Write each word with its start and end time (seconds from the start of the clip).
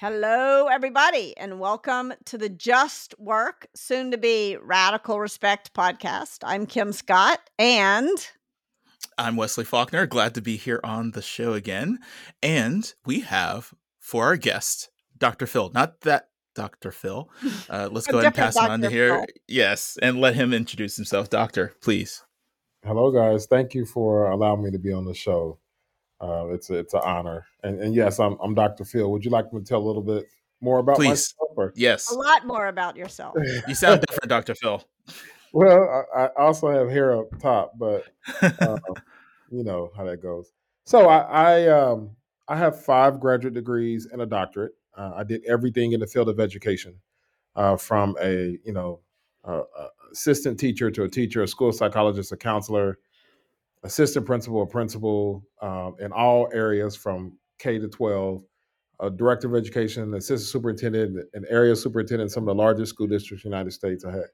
Hello, 0.00 0.66
everybody, 0.68 1.36
and 1.36 1.60
welcome 1.60 2.14
to 2.24 2.38
the 2.38 2.48
Just 2.48 3.14
Work, 3.18 3.66
soon 3.74 4.10
to 4.12 4.16
be 4.16 4.56
Radical 4.56 5.20
Respect 5.20 5.74
podcast. 5.74 6.38
I'm 6.42 6.64
Kim 6.64 6.94
Scott, 6.94 7.38
and 7.58 8.08
I'm 9.18 9.36
Wesley 9.36 9.66
Faulkner. 9.66 10.06
Glad 10.06 10.34
to 10.36 10.40
be 10.40 10.56
here 10.56 10.80
on 10.82 11.10
the 11.10 11.20
show 11.20 11.52
again. 11.52 11.98
And 12.42 12.90
we 13.04 13.20
have 13.20 13.74
for 13.98 14.24
our 14.24 14.38
guest, 14.38 14.88
Dr. 15.18 15.46
Phil, 15.46 15.70
not 15.74 16.00
that 16.00 16.30
Dr. 16.54 16.92
Phil. 16.92 17.28
Uh, 17.68 17.90
let's 17.92 18.06
go 18.06 18.20
ahead 18.20 18.28
and 18.28 18.34
pass 18.34 18.54
Dr. 18.54 18.72
on 18.72 18.80
to 18.80 18.88
here. 18.88 19.16
Phil. 19.16 19.26
Yes, 19.48 19.98
and 20.00 20.18
let 20.18 20.34
him 20.34 20.54
introduce 20.54 20.96
himself. 20.96 21.28
Doctor, 21.28 21.74
please. 21.82 22.24
Hello, 22.86 23.12
guys. 23.12 23.44
Thank 23.44 23.74
you 23.74 23.84
for 23.84 24.30
allowing 24.30 24.64
me 24.64 24.70
to 24.70 24.78
be 24.78 24.94
on 24.94 25.04
the 25.04 25.12
show. 25.12 25.58
Uh, 26.20 26.48
it's 26.48 26.70
a, 26.70 26.74
it's 26.78 26.94
an 26.94 27.00
honor. 27.02 27.46
And, 27.62 27.80
and 27.80 27.94
yes, 27.94 28.20
I'm 28.20 28.36
I'm 28.42 28.54
Dr. 28.54 28.84
Phil. 28.84 29.10
Would 29.10 29.24
you 29.24 29.30
like 29.30 29.52
me 29.52 29.60
to 29.60 29.64
tell 29.64 29.78
a 29.78 29.86
little 29.86 30.02
bit 30.02 30.26
more 30.60 30.78
about 30.78 30.96
Please. 30.96 31.08
myself? 31.08 31.50
Or? 31.56 31.72
Yes. 31.74 32.10
A 32.10 32.14
lot 32.14 32.46
more 32.46 32.68
about 32.68 32.96
yourself. 32.96 33.36
you 33.68 33.74
sound 33.74 34.02
different, 34.02 34.28
Dr. 34.28 34.54
Phil. 34.54 34.82
Well, 35.52 36.06
I, 36.14 36.24
I, 36.24 36.28
also 36.36 36.70
have 36.70 36.88
hair 36.90 37.18
up 37.18 37.26
top, 37.40 37.72
but 37.76 38.04
uh, 38.40 38.78
you 39.50 39.64
know 39.64 39.90
how 39.96 40.04
that 40.04 40.22
goes. 40.22 40.52
So 40.84 41.08
I 41.08 41.18
I, 41.18 41.68
um, 41.68 42.10
I 42.48 42.56
have 42.56 42.82
five 42.84 43.18
graduate 43.18 43.54
degrees 43.54 44.06
and 44.10 44.22
a 44.22 44.26
doctorate. 44.26 44.72
Uh, 44.96 45.12
I 45.16 45.24
did 45.24 45.42
everything 45.46 45.92
in 45.92 46.00
the 46.00 46.06
field 46.06 46.28
of 46.28 46.38
education, 46.38 46.94
uh, 47.56 47.76
from 47.76 48.16
a 48.20 48.58
you 48.64 48.72
know 48.72 49.00
assistant 50.12 50.58
teacher 50.58 50.90
to 50.90 51.04
a 51.04 51.08
teacher, 51.08 51.42
a 51.42 51.48
school 51.48 51.72
psychologist, 51.72 52.32
a 52.32 52.36
counselor, 52.36 52.98
assistant 53.82 54.26
principal, 54.26 54.62
a 54.62 54.66
principal 54.66 55.44
um, 55.62 55.96
in 56.00 56.12
all 56.12 56.48
areas 56.52 56.96
from 56.96 57.38
K 57.58 57.78
to 57.78 57.88
12, 57.88 58.42
a 59.00 59.10
director 59.10 59.48
of 59.48 59.54
education, 59.54 60.12
assistant 60.14 60.40
superintendent, 60.40 61.26
and 61.32 61.46
area 61.48 61.74
superintendent, 61.74 62.30
some 62.30 62.42
of 62.42 62.48
the 62.48 62.54
largest 62.54 62.90
school 62.90 63.06
districts 63.06 63.44
in 63.44 63.50
the 63.50 63.56
United 63.56 63.72
States. 63.72 64.04
I 64.04 64.12
had 64.12 64.24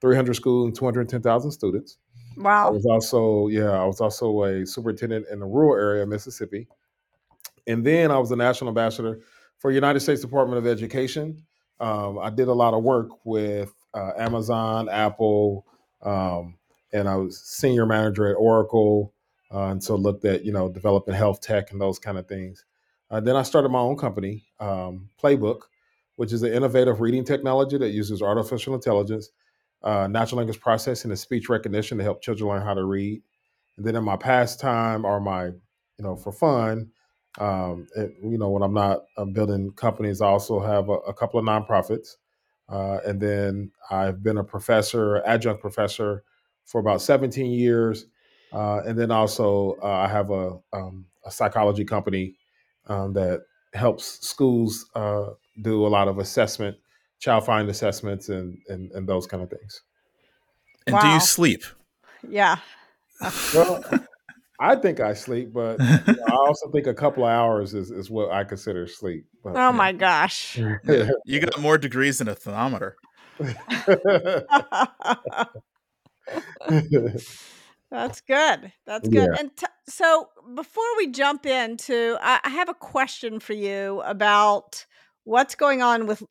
300 0.00 0.34
schools 0.34 0.66
and 0.66 0.76
210,000 0.76 1.50
students. 1.50 1.98
Wow. 2.36 2.68
I 2.68 2.70
was 2.70 2.86
also, 2.86 3.48
yeah, 3.48 3.70
I 3.70 3.84
was 3.84 4.00
also 4.00 4.42
a 4.44 4.66
superintendent 4.66 5.26
in 5.30 5.40
the 5.40 5.46
rural 5.46 5.80
area 5.80 6.02
of 6.02 6.08
Mississippi. 6.08 6.68
And 7.66 7.84
then 7.84 8.10
I 8.10 8.18
was 8.18 8.30
a 8.30 8.36
national 8.36 8.68
ambassador 8.68 9.20
for 9.58 9.70
United 9.70 10.00
States 10.00 10.20
Department 10.20 10.58
of 10.58 10.66
Education. 10.66 11.44
Um, 11.80 12.18
I 12.18 12.30
did 12.30 12.48
a 12.48 12.52
lot 12.52 12.74
of 12.74 12.82
work 12.82 13.24
with 13.24 13.72
uh, 13.94 14.12
Amazon, 14.18 14.88
Apple, 14.88 15.66
um, 16.02 16.56
and 16.94 17.08
I 17.08 17.16
was 17.16 17.42
senior 17.42 17.84
manager 17.84 18.28
at 18.28 18.36
Oracle, 18.36 19.12
uh, 19.52 19.66
and 19.66 19.82
so 19.82 19.96
looked 19.96 20.24
at 20.24 20.44
you 20.44 20.52
know 20.52 20.70
developing 20.70 21.14
health 21.14 21.40
tech 21.42 21.72
and 21.72 21.80
those 21.80 21.98
kind 21.98 22.16
of 22.16 22.26
things. 22.26 22.64
Uh, 23.10 23.20
then 23.20 23.36
I 23.36 23.42
started 23.42 23.68
my 23.68 23.80
own 23.80 23.96
company, 23.96 24.46
um, 24.60 25.10
Plabook, 25.22 25.62
which 26.16 26.32
is 26.32 26.42
an 26.42 26.54
innovative 26.54 27.00
reading 27.00 27.24
technology 27.24 27.76
that 27.76 27.90
uses 27.90 28.22
artificial 28.22 28.74
intelligence, 28.74 29.30
uh, 29.82 30.06
natural 30.06 30.38
language 30.38 30.60
processing, 30.60 31.10
and 31.10 31.18
speech 31.18 31.48
recognition 31.48 31.98
to 31.98 32.04
help 32.04 32.22
children 32.22 32.48
learn 32.48 32.62
how 32.62 32.74
to 32.74 32.84
read. 32.84 33.20
And 33.76 33.84
then 33.84 33.96
in 33.96 34.04
my 34.04 34.16
pastime 34.16 35.04
or 35.04 35.20
my 35.20 35.46
you 35.46 36.04
know 36.04 36.16
for 36.16 36.32
fun, 36.32 36.92
um, 37.38 37.88
it, 37.96 38.12
you 38.22 38.38
know 38.38 38.50
when 38.50 38.62
I'm 38.62 38.74
not 38.74 39.00
building 39.32 39.72
companies, 39.72 40.20
I 40.20 40.28
also 40.28 40.60
have 40.60 40.88
a, 40.88 40.92
a 40.92 41.12
couple 41.12 41.40
of 41.40 41.44
nonprofits. 41.44 42.10
Uh, 42.66 42.98
and 43.04 43.20
then 43.20 43.70
I've 43.90 44.22
been 44.22 44.38
a 44.38 44.44
professor, 44.44 45.22
adjunct 45.26 45.60
professor 45.60 46.24
for 46.64 46.80
about 46.80 47.02
17 47.02 47.50
years. 47.50 48.06
Uh, 48.52 48.82
and 48.86 48.98
then 48.98 49.10
also, 49.10 49.76
uh, 49.82 49.86
I 49.86 50.08
have 50.08 50.30
a, 50.30 50.58
um, 50.72 51.06
a 51.24 51.30
psychology 51.30 51.84
company 51.84 52.36
um, 52.86 53.12
that 53.14 53.42
helps 53.72 54.26
schools 54.26 54.88
uh, 54.94 55.30
do 55.62 55.86
a 55.86 55.88
lot 55.88 56.08
of 56.08 56.18
assessment, 56.18 56.76
child 57.18 57.44
find 57.44 57.68
assessments, 57.68 58.28
and, 58.28 58.58
and, 58.68 58.92
and 58.92 59.08
those 59.08 59.26
kind 59.26 59.42
of 59.42 59.50
things. 59.50 59.82
And 60.86 60.94
wow. 60.94 61.00
do 61.00 61.08
you 61.08 61.20
sleep? 61.20 61.64
Yeah. 62.28 62.56
well, 63.54 63.82
I 64.60 64.76
think 64.76 65.00
I 65.00 65.14
sleep, 65.14 65.52
but 65.52 65.80
you 65.80 66.14
know, 66.14 66.24
I 66.28 66.32
also 66.32 66.70
think 66.70 66.86
a 66.86 66.94
couple 66.94 67.24
of 67.24 67.30
hours 67.30 67.74
is, 67.74 67.90
is 67.90 68.08
what 68.08 68.30
I 68.30 68.44
consider 68.44 68.86
sleep. 68.86 69.26
But, 69.42 69.56
oh 69.56 69.72
my 69.72 69.92
gosh. 69.92 70.56
you 71.24 71.40
got 71.40 71.60
more 71.60 71.76
degrees 71.76 72.18
than 72.18 72.28
a 72.28 72.34
thermometer. 72.34 72.96
That's 77.90 78.20
good. 78.22 78.72
That's 78.86 79.08
good. 79.08 79.28
Yeah. 79.32 79.38
And 79.38 79.56
t- 79.56 79.66
so 79.88 80.28
before 80.54 80.96
we 80.96 81.08
jump 81.08 81.46
into, 81.46 82.16
I-, 82.20 82.40
I 82.42 82.50
have 82.50 82.68
a 82.68 82.74
question 82.74 83.38
for 83.38 83.52
you 83.52 84.02
about 84.04 84.84
what's 85.24 85.54
going 85.54 85.80
on 85.80 86.06
with 86.06 86.22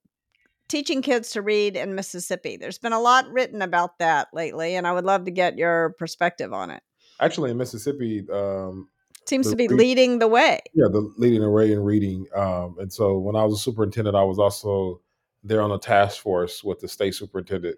teaching 0.67 1.01
kids 1.01 1.31
to 1.31 1.41
read 1.41 1.75
in 1.75 1.95
Mississippi. 1.95 2.57
There's 2.57 2.79
been 2.79 2.93
a 2.93 2.99
lot 2.99 3.31
written 3.31 3.61
about 3.61 3.99
that 3.99 4.27
lately, 4.33 4.75
and 4.75 4.85
I 4.87 4.91
would 4.91 5.05
love 5.05 5.25
to 5.25 5.31
get 5.31 5.57
your 5.57 5.95
perspective 5.97 6.51
on 6.51 6.71
it. 6.71 6.81
Actually, 7.19 7.51
in 7.51 7.57
Mississippi, 7.57 8.25
um, 8.33 8.89
seems 9.27 9.49
to 9.49 9.55
be 9.55 9.67
leading 9.67 10.19
the 10.19 10.27
way. 10.27 10.59
Yeah, 10.73 10.87
the 10.91 11.13
leading 11.17 11.41
the 11.41 11.49
way 11.49 11.71
in 11.71 11.79
reading. 11.79 12.25
Um, 12.35 12.75
and 12.79 12.91
so 12.91 13.17
when 13.19 13.35
I 13.35 13.43
was 13.43 13.59
a 13.59 13.61
superintendent, 13.61 14.15
I 14.15 14.23
was 14.23 14.39
also 14.39 15.01
there 15.43 15.61
on 15.61 15.71
a 15.71 15.77
task 15.77 16.21
force 16.21 16.63
with 16.63 16.79
the 16.79 16.87
state 16.87 17.15
superintendent. 17.15 17.77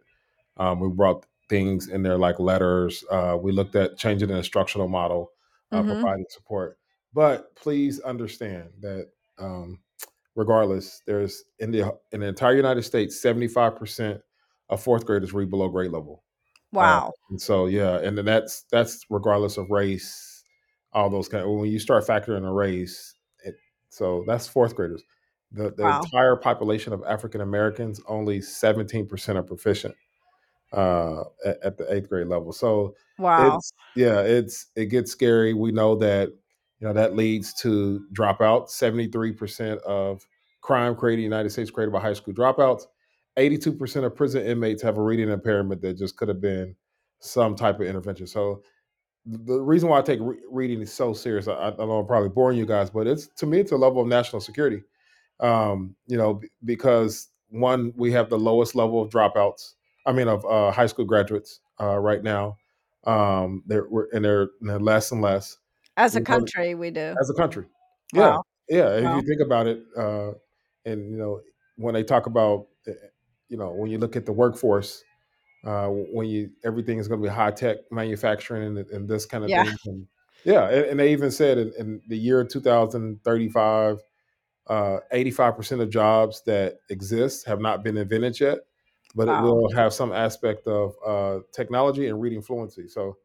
Um, 0.57 0.79
we 0.79 0.87
brought 0.89 1.25
things 1.49 1.87
in 1.87 2.03
there 2.03 2.17
like 2.17 2.37
LETRS. 2.37 3.03
Uh, 3.11 3.37
we 3.37 3.51
looked 3.51 3.75
at 3.75 3.97
changing 3.97 4.29
the 4.29 4.37
instructional 4.37 4.87
model, 4.87 5.31
uh, 5.71 5.81
mm-hmm. 5.81 5.91
providing 5.91 6.25
support. 6.29 6.77
But 7.13 7.55
please 7.55 7.99
understand 8.01 8.69
that 8.81 9.09
um, 9.37 9.79
regardless, 10.35 11.01
there's 11.05 11.43
in 11.59 11.71
the 11.71 11.93
in 12.11 12.21
the 12.21 12.27
entire 12.27 12.55
United 12.55 12.83
States, 12.83 13.21
seventy 13.21 13.47
five 13.47 13.75
percent 13.75 14.21
of 14.69 14.81
fourth 14.81 15.05
graders 15.05 15.33
read 15.33 15.49
below 15.49 15.69
grade 15.69 15.91
level. 15.91 16.23
Uh, 16.73 16.79
wow. 16.79 17.07
Uh, 17.07 17.11
and 17.29 17.41
so 17.41 17.67
yeah, 17.67 17.99
and 17.99 18.17
then 18.17 18.25
that's 18.25 18.63
that's 18.71 19.05
regardless 19.09 19.57
of 19.57 19.69
race, 19.69 20.43
all 20.93 21.09
those 21.09 21.29
kind. 21.29 21.43
Of, 21.43 21.51
when 21.51 21.71
you 21.71 21.79
start 21.79 22.05
factoring 22.05 22.47
a 22.47 22.51
race, 22.51 23.15
it, 23.43 23.55
so 23.89 24.23
that's 24.27 24.47
fourth 24.47 24.75
graders. 24.75 25.03
The 25.51 25.71
the 25.71 25.83
wow. 25.83 26.01
entire 26.01 26.35
population 26.35 26.91
of 26.91 27.01
African 27.07 27.39
Americans, 27.39 28.01
only 28.07 28.41
seventeen 28.41 29.07
percent 29.07 29.37
are 29.37 29.43
proficient 29.43 29.95
uh, 30.75 31.23
at, 31.45 31.57
at, 31.63 31.77
the 31.77 31.93
eighth 31.93 32.09
grade 32.09 32.27
level. 32.27 32.51
So 32.51 32.95
wow, 33.17 33.55
it's, 33.55 33.71
yeah, 33.95 34.21
it's 34.21 34.67
it 34.75 34.87
gets 34.87 35.11
scary. 35.11 35.53
We 35.53 35.71
know 35.71 35.95
that 35.95 36.29
you 36.79 36.87
know 36.87 36.93
that 36.93 37.15
leads 37.15 37.53
to 37.61 38.05
dropouts. 38.13 38.69
Seventy 38.69 39.07
three 39.07 39.31
percent 39.31 39.79
of 39.81 40.25
crime 40.61 40.95
created 40.95 41.23
in 41.23 41.29
the 41.29 41.35
United 41.35 41.51
States 41.51 41.71
created 41.71 41.91
by 41.91 42.01
high 42.01 42.13
school 42.13 42.33
dropouts. 42.33 42.83
Eighty 43.37 43.57
two 43.57 43.73
percent 43.73 44.05
of 44.05 44.15
prison 44.15 44.45
inmates 44.45 44.81
have 44.81 44.97
a 44.97 45.01
reading 45.01 45.29
impairment 45.29 45.81
that 45.81 45.97
just 45.97 46.17
could 46.17 46.27
have 46.27 46.41
been 46.41 46.75
some 47.19 47.55
type 47.55 47.79
of 47.79 47.87
intervention. 47.87 48.27
So 48.27 48.61
the 49.25 49.59
reason 49.59 49.89
why 49.89 49.99
I 49.99 50.01
take 50.01 50.19
re- 50.21 50.37
reading 50.51 50.81
is 50.81 50.93
so 50.93 51.13
serious, 51.13 51.47
I, 51.47 51.53
I, 51.53 51.71
know 51.77 51.99
I'm 51.99 52.05
probably 52.05 52.29
boring 52.29 52.57
you 52.57 52.65
guys, 52.65 52.89
but 52.89 53.07
it's 53.07 53.27
to 53.37 53.45
me 53.45 53.59
it's 53.59 53.71
a 53.71 53.77
level 53.77 54.01
of 54.01 54.07
national 54.07 54.39
security. 54.41 54.83
Um, 55.39 55.95
you 56.05 56.17
know, 56.17 56.35
b- 56.35 56.49
because 56.63 57.29
one, 57.49 57.93
we 57.95 58.11
have 58.11 58.29
the 58.29 58.37
lowest 58.37 58.75
level 58.75 59.01
of 59.01 59.09
dropouts 59.09 59.73
I 60.05 60.11
mean, 60.11 60.27
of 60.27 60.45
uh, 60.45 60.71
high 60.71 60.85
school 60.85 61.05
graduates 61.05 61.59
uh, 61.81 61.97
right 61.97 62.23
now. 62.23 62.57
Um, 63.05 63.63
they're 63.67 63.87
and 64.13 64.25
they're, 64.25 64.49
they're 64.61 64.79
less 64.79 65.11
and 65.11 65.21
less. 65.21 65.57
As 65.97 66.15
a 66.15 66.21
country, 66.21 66.75
we 66.75 66.91
do. 66.91 67.15
As 67.19 67.29
a 67.29 67.33
country, 67.33 67.65
wow. 68.13 68.43
yeah, 68.67 68.77
yeah. 68.77 69.01
Wow. 69.01 69.17
If 69.17 69.23
you 69.23 69.29
think 69.29 69.41
about 69.41 69.67
it, 69.67 69.83
uh, 69.97 70.31
and 70.85 71.11
you 71.11 71.17
know, 71.17 71.41
when 71.77 71.93
they 71.93 72.03
talk 72.03 72.25
about, 72.25 72.67
eh, 72.87 72.93
you 73.47 73.57
know, 73.57 73.71
when 73.71 73.89
you 73.89 73.97
look 73.97 74.15
at 74.15 74.25
the 74.25 74.33
workforce, 74.33 75.03
uh, 75.65 75.87
when 75.87 76.27
you 76.27 76.49
everything 76.63 76.97
is 76.97 77.07
going 77.07 77.21
to 77.21 77.27
be 77.27 77.33
high 77.33 77.51
tech 77.51 77.77
manufacturing 77.91 78.77
and, 78.77 78.89
and, 78.89 79.07
this 79.07 79.25
kind 79.25 79.43
of 79.43 79.49
yeah. 79.49 79.63
thing. 79.63 79.77
And, 79.85 80.07
yeah, 80.43 80.69
and, 80.69 80.85
and, 80.85 80.99
they 80.99 81.11
even 81.11 81.31
said 81.31 81.57
in, 81.57 81.73
in 81.79 82.01
the 82.07 82.17
year 82.17 82.43
2035, 82.43 83.97
uh, 84.67 84.97
85% 85.13 85.81
of 85.81 85.89
jobs 85.89 86.43
that 86.45 86.79
exist 86.89 87.47
have 87.47 87.59
not 87.59 87.83
been 87.83 87.97
invented 87.97 88.39
yet 88.39 88.59
but 89.15 89.27
wow. 89.27 89.39
it 89.39 89.41
will 89.43 89.71
have 89.71 89.93
some 89.93 90.11
aspect 90.11 90.67
of 90.67 90.93
uh, 91.05 91.39
technology 91.53 92.07
and 92.07 92.21
reading 92.21 92.41
fluency. 92.41 92.87
So 92.87 93.17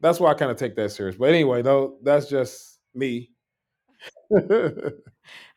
that's 0.00 0.20
why 0.20 0.30
I 0.30 0.34
kind 0.34 0.50
of 0.50 0.56
take 0.56 0.76
that 0.76 0.90
serious. 0.92 1.16
But 1.16 1.30
anyway, 1.30 1.62
though, 1.62 1.96
that's 2.02 2.28
just 2.28 2.78
me. 2.94 3.30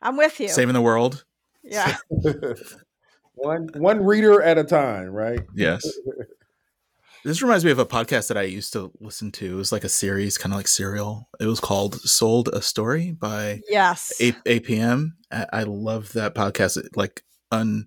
I'm 0.02 0.16
with 0.16 0.40
you. 0.40 0.48
Saving 0.48 0.74
the 0.74 0.80
world. 0.80 1.24
Yeah. 1.62 1.96
one 3.34 3.68
one 3.76 4.04
reader 4.04 4.42
at 4.42 4.58
a 4.58 4.64
time, 4.64 5.10
right? 5.10 5.40
Yes. 5.54 5.86
This 7.24 7.40
reminds 7.40 7.64
me 7.64 7.70
of 7.70 7.78
a 7.78 7.86
podcast 7.86 8.26
that 8.28 8.36
I 8.36 8.42
used 8.42 8.72
to 8.72 8.90
listen 8.98 9.30
to. 9.32 9.52
It 9.52 9.54
was 9.54 9.70
like 9.70 9.84
a 9.84 9.88
series, 9.88 10.36
kind 10.36 10.52
of 10.52 10.56
like 10.56 10.66
Serial. 10.66 11.28
It 11.38 11.46
was 11.46 11.60
called 11.60 12.00
"Sold 12.00 12.48
a 12.48 12.60
Story" 12.60 13.12
by 13.12 13.60
yes 13.68 14.12
A- 14.20 14.32
APM. 14.32 15.10
I, 15.30 15.46
I 15.52 15.62
love 15.62 16.14
that 16.14 16.34
podcast. 16.34 16.78
It 16.78 16.96
like 16.96 17.22
un 17.52 17.86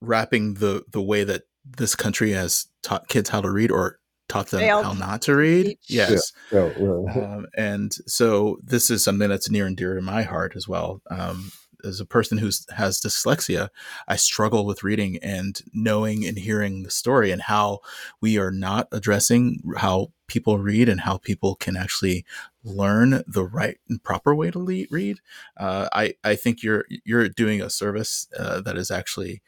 wrapping 0.00 0.54
the 0.54 0.84
the 0.90 1.02
way 1.02 1.24
that 1.24 1.42
this 1.64 1.94
country 1.94 2.32
has 2.32 2.66
taught 2.82 3.08
kids 3.08 3.28
how 3.28 3.40
to 3.40 3.50
read 3.50 3.70
or 3.70 3.98
taught 4.28 4.48
them 4.48 4.60
Failed. 4.60 4.84
how 4.86 4.92
not 4.92 5.22
to 5.22 5.34
read. 5.34 5.66
Teach. 5.66 5.78
Yes. 5.88 6.32
Yeah. 6.52 6.70
Yeah, 6.78 7.02
yeah. 7.06 7.20
Um, 7.20 7.46
and 7.56 7.92
so 8.06 8.58
this 8.62 8.90
is 8.90 9.02
something 9.02 9.28
that's 9.28 9.50
near 9.50 9.66
and 9.66 9.76
dear 9.76 9.94
to 9.94 10.00
my 10.00 10.22
heart 10.22 10.54
as 10.56 10.68
well. 10.68 11.02
Um, 11.10 11.50
as 11.84 12.00
a 12.00 12.06
person 12.06 12.38
who 12.38 12.50
has 12.76 13.00
dyslexia, 13.00 13.68
I 14.06 14.16
struggle 14.16 14.66
with 14.66 14.82
reading 14.82 15.18
and 15.22 15.60
knowing 15.72 16.26
and 16.26 16.38
hearing 16.38 16.82
the 16.82 16.90
story 16.90 17.30
and 17.30 17.42
how 17.42 17.80
we 18.20 18.38
are 18.38 18.50
not 18.50 18.88
addressing 18.92 19.62
how 19.76 20.12
people 20.26 20.58
read 20.58 20.88
and 20.88 21.00
how 21.00 21.18
people 21.18 21.54
can 21.56 21.76
actually 21.76 22.24
learn 22.62 23.22
the 23.26 23.44
right 23.44 23.78
and 23.88 24.02
proper 24.02 24.34
way 24.34 24.50
to 24.50 24.58
le- 24.58 24.84
read. 24.90 25.18
Uh, 25.56 25.88
I 25.92 26.14
I 26.22 26.36
think 26.36 26.62
you're 26.62 26.84
you're 27.04 27.28
doing 27.28 27.60
a 27.60 27.70
service 27.70 28.28
uh, 28.38 28.60
that 28.60 28.76
is 28.76 28.90
actually 28.90 29.42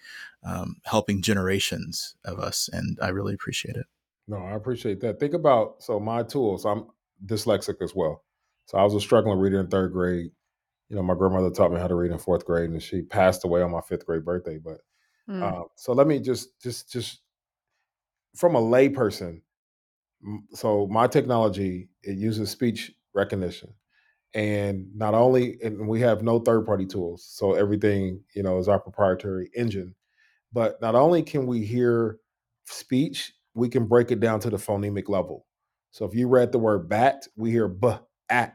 um, 0.44 0.77
helping 0.85 1.23
generations 1.23 2.15
of 2.25 2.39
us, 2.39 2.69
and 2.73 2.99
I 3.00 3.09
really 3.09 3.35
appreciate 3.35 3.77
it. 3.77 3.87
No, 4.29 4.37
I 4.39 4.53
appreciate 4.53 5.00
that. 5.00 5.21
Think 5.21 5.35
about 5.35 5.83
so 5.83 6.00
my 6.00 6.23
tools. 6.23 6.65
I'm 6.65 6.87
dyslexic 7.25 7.83
as 7.83 7.94
well, 7.94 8.25
so 8.67 8.79
I 8.79 8.85
was 8.85 8.94
a 8.94 9.00
struggling 9.00 9.39
reader 9.39 9.61
in 9.61 9.69
third 9.69 9.93
grade. 9.93 10.31
You 10.89 10.97
know, 10.97 11.03
my 11.03 11.15
grandmother 11.15 11.50
taught 11.50 11.73
me 11.73 11.81
how 11.81 11.89
to 11.89 11.94
read 11.94 12.11
in 12.11 12.19
fourth 12.19 12.44
grade, 12.44 12.71
and 12.71 12.83
she 12.83 13.03
passed 13.03 13.44
away 13.44 13.62
on 13.62 13.71
my 13.71 13.81
fifth 13.81 14.06
grade 14.06 14.25
birthday. 14.25 14.59
But 14.59 14.79
mm. 15.29 15.43
uh, 15.43 15.65
so 15.77 15.93
let 15.93 16.06
me 16.06 16.21
just 16.21 16.61
just 16.61 16.91
just 16.91 17.21
from 18.37 18.55
a 18.55 18.61
layperson. 18.61 19.43
So 20.55 20.87
my 20.87 21.06
technology 21.06 21.89
it 22.03 22.17
uses 22.17 22.50
speech 22.50 22.93
recognition, 23.15 23.75
and 24.35 24.87
not 24.94 25.15
only 25.15 25.59
and 25.62 25.89
we 25.89 26.00
have 26.00 26.23
no 26.23 26.39
third 26.39 26.65
party 26.65 26.87
tools, 26.87 27.25
so 27.29 27.55
everything 27.55 28.23
you 28.35 28.43
know 28.43 28.59
is 28.59 28.69
our 28.69 28.79
proprietary 28.81 29.50
engine. 29.56 29.94
But 30.52 30.81
not 30.82 30.94
only 30.94 31.22
can 31.22 31.46
we 31.46 31.64
hear 31.64 32.19
speech 32.64 33.32
we 33.54 33.69
can 33.69 33.87
break 33.87 34.10
it 34.10 34.20
down 34.20 34.40
to 34.40 34.50
the 34.50 34.56
phonemic 34.56 35.08
level. 35.08 35.46
So 35.90 36.04
if 36.04 36.14
you 36.14 36.28
read 36.28 36.52
the 36.52 36.58
word 36.58 36.88
bat, 36.88 37.26
we 37.37 37.50
hear 37.50 37.69
b, 37.69 37.93
at, 38.31 38.54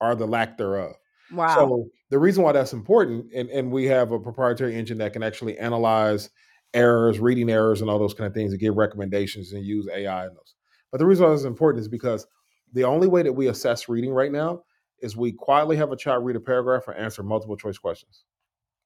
or 0.00 0.14
the 0.14 0.26
lack 0.26 0.56
thereof. 0.56 0.94
Wow. 1.30 1.54
So 1.54 1.88
the 2.10 2.18
reason 2.18 2.42
why 2.42 2.52
that's 2.52 2.72
important, 2.72 3.26
and, 3.34 3.50
and 3.50 3.70
we 3.70 3.84
have 3.86 4.12
a 4.12 4.18
proprietary 4.18 4.74
engine 4.74 4.98
that 4.98 5.12
can 5.12 5.22
actually 5.22 5.58
analyze 5.58 6.30
errors, 6.72 7.18
reading 7.18 7.50
errors, 7.50 7.82
and 7.82 7.90
all 7.90 7.98
those 7.98 8.14
kind 8.14 8.26
of 8.26 8.32
things, 8.32 8.52
and 8.52 8.60
give 8.60 8.76
recommendations 8.76 9.52
and 9.52 9.64
use 9.64 9.86
AI 9.94 10.26
in 10.26 10.34
those. 10.34 10.54
But 10.90 10.98
the 10.98 11.06
reason 11.06 11.26
why 11.26 11.30
that's 11.32 11.44
important 11.44 11.82
is 11.82 11.88
because 11.88 12.26
the 12.72 12.84
only 12.84 13.08
way 13.08 13.22
that 13.22 13.32
we 13.32 13.48
assess 13.48 13.88
reading 13.88 14.12
right 14.12 14.32
now 14.32 14.62
is 15.02 15.16
we 15.16 15.32
quietly 15.32 15.76
have 15.76 15.92
a 15.92 15.96
child 15.96 16.24
read 16.24 16.36
a 16.36 16.40
paragraph 16.40 16.88
or 16.88 16.94
answer 16.94 17.22
multiple 17.22 17.56
choice 17.56 17.76
questions. 17.76 18.24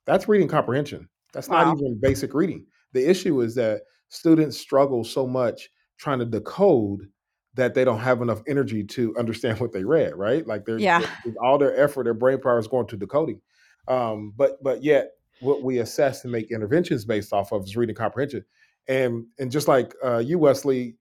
That's 0.04 0.28
reading 0.28 0.48
comprehension. 0.48 1.08
That's 1.32 1.48
wow. 1.48 1.64
not 1.64 1.78
even 1.78 1.98
basic 2.00 2.34
reading. 2.34 2.66
The 2.92 3.08
issue 3.08 3.40
is 3.40 3.54
that 3.56 3.82
students 4.08 4.58
struggle 4.58 5.04
so 5.04 5.26
much 5.26 5.70
trying 5.98 6.18
to 6.18 6.24
decode 6.24 7.08
that 7.54 7.74
they 7.74 7.84
don't 7.84 8.00
have 8.00 8.22
enough 8.22 8.42
energy 8.46 8.84
to 8.84 9.14
understand 9.18 9.58
what 9.60 9.72
they 9.72 9.84
read, 9.84 10.16
right? 10.16 10.46
Like 10.46 10.64
they're, 10.64 10.78
yeah. 10.78 11.00
They're, 11.24 11.34
all 11.42 11.58
their 11.58 11.76
effort, 11.78 12.04
their 12.04 12.14
brain 12.14 12.40
power 12.40 12.58
is 12.58 12.68
going 12.68 12.86
to 12.88 12.96
decoding. 12.96 13.40
Um, 13.88 14.32
but 14.36 14.62
but 14.62 14.84
yet 14.84 15.10
what 15.40 15.62
we 15.62 15.78
assess 15.78 16.22
and 16.22 16.32
make 16.32 16.52
interventions 16.52 17.04
based 17.04 17.32
off 17.32 17.52
of 17.52 17.64
is 17.64 17.76
reading 17.76 17.96
comprehension. 17.96 18.44
And 18.88 19.26
and 19.38 19.50
just 19.50 19.68
like 19.68 19.94
uh, 20.04 20.18
you, 20.18 20.38
Wesley, 20.38 20.96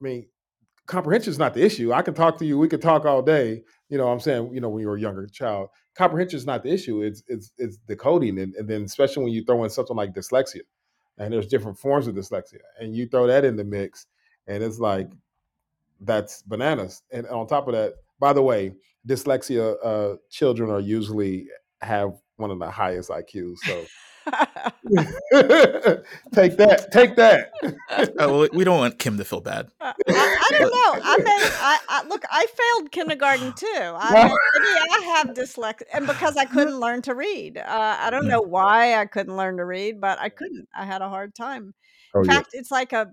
I 0.00 0.04
mean, 0.04 0.28
comprehension 0.86 1.30
is 1.30 1.38
not 1.38 1.54
the 1.54 1.64
issue. 1.64 1.92
I 1.92 2.02
can 2.02 2.14
talk 2.14 2.38
to 2.38 2.46
you, 2.46 2.58
we 2.58 2.68
could 2.68 2.82
talk 2.82 3.04
all 3.04 3.22
day. 3.22 3.62
You 3.88 3.98
know, 3.98 4.08
I'm 4.08 4.20
saying, 4.20 4.50
you 4.52 4.60
know, 4.60 4.68
when 4.68 4.82
you're 4.82 4.96
a 4.96 5.00
younger 5.00 5.26
child, 5.26 5.68
comprehension 5.96 6.36
is 6.36 6.46
not 6.46 6.62
the 6.62 6.72
issue. 6.72 7.02
It's 7.02 7.22
it's 7.28 7.52
it's 7.56 7.76
decoding, 7.88 8.38
and, 8.38 8.54
and 8.54 8.68
then 8.68 8.82
especially 8.82 9.24
when 9.24 9.32
you 9.32 9.44
throw 9.44 9.62
in 9.64 9.70
something 9.70 9.96
like 9.96 10.14
dyslexia 10.14 10.62
and 11.18 11.32
there's 11.32 11.46
different 11.46 11.78
forms 11.78 12.06
of 12.06 12.14
dyslexia 12.14 12.60
and 12.80 12.94
you 12.94 13.06
throw 13.06 13.26
that 13.26 13.44
in 13.44 13.56
the 13.56 13.64
mix 13.64 14.06
and 14.46 14.62
it's 14.62 14.78
like 14.78 15.08
that's 16.00 16.42
bananas 16.42 17.02
and 17.10 17.26
on 17.28 17.46
top 17.46 17.68
of 17.68 17.74
that 17.74 17.94
by 18.20 18.32
the 18.32 18.42
way 18.42 18.72
dyslexia 19.08 19.76
uh, 19.84 20.16
children 20.30 20.70
are 20.70 20.80
usually 20.80 21.46
have 21.80 22.12
one 22.36 22.50
of 22.50 22.58
the 22.58 22.70
highest 22.70 23.10
iqs 23.10 23.56
so 23.64 23.84
take 26.34 26.56
that. 26.56 26.88
Take 26.92 27.16
that. 27.16 27.52
oh, 28.18 28.38
well, 28.38 28.48
we 28.52 28.64
don't 28.64 28.78
want 28.78 28.98
Kim 28.98 29.18
to 29.18 29.24
feel 29.24 29.40
bad. 29.40 29.68
Uh, 29.80 29.92
I, 30.08 30.38
I, 30.50 30.58
don't 30.58 30.70
know. 30.70 31.00
I 31.04 31.16
mean, 31.18 31.26
I, 31.28 31.78
I, 31.88 32.06
look. 32.08 32.24
I 32.28 32.46
failed 32.46 32.90
kindergarten 32.90 33.52
too. 33.52 33.66
I 33.72 34.24
mean, 34.24 34.36
maybe 34.54 34.90
I 34.90 35.16
have 35.16 35.28
dyslexia, 35.28 35.84
and 35.92 36.06
because 36.06 36.36
I 36.36 36.44
couldn't 36.44 36.80
learn 36.80 37.02
to 37.02 37.14
read. 37.14 37.58
Uh, 37.58 37.96
I 38.00 38.10
don't 38.10 38.26
know 38.26 38.40
why 38.40 38.94
I 38.94 39.06
couldn't 39.06 39.36
learn 39.36 39.58
to 39.58 39.64
read, 39.64 40.00
but 40.00 40.18
I 40.20 40.28
couldn't. 40.28 40.68
I 40.74 40.84
had 40.84 41.02
a 41.02 41.08
hard 41.08 41.34
time. 41.34 41.74
Oh, 42.14 42.20
in 42.20 42.26
fact, 42.26 42.50
yeah. 42.52 42.60
it's 42.60 42.70
like 42.70 42.92
a, 42.92 43.12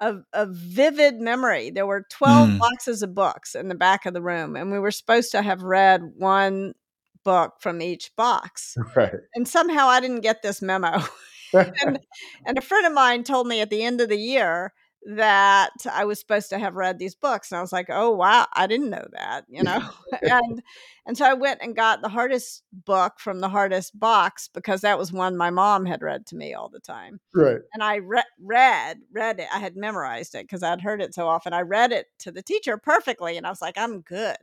a, 0.00 0.18
a 0.32 0.46
vivid 0.46 1.20
memory. 1.20 1.70
There 1.70 1.86
were 1.86 2.06
twelve 2.08 2.50
mm. 2.50 2.58
boxes 2.58 3.02
of 3.02 3.14
books 3.14 3.56
in 3.56 3.68
the 3.68 3.74
back 3.74 4.06
of 4.06 4.14
the 4.14 4.22
room, 4.22 4.54
and 4.54 4.70
we 4.70 4.78
were 4.78 4.92
supposed 4.92 5.32
to 5.32 5.42
have 5.42 5.62
read 5.62 6.02
one 6.16 6.74
book 7.24 7.54
from 7.60 7.82
each 7.82 8.14
box. 8.16 8.76
Right. 8.94 9.14
And 9.34 9.48
somehow 9.48 9.86
I 9.86 10.00
didn't 10.00 10.20
get 10.20 10.42
this 10.42 10.60
memo. 10.60 11.02
and, 11.54 11.98
and 12.46 12.58
a 12.58 12.60
friend 12.60 12.86
of 12.86 12.92
mine 12.92 13.24
told 13.24 13.46
me 13.46 13.60
at 13.60 13.70
the 13.70 13.82
end 13.82 14.00
of 14.00 14.08
the 14.08 14.18
year 14.18 14.72
that 15.04 15.70
I 15.90 16.04
was 16.04 16.20
supposed 16.20 16.50
to 16.50 16.58
have 16.58 16.76
read 16.76 16.98
these 16.98 17.14
books. 17.14 17.50
And 17.50 17.58
I 17.58 17.60
was 17.60 17.72
like, 17.72 17.86
oh 17.88 18.12
wow, 18.12 18.46
I 18.54 18.66
didn't 18.66 18.90
know 18.90 19.04
that, 19.12 19.44
you 19.48 19.62
know. 19.62 19.80
and 20.22 20.62
and 21.06 21.16
so 21.16 21.24
I 21.24 21.34
went 21.34 21.60
and 21.60 21.74
got 21.74 22.02
the 22.02 22.08
hardest 22.08 22.62
book 22.72 23.14
from 23.18 23.40
the 23.40 23.48
hardest 23.48 23.98
box 23.98 24.48
because 24.48 24.82
that 24.82 24.98
was 24.98 25.12
one 25.12 25.36
my 25.36 25.50
mom 25.50 25.86
had 25.86 26.02
read 26.02 26.26
to 26.26 26.36
me 26.36 26.54
all 26.54 26.68
the 26.68 26.78
time. 26.78 27.20
Right. 27.34 27.58
And 27.74 27.82
I 27.82 27.96
re- 27.96 28.22
read, 28.40 28.98
read 29.12 29.40
it. 29.40 29.48
I 29.52 29.58
had 29.58 29.76
memorized 29.76 30.36
it 30.36 30.44
because 30.44 30.62
I'd 30.62 30.80
heard 30.80 31.02
it 31.02 31.14
so 31.14 31.26
often. 31.26 31.52
I 31.52 31.62
read 31.62 31.90
it 31.90 32.06
to 32.20 32.30
the 32.30 32.42
teacher 32.42 32.76
perfectly 32.76 33.36
and 33.36 33.46
I 33.46 33.50
was 33.50 33.62
like, 33.62 33.76
I'm 33.76 34.02
good. 34.02 34.36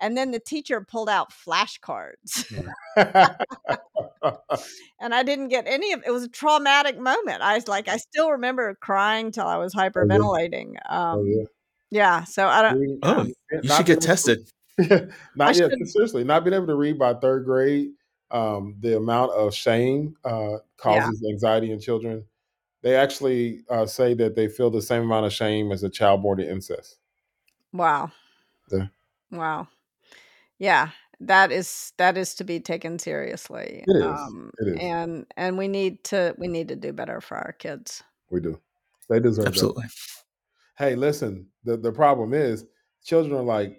And 0.00 0.16
then 0.16 0.32
the 0.32 0.40
teacher 0.40 0.80
pulled 0.80 1.08
out 1.08 1.32
flashcards. 1.32 2.52
and 5.00 5.14
I 5.14 5.22
didn't 5.22 5.48
get 5.48 5.66
any 5.66 5.92
of 5.92 6.02
it. 6.04 6.10
was 6.10 6.24
a 6.24 6.28
traumatic 6.28 6.98
moment. 6.98 7.42
I 7.42 7.54
was 7.54 7.68
like, 7.68 7.88
I 7.88 7.98
still 7.98 8.30
remember 8.30 8.74
crying 8.74 9.30
till 9.30 9.46
I 9.46 9.56
was 9.56 9.74
hyperventilating. 9.74 10.74
Oh, 10.88 10.90
yeah. 10.90 11.10
Um, 11.12 11.18
oh, 11.18 11.24
yeah. 11.24 11.44
yeah. 11.90 12.24
So 12.24 12.48
I 12.48 12.62
don't. 12.62 12.98
Oh, 13.02 13.20
um, 13.20 13.32
you 13.62 13.68
should 13.68 13.86
get 13.86 14.00
tested. 14.00 14.48
not 15.36 15.56
yet. 15.56 15.70
Seriously, 15.84 16.24
not 16.24 16.44
being 16.44 16.54
able 16.54 16.66
to 16.66 16.74
read 16.74 16.98
by 16.98 17.14
third 17.14 17.44
grade, 17.44 17.90
um, 18.30 18.76
the 18.80 18.96
amount 18.96 19.32
of 19.32 19.54
shame 19.54 20.16
uh, 20.24 20.56
causes 20.78 21.20
yeah. 21.22 21.30
anxiety 21.30 21.70
in 21.70 21.78
children. 21.80 22.24
They 22.82 22.96
actually 22.96 23.60
uh, 23.70 23.86
say 23.86 24.14
that 24.14 24.34
they 24.34 24.48
feel 24.48 24.70
the 24.70 24.82
same 24.82 25.02
amount 25.02 25.26
of 25.26 25.32
shame 25.32 25.70
as 25.70 25.84
a 25.84 25.88
child 25.88 26.22
born 26.22 26.38
to 26.38 26.50
incest. 26.50 26.98
Wow. 27.72 28.10
Yeah. 28.70 28.86
Wow. 29.30 29.68
Yeah, 30.62 30.90
that 31.18 31.50
is 31.50 31.92
that 31.98 32.16
is 32.16 32.36
to 32.36 32.44
be 32.44 32.60
taken 32.60 32.96
seriously. 33.00 33.82
It 33.84 33.96
is. 33.96 34.04
Um, 34.04 34.52
it 34.60 34.68
is. 34.68 34.78
And 34.80 35.26
and 35.36 35.58
we 35.58 35.66
need 35.66 36.04
to 36.04 36.36
we 36.38 36.46
need 36.46 36.68
to 36.68 36.76
do 36.76 36.92
better 36.92 37.20
for 37.20 37.36
our 37.36 37.50
kids. 37.58 38.04
We 38.30 38.38
do. 38.38 38.60
They 39.08 39.18
deserve 39.18 39.48
absolutely. 39.48 39.86
That. 39.86 40.84
Hey, 40.84 40.94
listen. 40.94 41.48
The 41.64 41.78
the 41.78 41.90
problem 41.90 42.32
is 42.32 42.64
children 43.04 43.36
are 43.36 43.42
like 43.42 43.76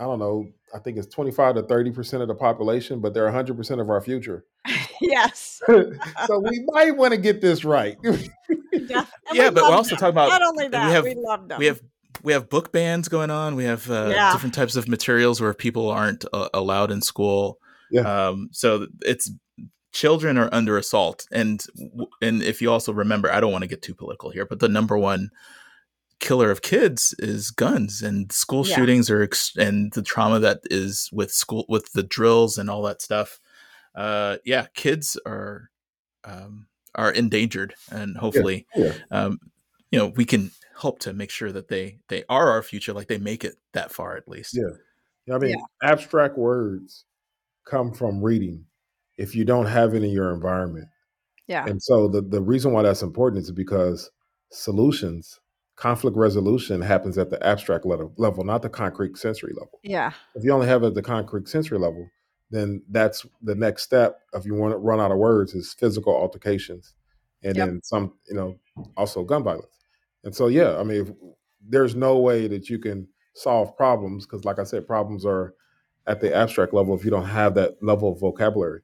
I 0.00 0.04
don't 0.04 0.20
know. 0.20 0.46
I 0.74 0.78
think 0.78 0.96
it's 0.96 1.06
twenty 1.06 1.32
five 1.32 1.54
to 1.56 1.64
thirty 1.64 1.90
percent 1.90 2.22
of 2.22 2.28
the 2.28 2.34
population, 2.34 3.00
but 3.00 3.12
they're 3.12 3.30
hundred 3.30 3.58
percent 3.58 3.82
of 3.82 3.90
our 3.90 4.00
future. 4.00 4.46
yes. 5.02 5.60
so 5.68 6.38
we 6.38 6.64
might 6.72 6.96
want 6.96 7.12
to 7.12 7.20
get 7.20 7.42
this 7.42 7.62
right. 7.62 7.98
yeah, 8.72 9.04
yeah 9.34 9.50
but 9.50 9.64
we're 9.64 9.76
also 9.76 9.96
talking 9.96 10.08
about 10.08 10.30
not 10.30 10.42
only 10.42 10.68
that 10.68 10.86
we 10.86 10.92
have 10.92 11.04
we, 11.04 11.14
love 11.14 11.46
them. 11.46 11.58
we 11.58 11.66
have 11.66 11.82
we 12.22 12.32
have 12.32 12.48
book 12.48 12.72
bans 12.72 13.08
going 13.08 13.30
on. 13.30 13.56
We 13.56 13.64
have 13.64 13.90
uh, 13.90 14.10
yeah. 14.10 14.32
different 14.32 14.54
types 14.54 14.76
of 14.76 14.88
materials 14.88 15.40
where 15.40 15.54
people 15.54 15.90
aren't 15.90 16.24
uh, 16.32 16.48
allowed 16.54 16.90
in 16.90 17.02
school. 17.02 17.58
Yeah. 17.90 18.28
Um, 18.28 18.48
so 18.52 18.86
it's 19.00 19.30
children 19.92 20.38
are 20.38 20.48
under 20.52 20.78
assault, 20.78 21.26
and 21.30 21.64
and 22.20 22.42
if 22.42 22.62
you 22.62 22.70
also 22.70 22.92
remember, 22.92 23.30
I 23.30 23.40
don't 23.40 23.52
want 23.52 23.62
to 23.62 23.68
get 23.68 23.82
too 23.82 23.94
political 23.94 24.30
here, 24.30 24.46
but 24.46 24.60
the 24.60 24.68
number 24.68 24.96
one 24.96 25.30
killer 26.20 26.50
of 26.52 26.62
kids 26.62 27.14
is 27.18 27.50
guns 27.50 28.00
and 28.00 28.30
school 28.30 28.64
yeah. 28.64 28.76
shootings 28.76 29.10
are 29.10 29.22
ex- 29.22 29.56
and 29.56 29.92
the 29.92 30.02
trauma 30.02 30.38
that 30.38 30.60
is 30.70 31.10
with 31.12 31.32
school 31.32 31.66
with 31.68 31.92
the 31.92 32.02
drills 32.04 32.56
and 32.58 32.70
all 32.70 32.82
that 32.82 33.02
stuff. 33.02 33.40
Uh, 33.94 34.38
yeah, 34.44 34.66
kids 34.74 35.18
are 35.26 35.70
um, 36.24 36.66
are 36.94 37.10
endangered, 37.10 37.74
and 37.90 38.16
hopefully, 38.16 38.66
yeah. 38.74 38.94
Um, 39.10 39.38
you 39.92 39.98
know, 39.98 40.06
we 40.08 40.24
can 40.24 40.50
help 40.80 40.98
to 41.00 41.12
make 41.12 41.30
sure 41.30 41.52
that 41.52 41.68
they 41.68 41.98
they 42.08 42.24
are 42.28 42.50
our 42.50 42.62
future, 42.62 42.92
like 42.92 43.06
they 43.06 43.18
make 43.18 43.44
it 43.44 43.56
that 43.74 43.92
far 43.92 44.16
at 44.16 44.26
least. 44.26 44.58
Yeah, 44.58 45.34
I 45.34 45.38
mean, 45.38 45.50
yeah. 45.50 45.90
abstract 45.90 46.36
words 46.36 47.04
come 47.64 47.92
from 47.92 48.22
reading. 48.22 48.64
If 49.18 49.36
you 49.36 49.44
don't 49.44 49.66
have 49.66 49.94
it 49.94 50.02
in 50.02 50.10
your 50.10 50.34
environment, 50.34 50.88
yeah, 51.46 51.66
and 51.66 51.80
so 51.80 52.08
the 52.08 52.22
the 52.22 52.40
reason 52.40 52.72
why 52.72 52.82
that's 52.82 53.02
important 53.02 53.42
is 53.42 53.52
because 53.52 54.10
solutions, 54.50 55.38
conflict 55.76 56.16
resolution 56.16 56.80
happens 56.80 57.18
at 57.18 57.28
the 57.28 57.44
abstract 57.46 57.84
level, 57.84 58.12
level, 58.16 58.42
not 58.42 58.62
the 58.62 58.70
concrete 58.70 59.18
sensory 59.18 59.52
level. 59.52 59.78
Yeah, 59.82 60.12
if 60.34 60.42
you 60.42 60.52
only 60.52 60.66
have 60.66 60.82
it 60.82 60.88
at 60.88 60.94
the 60.94 61.02
concrete 61.02 61.48
sensory 61.48 61.78
level, 61.78 62.08
then 62.50 62.82
that's 62.88 63.26
the 63.42 63.54
next 63.54 63.82
step. 63.82 64.20
If 64.32 64.46
you 64.46 64.54
want 64.54 64.72
to 64.72 64.78
run 64.78 65.00
out 65.00 65.12
of 65.12 65.18
words, 65.18 65.52
is 65.52 65.74
physical 65.74 66.16
altercations, 66.16 66.94
and 67.42 67.54
yep. 67.54 67.66
then 67.66 67.80
some, 67.84 68.14
you 68.26 68.34
know, 68.34 68.58
also 68.96 69.22
gun 69.22 69.44
violence. 69.44 69.66
And 70.24 70.34
so, 70.34 70.46
yeah, 70.46 70.78
I 70.78 70.82
mean, 70.82 71.02
if, 71.02 71.10
there's 71.66 71.94
no 71.94 72.18
way 72.18 72.48
that 72.48 72.68
you 72.68 72.78
can 72.78 73.08
solve 73.34 73.76
problems 73.76 74.26
because, 74.26 74.44
like 74.44 74.58
I 74.58 74.64
said, 74.64 74.86
problems 74.86 75.24
are 75.24 75.54
at 76.06 76.20
the 76.20 76.34
abstract 76.34 76.74
level 76.74 76.94
if 76.94 77.04
you 77.04 77.10
don't 77.10 77.26
have 77.26 77.54
that 77.54 77.82
level 77.82 78.12
of 78.12 78.20
vocabulary. 78.20 78.82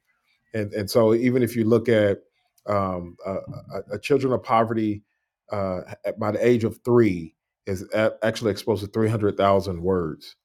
and 0.54 0.73
and 0.73 0.88
so 0.88 1.14
even 1.14 1.42
if 1.42 1.57
you 1.57 1.64
look 1.64 1.88
at 1.88 2.18
um, 2.66 3.16
a, 3.26 3.95
a, 3.95 3.99
children 3.99 4.33
of 4.33 4.42
poverty 4.42 5.02
uh, 5.50 5.80
by 6.18 6.30
the 6.30 6.47
age 6.47 6.64
of 6.64 6.78
three 6.85 7.35
is 7.66 7.85
actually 8.23 8.50
exposed 8.50 8.85
to 8.85 8.90
300,000 8.90 9.83
words. 9.83 10.37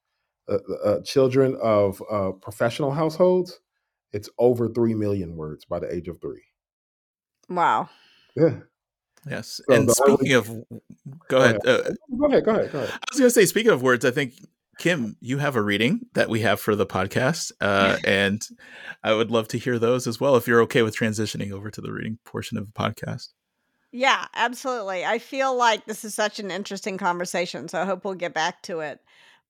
Uh, 0.49 0.57
uh, 0.83 1.01
children 1.01 1.57
of 1.61 2.03
uh, 2.11 2.31
professional 2.31 2.91
households, 2.91 3.61
it's 4.11 4.29
over 4.37 4.67
3 4.67 4.93
million 4.93 5.35
words 5.35 5.63
by 5.63 5.79
the 5.79 5.93
age 5.93 6.09
of 6.09 6.19
three. 6.19 6.43
Wow. 7.49 7.89
Yeah. 8.35 8.59
Yes. 9.29 9.61
So 9.67 9.75
and 9.75 9.89
speaking 9.91 10.33
of, 10.33 10.47
go 11.27 11.41
ahead. 11.41 11.59
Go 11.63 11.71
ahead. 11.71 11.87
Uh, 11.87 12.17
go 12.17 12.25
ahead. 12.25 12.45
Go 12.45 12.51
ahead. 12.51 12.71
Go 12.71 12.79
ahead. 12.79 12.89
I 12.93 13.05
was 13.11 13.19
going 13.19 13.27
to 13.27 13.29
say, 13.29 13.45
speaking 13.45 13.71
of 13.71 13.81
words, 13.81 14.05
I 14.05 14.11
think 14.11 14.33
Kim, 14.79 15.15
you 15.21 15.37
have 15.37 15.55
a 15.55 15.61
reading 15.61 16.07
that 16.13 16.29
we 16.29 16.41
have 16.41 16.59
for 16.59 16.75
the 16.75 16.85
podcast, 16.85 17.51
uh, 17.61 17.97
and 18.03 18.45
I 19.03 19.13
would 19.13 19.31
love 19.31 19.47
to 19.49 19.57
hear 19.57 19.79
those 19.79 20.07
as 20.07 20.19
well. 20.19 20.35
If 20.35 20.47
you're 20.47 20.61
okay 20.63 20.81
with 20.81 20.95
transitioning 20.95 21.51
over 21.51 21.69
to 21.69 21.81
the 21.81 21.91
reading 21.91 22.17
portion 22.25 22.57
of 22.57 22.65
the 22.65 22.73
podcast. 22.73 23.29
Yeah, 23.91 24.25
absolutely. 24.33 25.05
I 25.05 25.19
feel 25.19 25.55
like 25.55 25.85
this 25.85 26.03
is 26.03 26.15
such 26.15 26.39
an 26.39 26.49
interesting 26.49 26.97
conversation, 26.97 27.67
so 27.67 27.79
I 27.79 27.85
hope 27.85 28.03
we'll 28.03 28.15
get 28.15 28.33
back 28.33 28.63
to 28.63 28.79
it. 28.79 28.99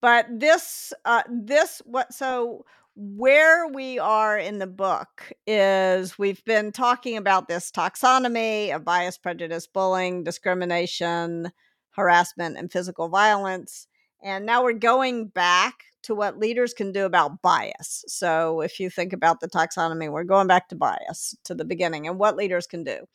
But 0.02 0.28
this, 0.30 0.92
uh, 1.06 1.24
this, 1.30 1.82
what? 1.86 2.14
So 2.14 2.66
where 2.96 3.68
we 3.68 3.98
are 3.98 4.38
in 4.38 4.60
the 4.60 4.68
book 4.68 5.32
is 5.48 6.20
we've 6.20 6.44
been 6.46 6.72
talking 6.72 7.18
about 7.18 7.48
this 7.48 7.72
taxonomy 7.72 8.74
of 8.74 8.86
bias, 8.86 9.18
prejudice, 9.18 9.66
bullying, 9.66 10.24
discrimination, 10.24 11.52
harassment, 11.92 12.58
and 12.58 12.72
physical 12.72 13.10
violence. 13.10 13.88
And 14.22 14.46
now 14.46 14.64
we're 14.64 14.74
going 14.74 15.28
back 15.28 15.86
to 16.04 16.14
what 16.14 16.38
leaders 16.38 16.74
can 16.74 16.92
do 16.92 17.06
about 17.06 17.42
bias. 17.42 18.06
So 18.08 18.62
if 18.62 18.80
you 18.80 18.90
think 18.90 19.14
about 19.14 19.40
the 19.40 19.50
taxonomy, 19.50 20.12
we're 20.12 20.24
going 20.24 20.48
back 20.48 20.70
to 20.70 20.76
bias 20.76 21.36
to 21.46 21.56
the 21.56 21.66
beginning 21.66 22.08
and 22.08 22.20
what 22.20 22.38
leaders 22.38 22.68
can 22.68 22.84
do. 22.84 23.08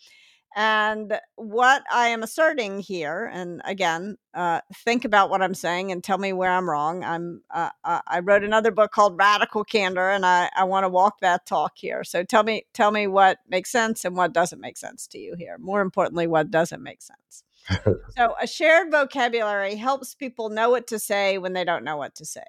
And 0.59 1.21
what 1.37 1.85
I 1.89 2.09
am 2.09 2.25
asserting 2.25 2.81
here, 2.81 3.31
and 3.33 3.63
again, 3.65 4.19
uh, 4.35 4.61
think 4.75 5.05
about 5.05 5.31
what 5.31 5.41
I'm 5.41 5.55
saying 5.55 5.93
and 5.93 6.03
tell 6.03 6.19
me 6.19 6.33
where 6.33 6.51
I'm 6.51 6.69
wrong. 6.69 7.05
I'm 7.05 7.43
uh, 7.55 7.71
uh 7.85 8.01
I 8.09 8.19
wrote 8.19 8.43
another 8.43 8.73
book 8.73 8.91
called 8.91 9.17
Radical 9.17 9.63
Candor, 9.63 10.11
and 10.11 10.27
I, 10.27 10.51
I 10.57 10.65
want 10.65 10.83
to 10.83 10.89
walk 10.89 11.21
that 11.21 11.47
talk 11.47 11.75
here. 11.77 12.03
So 12.03 12.25
tell 12.25 12.43
me 12.43 12.67
tell 12.75 12.91
me 12.91 13.07
what 13.07 13.39
makes 13.49 13.71
sense 13.71 14.05
and 14.05 14.17
what 14.17 14.33
doesn't 14.33 14.61
make 14.61 14.77
sense 14.77 15.07
to 15.09 15.19
you 15.21 15.37
here. 15.39 15.59
More 15.61 15.81
importantly, 15.81 16.27
what 16.27 16.51
doesn't 16.51 16.83
make 16.83 17.03
sense. 17.03 17.45
so 18.17 18.35
a 18.43 18.49
shared 18.49 18.91
vocabulary 18.91 19.77
helps 19.77 20.17
people 20.17 20.49
know 20.49 20.71
what 20.71 20.89
to 20.89 20.99
say 20.99 21.39
when 21.39 21.53
they 21.53 21.63
don't 21.63 21.85
know 21.85 21.99
what 21.99 22.17
to 22.17 22.25
say. 22.25 22.43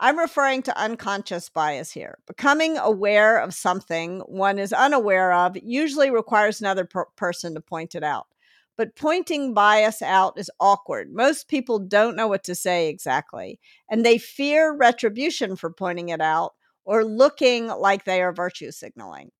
I'm 0.00 0.18
referring 0.18 0.62
to 0.62 0.78
unconscious 0.78 1.48
bias 1.48 1.90
here. 1.90 2.18
Becoming 2.26 2.78
aware 2.78 3.38
of 3.38 3.52
something 3.52 4.20
one 4.20 4.58
is 4.58 4.72
unaware 4.72 5.32
of 5.32 5.56
usually 5.56 6.10
requires 6.10 6.60
another 6.60 6.84
per- 6.84 7.06
person 7.16 7.54
to 7.54 7.60
point 7.60 7.96
it 7.96 8.04
out. 8.04 8.28
But 8.76 8.94
pointing 8.94 9.54
bias 9.54 10.00
out 10.00 10.38
is 10.38 10.52
awkward. 10.60 11.12
Most 11.12 11.48
people 11.48 11.80
don't 11.80 12.14
know 12.14 12.28
what 12.28 12.44
to 12.44 12.54
say 12.54 12.88
exactly, 12.88 13.58
and 13.90 14.06
they 14.06 14.18
fear 14.18 14.72
retribution 14.72 15.56
for 15.56 15.72
pointing 15.72 16.10
it 16.10 16.20
out 16.20 16.54
or 16.84 17.04
looking 17.04 17.66
like 17.66 18.04
they 18.04 18.22
are 18.22 18.32
virtue 18.32 18.70
signaling. 18.70 19.32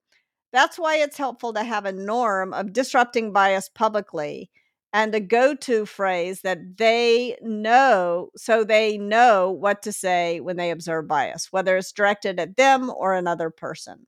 That's 0.53 0.77
why 0.77 0.97
it's 0.97 1.19
helpful 1.19 1.53
to 1.53 1.62
have 1.62 1.85
a 1.85 1.93
norm 1.93 2.53
of 2.53 2.73
disrupting 2.73 3.33
bias 3.33 3.69
publicly 3.69 4.50
and 4.92 5.14
a 5.14 5.21
go 5.21 5.54
to 5.54 5.85
phrase 5.85 6.40
that 6.42 6.78
they 6.78 7.37
know 7.42 8.30
so 8.37 8.64
they 8.64 8.97
know 8.97 9.50
what 9.50 9.83
to 9.83 9.92
say 9.92 10.40
when 10.40 10.57
they 10.57 10.71
observe 10.71 11.07
bias, 11.07 11.52
whether 11.52 11.76
it's 11.76 11.92
directed 11.92 12.40
at 12.40 12.57
them 12.57 12.90
or 12.90 13.14
another 13.14 13.50
person. 13.50 14.07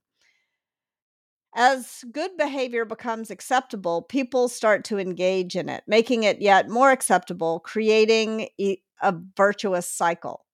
As 1.53 2.03
good 2.11 2.37
behavior 2.37 2.85
becomes 2.85 3.29
acceptable, 3.29 4.03
people 4.03 4.47
start 4.47 4.85
to 4.85 4.97
engage 4.97 5.55
in 5.55 5.67
it, 5.67 5.83
making 5.85 6.23
it 6.23 6.41
yet 6.41 6.69
more 6.69 6.91
acceptable, 6.91 7.59
creating 7.59 8.47
a 8.59 9.15
virtuous 9.35 9.87
cycle. 9.87 10.45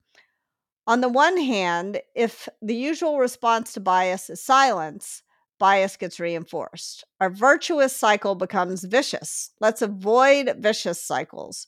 On 0.88 1.02
the 1.02 1.10
one 1.10 1.38
hand, 1.38 2.02
if 2.16 2.50
the 2.62 2.76
usual 2.76 3.20
response 3.20 3.74
to 3.74 3.80
bias 3.80 4.30
is 4.30 4.42
silence, 4.42 5.22
bias 5.60 5.98
gets 5.98 6.20
reinforced. 6.20 7.04
Our 7.20 7.30
virtuous 7.30 7.96
cycle 7.96 8.36
becomes 8.36 8.84
vicious. 8.84 9.52
Let's 9.60 9.82
avoid 9.82 10.56
vicious 10.60 11.04
cycles. 11.04 11.68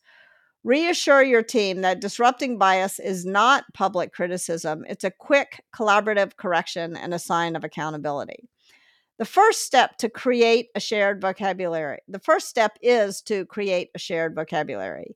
Reassure 0.64 1.24
your 1.24 1.44
team 1.44 1.82
that 1.82 2.02
disrupting 2.02 2.58
bias 2.58 3.00
is 3.00 3.26
not 3.26 3.64
public 3.74 4.12
criticism, 4.12 4.84
it's 4.90 5.06
a 5.06 5.12
quick 5.12 5.64
collaborative 5.74 6.36
correction 6.36 6.98
and 6.98 7.14
a 7.14 7.20
sign 7.20 7.56
of 7.56 7.64
accountability. 7.64 8.50
The 9.20 9.26
first 9.26 9.62
step 9.66 9.98
to 9.98 10.10
create 10.10 10.68
a 10.76 10.80
shared 10.80 11.22
vocabulary, 11.22 12.00
the 12.08 12.20
first 12.20 12.50
step 12.50 12.78
is 12.82 13.22
to 13.24 13.46
create 13.46 13.90
a 13.96 14.00
shared 14.00 14.36
vocabulary. 14.36 15.16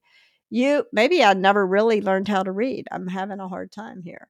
You 0.50 0.86
maybe 0.94 1.24
I 1.24 1.34
never 1.34 1.66
really 1.66 2.00
learned 2.00 2.28
how 2.28 2.44
to 2.44 2.52
read. 2.52 2.88
I'm 2.92 3.08
having 3.08 3.40
a 3.40 3.48
hard 3.48 3.72
time 3.72 4.02
here. 4.04 4.30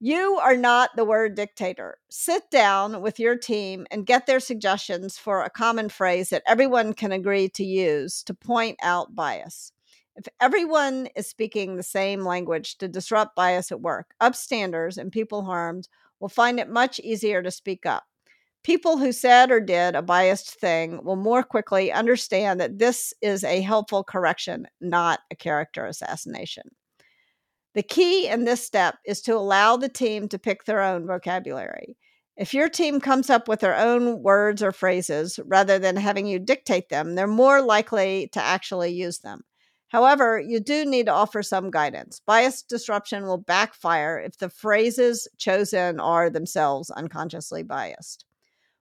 You 0.00 0.38
are 0.42 0.56
not 0.56 0.94
the 0.94 1.04
word 1.04 1.34
dictator. 1.34 1.98
Sit 2.08 2.50
down 2.50 3.00
with 3.00 3.18
your 3.18 3.36
team 3.36 3.86
and 3.90 4.06
get 4.06 4.26
their 4.26 4.38
suggestions 4.40 5.18
for 5.18 5.42
a 5.42 5.50
common 5.50 5.88
phrase 5.88 6.30
that 6.30 6.44
everyone 6.46 6.92
can 6.92 7.10
agree 7.10 7.48
to 7.50 7.64
use 7.64 8.22
to 8.24 8.34
point 8.34 8.78
out 8.80 9.14
bias. 9.16 9.72
If 10.14 10.28
everyone 10.40 11.08
is 11.16 11.28
speaking 11.28 11.76
the 11.76 11.82
same 11.82 12.24
language 12.24 12.78
to 12.78 12.88
disrupt 12.88 13.34
bias 13.34 13.72
at 13.72 13.80
work, 13.80 14.14
upstanders 14.20 14.98
and 14.98 15.10
people 15.10 15.44
harmed 15.44 15.88
will 16.20 16.28
find 16.28 16.60
it 16.60 16.68
much 16.68 17.00
easier 17.00 17.42
to 17.42 17.50
speak 17.50 17.84
up. 17.84 18.04
People 18.62 18.98
who 18.98 19.12
said 19.12 19.50
or 19.50 19.60
did 19.60 19.96
a 19.96 20.02
biased 20.02 20.60
thing 20.60 21.02
will 21.04 21.16
more 21.16 21.42
quickly 21.42 21.90
understand 21.90 22.60
that 22.60 22.78
this 22.78 23.14
is 23.20 23.42
a 23.42 23.62
helpful 23.62 24.04
correction, 24.04 24.66
not 24.80 25.20
a 25.30 25.36
character 25.36 25.86
assassination. 25.86 26.70
The 27.74 27.82
key 27.82 28.28
in 28.28 28.44
this 28.44 28.64
step 28.64 28.96
is 29.04 29.20
to 29.22 29.36
allow 29.36 29.76
the 29.76 29.88
team 29.88 30.28
to 30.28 30.38
pick 30.38 30.64
their 30.64 30.82
own 30.82 31.06
vocabulary. 31.06 31.96
If 32.36 32.54
your 32.54 32.68
team 32.68 33.00
comes 33.00 33.30
up 33.30 33.48
with 33.48 33.60
their 33.60 33.76
own 33.76 34.22
words 34.22 34.62
or 34.62 34.72
phrases 34.72 35.40
rather 35.44 35.78
than 35.78 35.96
having 35.96 36.26
you 36.26 36.38
dictate 36.38 36.88
them, 36.88 37.14
they're 37.14 37.26
more 37.26 37.60
likely 37.60 38.28
to 38.32 38.40
actually 38.40 38.92
use 38.92 39.18
them. 39.18 39.42
However, 39.88 40.38
you 40.38 40.60
do 40.60 40.84
need 40.84 41.06
to 41.06 41.12
offer 41.12 41.42
some 41.42 41.70
guidance. 41.70 42.20
Bias 42.26 42.62
disruption 42.62 43.24
will 43.24 43.38
backfire 43.38 44.18
if 44.18 44.38
the 44.38 44.50
phrases 44.50 45.26
chosen 45.38 45.98
are 45.98 46.30
themselves 46.30 46.90
unconsciously 46.90 47.62
biased. 47.62 48.24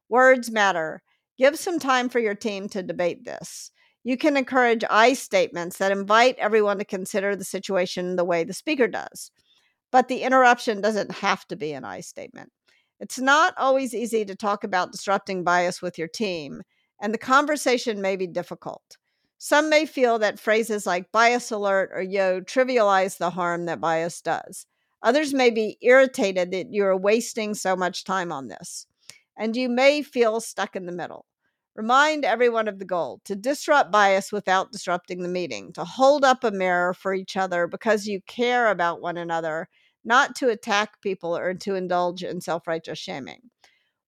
Words 0.10 0.52
matter. 0.52 1.02
Give 1.38 1.58
some 1.58 1.80
time 1.80 2.10
for 2.10 2.20
your 2.20 2.36
team 2.36 2.68
to 2.70 2.84
debate 2.84 3.26
this. 3.26 3.72
You 4.08 4.16
can 4.16 4.38
encourage 4.38 4.86
I 4.90 5.12
statements 5.12 5.80
that 5.80 5.92
invite 5.92 6.38
everyone 6.38 6.78
to 6.78 6.86
consider 6.86 7.36
the 7.36 7.44
situation 7.44 8.16
the 8.16 8.24
way 8.24 8.46
the 8.46 8.54
speaker 8.54 8.88
does. 8.88 9.32
But 9.92 10.08
the 10.08 10.22
interruption 10.22 10.80
doesn't 10.80 11.12
have 11.12 11.46
to 11.50 11.58
be 11.58 11.74
an 11.74 11.84
I 11.84 12.00
statement. 12.00 12.54
It's 13.02 13.20
not 13.20 13.54
always 13.58 13.94
easy 13.94 14.24
to 14.24 14.34
talk 14.34 14.64
about 14.64 14.94
disrupting 14.94 15.44
bias 15.44 15.82
with 15.82 15.98
your 15.98 16.08
team, 16.08 16.62
and 17.02 17.14
the 17.14 17.18
conversation 17.18 18.00
may 18.02 18.16
be 18.16 18.28
difficult. 18.28 18.96
Some 19.40 19.70
may 19.70 19.86
feel 19.86 20.20
that 20.20 20.40
phrases 20.40 20.86
like 20.86 21.12
bias 21.12 21.52
alert 21.52 21.92
or 21.94 22.02
yo 22.02 22.40
trivialize 22.40 23.18
the 23.18 23.32
harm 23.32 23.66
that 23.66 23.82
bias 23.82 24.22
does. 24.22 24.68
Others 25.04 25.34
may 25.34 25.50
be 25.50 25.78
irritated 25.82 26.52
that 26.52 26.72
you're 26.72 26.96
wasting 26.96 27.54
so 27.54 27.76
much 27.76 28.06
time 28.06 28.32
on 28.32 28.48
this. 28.48 28.88
And 29.38 29.58
you 29.58 29.68
may 29.68 30.02
feel 30.02 30.40
stuck 30.40 30.78
in 30.78 30.86
the 30.86 30.94
middle. 30.94 31.26
Remind 31.78 32.26
everyone 32.26 32.68
of 32.68 32.80
the 32.80 32.86
goal 32.86 33.22
to 33.26 33.36
disrupt 33.36 33.92
bias 33.92 34.32
without 34.32 34.72
disrupting 34.72 35.22
the 35.22 35.30
meeting, 35.30 35.72
to 35.74 35.84
hold 35.84 36.26
up 36.26 36.44
a 36.44 36.50
mirror 36.50 36.92
for 36.96 37.14
each 37.14 37.38
other 37.38 37.68
because 37.68 38.08
you 38.08 38.20
care 38.26 38.72
about 38.72 39.00
one 39.00 39.16
another, 39.16 39.70
not 40.04 40.36
to 40.38 40.50
attack 40.50 41.00
people 41.02 41.38
or 41.38 41.54
to 41.54 41.76
indulge 41.76 42.24
in 42.24 42.42
self 42.42 42.66
righteous 42.66 42.98
shaming. 42.98 43.52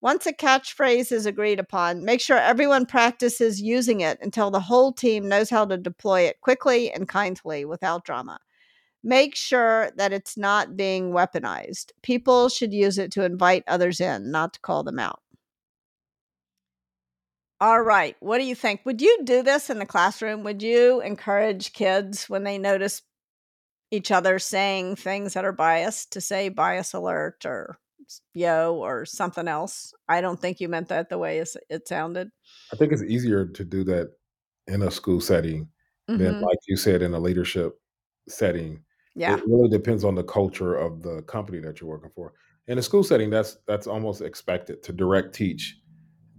Once 0.01 0.25
a 0.25 0.33
catchphrase 0.33 1.11
is 1.11 1.27
agreed 1.27 1.59
upon, 1.59 2.03
make 2.03 2.21
sure 2.21 2.39
everyone 2.39 2.87
practices 2.87 3.61
using 3.61 4.01
it 4.01 4.17
until 4.19 4.49
the 4.49 4.61
whole 4.61 4.91
team 4.91 5.29
knows 5.29 5.51
how 5.51 5.63
to 5.63 5.77
deploy 5.77 6.21
it 6.21 6.41
quickly 6.41 6.91
and 6.91 7.07
kindly 7.07 7.65
without 7.65 8.03
drama. 8.03 8.39
Make 9.03 9.35
sure 9.35 9.91
that 9.95 10.11
it's 10.11 10.35
not 10.35 10.75
being 10.75 11.11
weaponized. 11.11 11.91
People 12.01 12.49
should 12.49 12.73
use 12.73 12.97
it 12.97 13.11
to 13.11 13.25
invite 13.25 13.63
others 13.67 14.01
in, 14.01 14.31
not 14.31 14.53
to 14.53 14.59
call 14.61 14.83
them 14.83 14.97
out. 14.97 15.21
All 17.61 17.81
right. 17.81 18.15
What 18.21 18.37
do 18.37 18.45
you 18.45 18.55
think? 18.55 18.81
Would 18.85 19.01
you 19.01 19.19
do 19.23 19.43
this 19.43 19.69
in 19.69 19.79
the 19.79 19.85
classroom? 19.85 20.43
Would 20.43 20.61
you 20.61 21.01
encourage 21.01 21.73
kids 21.73 22.29
when 22.29 22.43
they 22.43 22.57
notice 22.57 23.01
each 23.91 24.11
other 24.11 24.39
saying 24.39 24.95
things 24.95 25.33
that 25.33 25.43
are 25.43 25.51
biased 25.51 26.13
to 26.13 26.21
say 26.21 26.49
bias 26.49 26.93
alert 26.93 27.45
or 27.45 27.77
yo 28.33 28.75
or 28.75 29.05
something 29.05 29.47
else? 29.47 29.93
I 30.07 30.21
don't 30.21 30.39
think 30.39 30.61
you 30.61 30.69
meant 30.69 30.87
that 30.87 31.09
the 31.09 31.17
way 31.17 31.43
it 31.69 31.87
sounded. 31.87 32.29
I 32.71 32.77
think 32.77 32.93
it's 32.93 33.03
easier 33.03 33.45
to 33.45 33.65
do 33.65 33.83
that 33.83 34.11
in 34.67 34.83
a 34.83 34.91
school 34.91 35.19
setting 35.19 35.67
mm-hmm. 36.09 36.23
than, 36.23 36.41
like 36.41 36.59
you 36.67 36.77
said, 36.77 37.01
in 37.01 37.13
a 37.13 37.19
leadership 37.19 37.77
setting. 38.29 38.83
Yeah. 39.15 39.35
It 39.35 39.43
really 39.45 39.67
depends 39.67 40.05
on 40.05 40.15
the 40.15 40.23
culture 40.23 40.75
of 40.75 41.01
the 41.01 41.23
company 41.23 41.59
that 41.59 41.81
you're 41.81 41.89
working 41.89 42.11
for. 42.15 42.33
in 42.69 42.77
a 42.77 42.83
school 42.83 43.03
setting, 43.03 43.31
that's 43.31 43.57
that's 43.67 43.87
almost 43.87 44.21
expected 44.21 44.83
to 44.83 44.93
direct 44.93 45.33
teach 45.33 45.75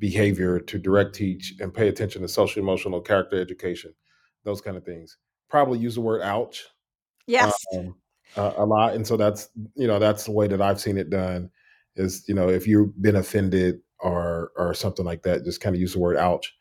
behavior, 0.01 0.59
to 0.59 0.79
direct 0.79 1.15
teach 1.15 1.55
and 1.61 1.73
pay 1.73 1.87
attention 1.87 2.23
to 2.23 2.29
social 2.29 2.61
emotional 2.61 3.01
character 3.01 3.41
education, 3.41 3.95
those 4.43 4.61
kind 4.61 4.77
of 4.77 4.85
things. 4.85 5.19
Probably 5.49 5.79
use 5.79 5.95
the 5.95 6.01
word 6.01 6.23
ouch. 6.23 6.65
Yes. 7.27 7.55
Um, 7.77 7.95
uh, 8.37 8.55
a 8.57 8.65
lot. 8.65 8.95
And 8.95 9.07
so 9.07 9.17
that's, 9.17 9.51
you 9.77 9.87
know, 9.87 9.99
that's 9.99 10.25
the 10.25 10.33
way 10.33 10.49
that 10.49 10.63
I've 10.63 10.81
seen 10.81 10.97
it 10.97 11.11
done 11.11 11.51
is, 11.97 12.25
you 12.27 12.35
know, 12.35 12.49
if 12.49 12.67
you've 12.67 13.01
been 13.01 13.17
offended 13.17 13.81
or, 13.99 14.53
or 14.57 14.75
something 14.75 15.05
like 15.05 15.23
that, 15.23 15.45
just 15.45 15.61
kind 15.61 15.77
of 15.77 15.81
use 15.81 15.93
the 15.93 16.01
word 16.01 16.17
ouch 16.17 16.53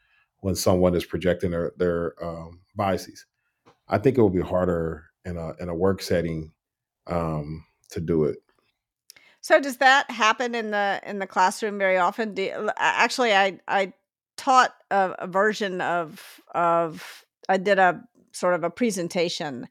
when 0.41 0.55
someone 0.55 0.95
is 0.95 1.05
projecting 1.05 1.51
their, 1.51 1.73
their 1.77 2.13
um, 2.23 2.61
biases. 2.75 3.25
I 3.87 3.97
think 3.97 4.17
it 4.17 4.21
will 4.21 4.29
be 4.29 4.41
harder 4.41 5.05
in 5.25 5.37
a, 5.37 5.53
in 5.59 5.69
a 5.69 5.75
work 5.75 6.01
setting 6.01 6.51
um, 7.07 7.65
to 7.91 8.01
do 8.01 8.25
it. 8.25 8.37
So 9.41 9.59
does 9.59 9.77
that 9.77 10.11
happen 10.11 10.53
in 10.53 10.71
the 10.71 11.01
in 11.05 11.19
the 11.19 11.27
classroom 11.27 11.77
very 11.77 11.97
often? 11.97 12.35
You, 12.35 12.69
actually, 12.77 13.33
I 13.33 13.59
I 13.67 13.93
taught 14.37 14.73
a, 14.91 15.15
a, 15.19 15.27
version 15.27 15.81
of 15.81 16.41
of 16.53 17.25
I 17.47 17.57
did 17.57 17.79
a 17.79 18.01
sort 18.31 18.53
of 18.53 18.63
a 18.63 18.69
presentation 18.69 19.67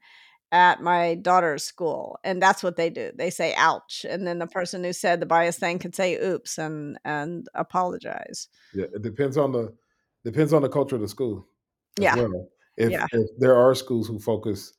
at 0.51 0.81
my 0.81 1.15
daughter's 1.15 1.63
school 1.63 2.19
and 2.23 2.41
that's 2.41 2.63
what 2.63 2.75
they 2.75 2.89
do 2.89 3.11
they 3.15 3.29
say 3.29 3.53
ouch 3.55 4.03
and 4.09 4.25
then 4.25 4.39
the 4.39 4.47
person 4.47 4.83
who 4.83 4.91
said 4.91 5.19
the 5.19 5.25
biased 5.25 5.59
thing 5.59 5.77
can 5.77 5.93
say 5.93 6.15
oops 6.15 6.57
and 6.57 6.97
and 7.05 7.47
apologize 7.53 8.47
yeah 8.73 8.85
it 8.93 9.03
depends 9.03 9.37
on 9.37 9.51
the 9.51 9.71
depends 10.25 10.51
on 10.51 10.63
the 10.63 10.69
culture 10.69 10.95
of 10.95 11.01
the 11.01 11.07
school 11.07 11.45
yeah 11.99 12.15
well. 12.15 12.47
if, 12.77 12.89
yeah. 12.89 13.05
if 13.11 13.27
there 13.37 13.55
are 13.55 13.75
schools 13.75 14.07
who 14.07 14.17
focus 14.17 14.73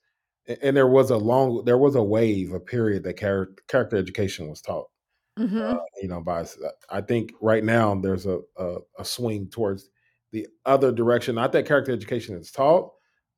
and 0.63 0.77
there 0.77 0.89
was 0.89 1.11
a 1.11 1.17
long 1.17 1.65
there 1.65 1.79
was 1.79 1.95
a 1.95 2.03
wave 2.03 2.53
a 2.53 2.61
period 2.61 3.03
that 3.05 3.15
character, 3.15 3.63
character 3.69 3.97
education 3.97 4.49
was 4.49 4.61
taught 4.61 4.87
mm-hmm. 5.39 5.59
uh, 5.59 5.77
you 6.01 6.09
know 6.09 6.21
by 6.21 6.45
i 6.91 7.01
think 7.01 7.33
right 7.41 7.65
now 7.65 7.95
there's 7.95 8.27
a, 8.27 8.41
a, 8.57 8.77
a 8.99 9.05
swing 9.05 9.49
towards 9.49 9.91
the 10.33 10.47
other 10.65 10.93
direction 10.93 11.35
not 11.35 11.53
that 11.53 11.67
character 11.67 11.93
education 11.93 12.37
is 12.37 12.51
taught 12.51 12.91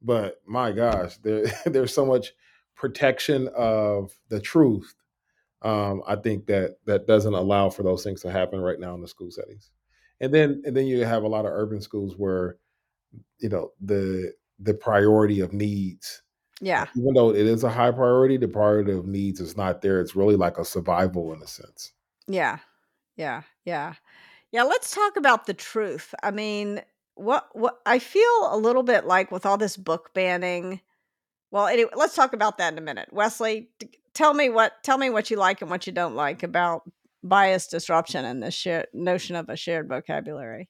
but 0.04 0.42
my 0.46 0.72
gosh, 0.72 1.16
there 1.18 1.44
there's 1.66 1.94
so 1.94 2.04
much 2.04 2.32
protection 2.74 3.48
of 3.56 4.12
the 4.28 4.40
truth. 4.40 4.94
Um, 5.62 6.02
I 6.06 6.16
think 6.16 6.46
that 6.46 6.76
that 6.86 7.06
doesn't 7.06 7.34
allow 7.34 7.70
for 7.70 7.84
those 7.84 8.02
things 8.02 8.22
to 8.22 8.32
happen 8.32 8.60
right 8.60 8.80
now 8.80 8.94
in 8.94 9.00
the 9.00 9.08
school 9.08 9.30
settings. 9.30 9.70
And 10.20 10.34
then 10.34 10.62
and 10.64 10.76
then 10.76 10.86
you 10.86 11.04
have 11.04 11.22
a 11.22 11.28
lot 11.28 11.46
of 11.46 11.52
urban 11.52 11.80
schools 11.80 12.14
where 12.16 12.56
you 13.38 13.48
know 13.48 13.70
the 13.80 14.32
the 14.58 14.74
priority 14.74 15.40
of 15.40 15.52
needs. 15.52 16.22
Yeah. 16.62 16.86
Even 16.96 17.14
though 17.14 17.30
it 17.30 17.44
is 17.44 17.64
a 17.64 17.68
high 17.68 17.90
priority, 17.90 18.36
the 18.36 18.46
priority 18.46 18.92
of 18.92 19.04
needs 19.04 19.40
is 19.40 19.56
not 19.56 19.82
there. 19.82 20.00
It's 20.00 20.14
really 20.14 20.36
like 20.36 20.58
a 20.58 20.64
survival 20.64 21.32
in 21.32 21.42
a 21.42 21.46
sense. 21.46 21.92
Yeah. 22.28 22.58
Yeah. 23.16 23.42
Yeah. 23.64 23.94
Yeah, 24.52 24.62
let's 24.62 24.94
talk 24.94 25.16
about 25.16 25.46
the 25.46 25.54
truth. 25.54 26.14
I 26.22 26.30
mean, 26.30 26.82
what 27.14 27.48
what 27.52 27.80
I 27.84 27.98
feel 27.98 28.48
a 28.50 28.56
little 28.56 28.84
bit 28.84 29.06
like 29.06 29.32
with 29.32 29.44
all 29.44 29.58
this 29.58 29.76
book 29.76 30.14
banning. 30.14 30.80
Well, 31.50 31.66
anyway, 31.66 31.90
let's 31.96 32.14
talk 32.14 32.32
about 32.32 32.58
that 32.58 32.72
in 32.72 32.78
a 32.78 32.82
minute. 32.82 33.08
Wesley, 33.12 33.68
tell 34.14 34.32
me 34.32 34.48
what 34.48 34.74
tell 34.84 34.98
me 34.98 35.10
what 35.10 35.30
you 35.30 35.36
like 35.36 35.62
and 35.62 35.70
what 35.70 35.86
you 35.86 35.92
don't 35.92 36.14
like 36.14 36.42
about 36.42 36.82
bias 37.24 37.66
disruption 37.66 38.24
and 38.24 38.42
this 38.42 38.54
shared 38.54 38.86
notion 38.92 39.36
of 39.36 39.48
a 39.48 39.56
shared 39.56 39.88
vocabulary. 39.88 40.68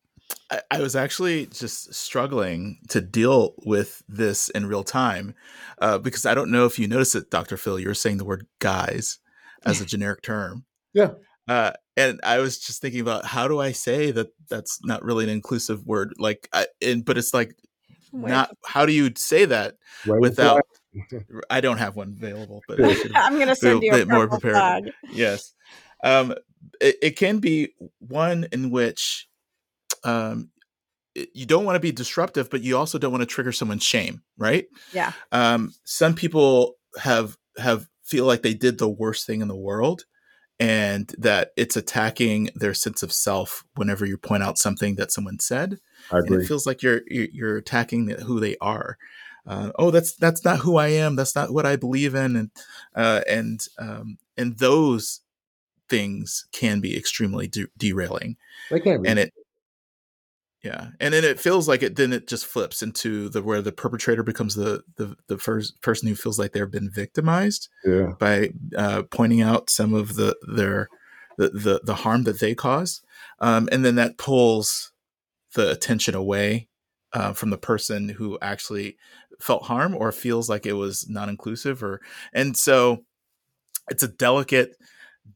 I, 0.50 0.60
I 0.70 0.80
was 0.80 0.96
actually 0.96 1.46
just 1.46 1.94
struggling 1.94 2.78
to 2.88 3.00
deal 3.00 3.54
with 3.64 4.02
this 4.08 4.48
in 4.50 4.66
real 4.66 4.84
time 4.84 5.34
uh, 5.80 5.98
because 5.98 6.26
I 6.26 6.34
don't 6.34 6.50
know 6.50 6.66
if 6.66 6.78
you 6.78 6.88
noticed 6.88 7.14
it, 7.14 7.30
Dr. 7.30 7.56
Phil. 7.56 7.78
You 7.78 7.88
were 7.88 7.94
saying 7.94 8.18
the 8.18 8.24
word 8.24 8.46
guys 8.58 9.18
as 9.64 9.80
a 9.80 9.86
generic 9.86 10.22
term. 10.22 10.64
Yeah. 10.92 11.12
Uh, 11.48 11.72
and 11.96 12.20
I 12.22 12.38
was 12.38 12.58
just 12.58 12.80
thinking 12.80 13.00
about 13.00 13.24
how 13.24 13.48
do 13.48 13.60
I 13.60 13.72
say 13.72 14.10
that 14.12 14.28
that's 14.48 14.78
not 14.84 15.04
really 15.04 15.24
an 15.24 15.30
inclusive 15.30 15.84
word, 15.86 16.14
like, 16.18 16.48
I, 16.52 16.66
and 16.80 17.04
but 17.04 17.18
it's 17.18 17.34
like 17.34 17.54
not 18.12 18.56
how 18.64 18.86
do 18.86 18.92
you 18.92 19.10
say 19.16 19.44
that 19.46 19.74
without? 20.06 20.62
I 21.50 21.60
don't 21.60 21.78
have 21.78 21.96
one 21.96 22.14
available, 22.16 22.62
but 22.68 22.78
I'm 23.14 23.36
going 23.36 23.48
to 23.48 23.56
send 23.56 23.82
you 23.82 23.92
a 23.92 23.96
bit 23.96 24.08
more 24.08 24.28
prepared. 24.28 24.54
Flag. 24.54 24.90
Yes, 25.10 25.54
um, 26.04 26.34
it, 26.80 26.96
it, 27.02 27.10
can 27.16 27.38
be 27.38 27.70
one 27.98 28.46
in 28.52 28.70
which 28.70 29.26
um, 30.04 30.50
you 31.14 31.46
don't 31.46 31.64
want 31.64 31.76
to 31.76 31.80
be 31.80 31.92
disruptive, 31.92 32.50
but 32.50 32.62
you 32.62 32.76
also 32.76 32.98
don't 32.98 33.12
want 33.12 33.22
to 33.22 33.26
trigger 33.26 33.52
someone's 33.52 33.84
shame, 33.84 34.22
right? 34.38 34.66
Yeah. 34.92 35.12
Um, 35.30 35.74
some 35.84 36.14
people 36.14 36.76
have 36.98 37.36
have 37.58 37.86
feel 38.04 38.24
like 38.26 38.42
they 38.42 38.54
did 38.54 38.78
the 38.78 38.88
worst 38.88 39.26
thing 39.26 39.40
in 39.42 39.48
the 39.48 39.56
world 39.56 40.04
and 40.58 41.12
that 41.18 41.50
it's 41.56 41.76
attacking 41.76 42.50
their 42.54 42.74
sense 42.74 43.02
of 43.02 43.12
self 43.12 43.64
whenever 43.74 44.06
you 44.06 44.16
point 44.16 44.42
out 44.42 44.58
something 44.58 44.94
that 44.96 45.10
someone 45.10 45.38
said. 45.38 45.78
I 46.10 46.18
agree. 46.18 46.36
And 46.36 46.44
it 46.44 46.46
feels 46.46 46.66
like 46.66 46.82
you're 46.82 47.02
you're 47.08 47.56
attacking 47.56 48.08
who 48.08 48.40
they 48.40 48.56
are. 48.60 48.96
Uh, 49.46 49.72
oh, 49.76 49.90
that's 49.90 50.14
that's 50.14 50.44
not 50.44 50.60
who 50.60 50.76
I 50.76 50.88
am. 50.88 51.16
That's 51.16 51.34
not 51.34 51.52
what 51.52 51.66
I 51.66 51.76
believe 51.76 52.14
in, 52.14 52.36
and 52.36 52.50
uh, 52.94 53.22
and 53.28 53.60
um, 53.78 54.18
and 54.36 54.56
those 54.58 55.20
things 55.88 56.46
can 56.52 56.80
be 56.80 56.96
extremely 56.96 57.48
de- 57.48 57.66
derailing. 57.76 58.36
They 58.70 58.80
can 58.80 59.02
be. 59.02 59.08
And 59.08 59.18
it 59.18 59.32
yeah, 60.62 60.88
and 61.00 61.12
then 61.12 61.24
it 61.24 61.40
feels 61.40 61.66
like 61.66 61.82
it. 61.82 61.96
Then 61.96 62.12
it 62.12 62.28
just 62.28 62.46
flips 62.46 62.82
into 62.82 63.28
the 63.28 63.42
where 63.42 63.62
the 63.62 63.72
perpetrator 63.72 64.22
becomes 64.22 64.54
the 64.54 64.82
the, 64.96 65.16
the 65.26 65.36
first 65.36 65.80
person 65.82 66.08
who 66.08 66.14
feels 66.14 66.38
like 66.38 66.52
they've 66.52 66.70
been 66.70 66.90
victimized. 66.90 67.68
Yeah. 67.84 68.12
By 68.18 68.50
uh, 68.76 69.02
pointing 69.10 69.40
out 69.40 69.70
some 69.70 69.92
of 69.92 70.14
the 70.14 70.36
their 70.46 70.88
the 71.36 71.48
the, 71.48 71.80
the 71.82 71.94
harm 71.96 72.22
that 72.24 72.38
they 72.38 72.54
caused, 72.54 73.04
um, 73.40 73.68
and 73.72 73.84
then 73.84 73.96
that 73.96 74.18
pulls 74.18 74.92
the 75.54 75.68
attention 75.68 76.14
away 76.14 76.68
uh, 77.12 77.32
from 77.32 77.50
the 77.50 77.58
person 77.58 78.10
who 78.10 78.38
actually 78.40 78.96
felt 79.40 79.64
harm 79.64 79.96
or 79.96 80.12
feels 80.12 80.48
like 80.48 80.64
it 80.64 80.74
was 80.74 81.08
non 81.08 81.28
inclusive, 81.28 81.82
or 81.82 82.00
and 82.32 82.56
so 82.56 83.04
it's 83.90 84.04
a 84.04 84.08
delicate 84.08 84.76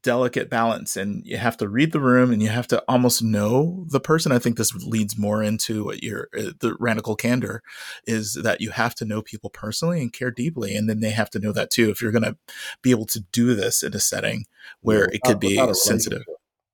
delicate 0.02 0.48
balance 0.48 0.96
and 0.96 1.24
you 1.26 1.36
have 1.36 1.56
to 1.56 1.68
read 1.68 1.92
the 1.92 2.00
room 2.00 2.32
and 2.32 2.42
you 2.42 2.48
have 2.48 2.66
to 2.68 2.82
almost 2.88 3.22
know 3.22 3.86
the 3.88 4.00
person. 4.00 4.32
I 4.32 4.38
think 4.38 4.56
this 4.56 4.74
leads 4.74 5.18
more 5.18 5.42
into 5.42 5.84
what 5.84 6.02
your 6.02 6.28
uh, 6.36 6.52
the 6.60 6.76
radical 6.78 7.16
candor 7.16 7.62
is 8.06 8.34
that 8.34 8.60
you 8.60 8.70
have 8.70 8.94
to 8.96 9.04
know 9.04 9.22
people 9.22 9.50
personally 9.50 10.00
and 10.00 10.12
care 10.12 10.30
deeply 10.30 10.76
and 10.76 10.88
then 10.88 11.00
they 11.00 11.10
have 11.10 11.30
to 11.30 11.38
know 11.38 11.52
that 11.52 11.70
too 11.70 11.90
if 11.90 12.00
you're 12.00 12.12
going 12.12 12.22
to 12.22 12.36
be 12.82 12.90
able 12.90 13.06
to 13.06 13.20
do 13.32 13.54
this 13.54 13.82
in 13.82 13.94
a 13.94 14.00
setting 14.00 14.46
where 14.80 14.98
yeah, 14.98 15.04
without, 15.04 15.14
it 15.14 15.22
could 15.22 15.40
be 15.40 15.74
sensitive. 15.74 16.24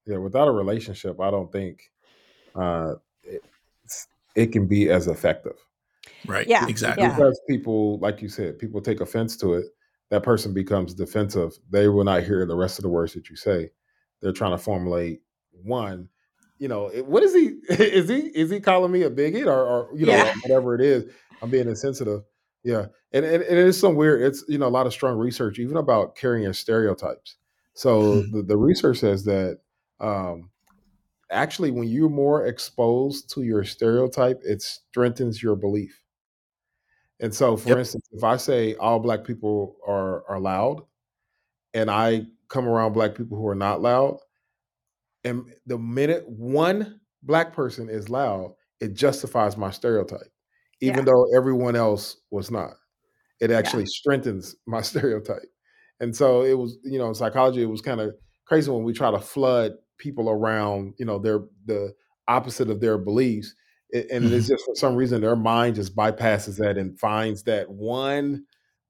yeah 0.06 0.16
without 0.16 0.48
a 0.48 0.52
relationship 0.52 1.20
i 1.20 1.30
don't 1.30 1.50
think 1.52 1.90
uh 2.54 2.94
it, 3.24 3.42
it 4.34 4.46
can 4.52 4.66
be 4.66 4.90
as 4.90 5.06
effective. 5.06 5.56
Right 6.26 6.46
yeah 6.46 6.66
exactly. 6.68 7.04
Yeah. 7.04 7.14
because 7.14 7.40
people 7.48 7.98
like 7.98 8.22
you 8.22 8.28
said 8.28 8.58
people 8.58 8.80
take 8.80 9.00
offense 9.00 9.36
to 9.38 9.54
it 9.54 9.66
that 10.12 10.22
person 10.22 10.52
becomes 10.52 10.92
defensive, 10.92 11.58
they 11.70 11.88
will 11.88 12.04
not 12.04 12.22
hear 12.22 12.44
the 12.44 12.54
rest 12.54 12.78
of 12.78 12.82
the 12.82 12.90
words 12.90 13.14
that 13.14 13.30
you 13.30 13.36
say. 13.36 13.70
They're 14.20 14.30
trying 14.30 14.50
to 14.50 14.58
formulate 14.58 15.22
one. 15.52 16.10
You 16.58 16.68
know, 16.68 16.90
what 17.06 17.22
is 17.22 17.32
he? 17.34 17.46
Is 17.70 18.10
he? 18.10 18.18
Is 18.18 18.50
he 18.50 18.60
calling 18.60 18.92
me 18.92 19.04
a 19.04 19.10
bigot 19.10 19.46
or, 19.46 19.64
or 19.64 19.88
you 19.96 20.04
know, 20.04 20.12
yeah. 20.12 20.34
whatever 20.42 20.74
it 20.74 20.82
is? 20.82 21.10
I'm 21.40 21.48
being 21.48 21.66
insensitive. 21.66 22.24
Yeah, 22.62 22.88
and, 23.12 23.24
and, 23.24 23.42
and 23.42 23.58
it's 23.58 23.78
some 23.78 23.94
weird. 23.94 24.20
It's 24.20 24.44
you 24.48 24.58
know 24.58 24.66
a 24.66 24.68
lot 24.68 24.86
of 24.86 24.92
strong 24.92 25.16
research 25.16 25.58
even 25.58 25.78
about 25.78 26.14
carrying 26.14 26.52
stereotypes. 26.52 27.36
So 27.72 28.20
hmm. 28.20 28.36
the, 28.36 28.42
the 28.42 28.56
research 28.58 28.98
says 28.98 29.24
that 29.24 29.60
um, 29.98 30.50
actually, 31.30 31.70
when 31.70 31.88
you're 31.88 32.10
more 32.10 32.44
exposed 32.44 33.30
to 33.30 33.42
your 33.42 33.64
stereotype, 33.64 34.42
it 34.44 34.60
strengthens 34.60 35.42
your 35.42 35.56
belief. 35.56 36.01
And 37.22 37.32
so, 37.32 37.56
for 37.56 37.70
yep. 37.70 37.78
instance, 37.78 38.08
if 38.10 38.24
I 38.24 38.36
say 38.36 38.74
all 38.74 38.98
black 38.98 39.24
people 39.24 39.76
are 39.86 40.28
are 40.28 40.40
loud, 40.40 40.82
and 41.72 41.90
I 41.90 42.26
come 42.48 42.68
around 42.68 42.92
black 42.92 43.14
people 43.14 43.38
who 43.38 43.46
are 43.46 43.54
not 43.54 43.80
loud, 43.80 44.18
and 45.24 45.44
the 45.66 45.78
minute 45.78 46.28
one 46.28 47.00
black 47.22 47.52
person 47.52 47.88
is 47.88 48.10
loud, 48.10 48.54
it 48.80 48.94
justifies 48.94 49.56
my 49.56 49.70
stereotype, 49.70 50.32
even 50.80 50.98
yeah. 50.98 51.04
though 51.04 51.36
everyone 51.36 51.76
else 51.76 52.16
was 52.32 52.50
not. 52.50 52.72
It 53.40 53.52
actually 53.52 53.84
yeah. 53.84 53.90
strengthens 53.90 54.56
my 54.66 54.80
stereotype. 54.82 55.48
And 56.00 56.14
so 56.14 56.42
it 56.42 56.58
was, 56.58 56.78
you 56.82 56.98
know, 56.98 57.06
in 57.06 57.14
psychology, 57.14 57.62
it 57.62 57.66
was 57.66 57.80
kind 57.80 58.00
of 58.00 58.12
crazy 58.44 58.68
when 58.70 58.82
we 58.82 58.92
try 58.92 59.12
to 59.12 59.20
flood 59.20 59.72
people 59.98 60.28
around, 60.28 60.94
you 60.98 61.06
know, 61.06 61.20
their 61.20 61.44
the 61.66 61.94
opposite 62.26 62.68
of 62.68 62.80
their 62.80 62.98
beliefs 62.98 63.54
and 63.92 64.04
mm-hmm. 64.24 64.34
it's 64.34 64.48
just 64.48 64.64
for 64.64 64.74
some 64.74 64.94
reason 64.94 65.20
their 65.20 65.36
mind 65.36 65.74
just 65.76 65.94
bypasses 65.94 66.56
that 66.56 66.78
and 66.78 66.98
finds 66.98 67.42
that 67.44 67.70
one 67.70 68.44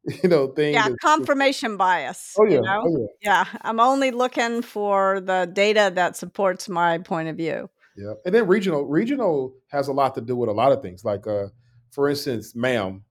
you 0.23 0.29
know 0.29 0.49
thing 0.49 0.75
yeah 0.75 0.89
confirmation 1.01 1.77
bias 1.77 2.35
oh 2.39 2.45
yeah, 2.45 2.55
you 2.57 2.61
know? 2.63 2.83
oh 2.85 3.09
yeah 3.23 3.45
yeah 3.47 3.59
i'm 3.63 3.81
only 3.81 4.11
looking 4.11 4.63
for 4.63 5.21
the 5.21 5.51
data 5.53 5.91
that 5.95 6.17
supports 6.17 6.69
my 6.69 6.99
point 6.99 7.29
of 7.29 7.37
view 7.37 7.69
yeah 7.97 8.15
and 8.25 8.35
then 8.35 8.47
regional 8.47 8.85
regional 8.85 9.55
has 9.69 9.89
a 9.89 9.93
lot 9.93 10.15
to 10.15 10.21
do 10.21 10.37
with 10.37 10.49
a 10.49 10.53
lot 10.53 10.73
of 10.73 10.83
things 10.83 11.05
like 11.05 11.27
uh 11.27 11.47
for 11.91 12.09
instance 12.09 12.55
ma'am 12.55 13.03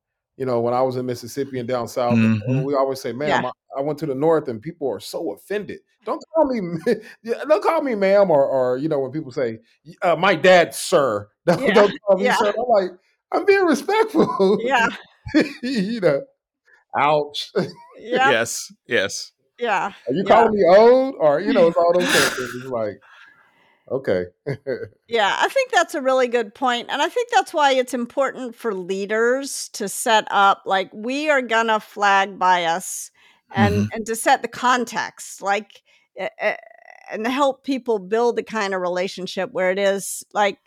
you 0.41 0.47
know, 0.47 0.59
when 0.59 0.73
I 0.73 0.81
was 0.81 0.97
in 0.97 1.05
Mississippi 1.05 1.59
and 1.59 1.67
down 1.67 1.87
south, 1.87 2.15
mm-hmm. 2.15 2.63
we 2.63 2.73
always 2.73 2.99
say, 2.99 3.13
"Ma'am, 3.13 3.43
yeah. 3.43 3.51
I, 3.75 3.79
I, 3.79 3.81
went 3.83 3.99
to 3.99 4.07
the 4.07 4.15
north," 4.15 4.47
and 4.47 4.59
people 4.59 4.89
are 4.89 4.99
so 4.99 5.33
offended. 5.33 5.81
Don't 6.03 6.19
call 6.33 6.47
me, 6.47 6.79
don't 7.47 7.63
call 7.63 7.83
me 7.83 7.93
ma'am, 7.93 8.31
or, 8.31 8.43
or 8.43 8.77
you 8.79 8.89
know, 8.89 8.97
when 8.97 9.11
people 9.11 9.31
say, 9.31 9.59
uh, 10.01 10.15
"My 10.15 10.33
dad, 10.33 10.73
sir," 10.73 11.29
don't, 11.45 11.61
yeah. 11.61 11.73
don't 11.75 11.93
call 12.01 12.17
me 12.17 12.23
yeah. 12.23 12.37
sir. 12.37 12.55
I'm 12.57 12.65
like, 12.69 12.89
I'm 13.31 13.45
being 13.45 13.65
respectful. 13.65 14.57
Yeah, 14.63 14.87
you 15.61 15.99
know, 15.99 16.23
ouch. 16.97 17.51
Yeah. 17.99 18.31
Yes. 18.31 18.73
Yes. 18.87 19.33
Yeah. 19.59 19.93
Are 20.07 20.13
you 20.13 20.23
calling 20.23 20.53
me 20.55 20.63
old, 20.67 21.13
or 21.19 21.39
you 21.39 21.53
know, 21.53 21.67
it's 21.67 21.77
all 21.77 21.93
those 21.93 22.11
things. 22.11 22.55
It's 22.55 22.65
like 22.65 22.99
Okay. 23.89 24.25
yeah, 25.07 25.37
I 25.39 25.47
think 25.49 25.71
that's 25.71 25.95
a 25.95 26.01
really 26.01 26.27
good 26.27 26.53
point. 26.53 26.87
And 26.89 27.01
I 27.01 27.09
think 27.09 27.29
that's 27.31 27.53
why 27.53 27.73
it's 27.73 27.93
important 27.93 28.55
for 28.55 28.73
leaders 28.73 29.69
to 29.73 29.89
set 29.89 30.27
up 30.31 30.63
like 30.65 30.89
we 30.93 31.29
are 31.29 31.41
going 31.41 31.67
to 31.67 31.79
flag 31.79 32.37
bias 32.37 33.11
and 33.53 33.75
mm-hmm. 33.75 33.85
and 33.93 34.05
to 34.05 34.15
set 34.15 34.41
the 34.41 34.47
context 34.47 35.41
like 35.41 35.81
uh, 36.19 36.53
and 37.11 37.27
help 37.27 37.63
people 37.63 37.99
build 37.99 38.37
the 38.37 38.43
kind 38.43 38.73
of 38.73 38.81
relationship 38.81 39.51
where 39.51 39.71
it 39.71 39.79
is 39.79 40.23
like 40.33 40.57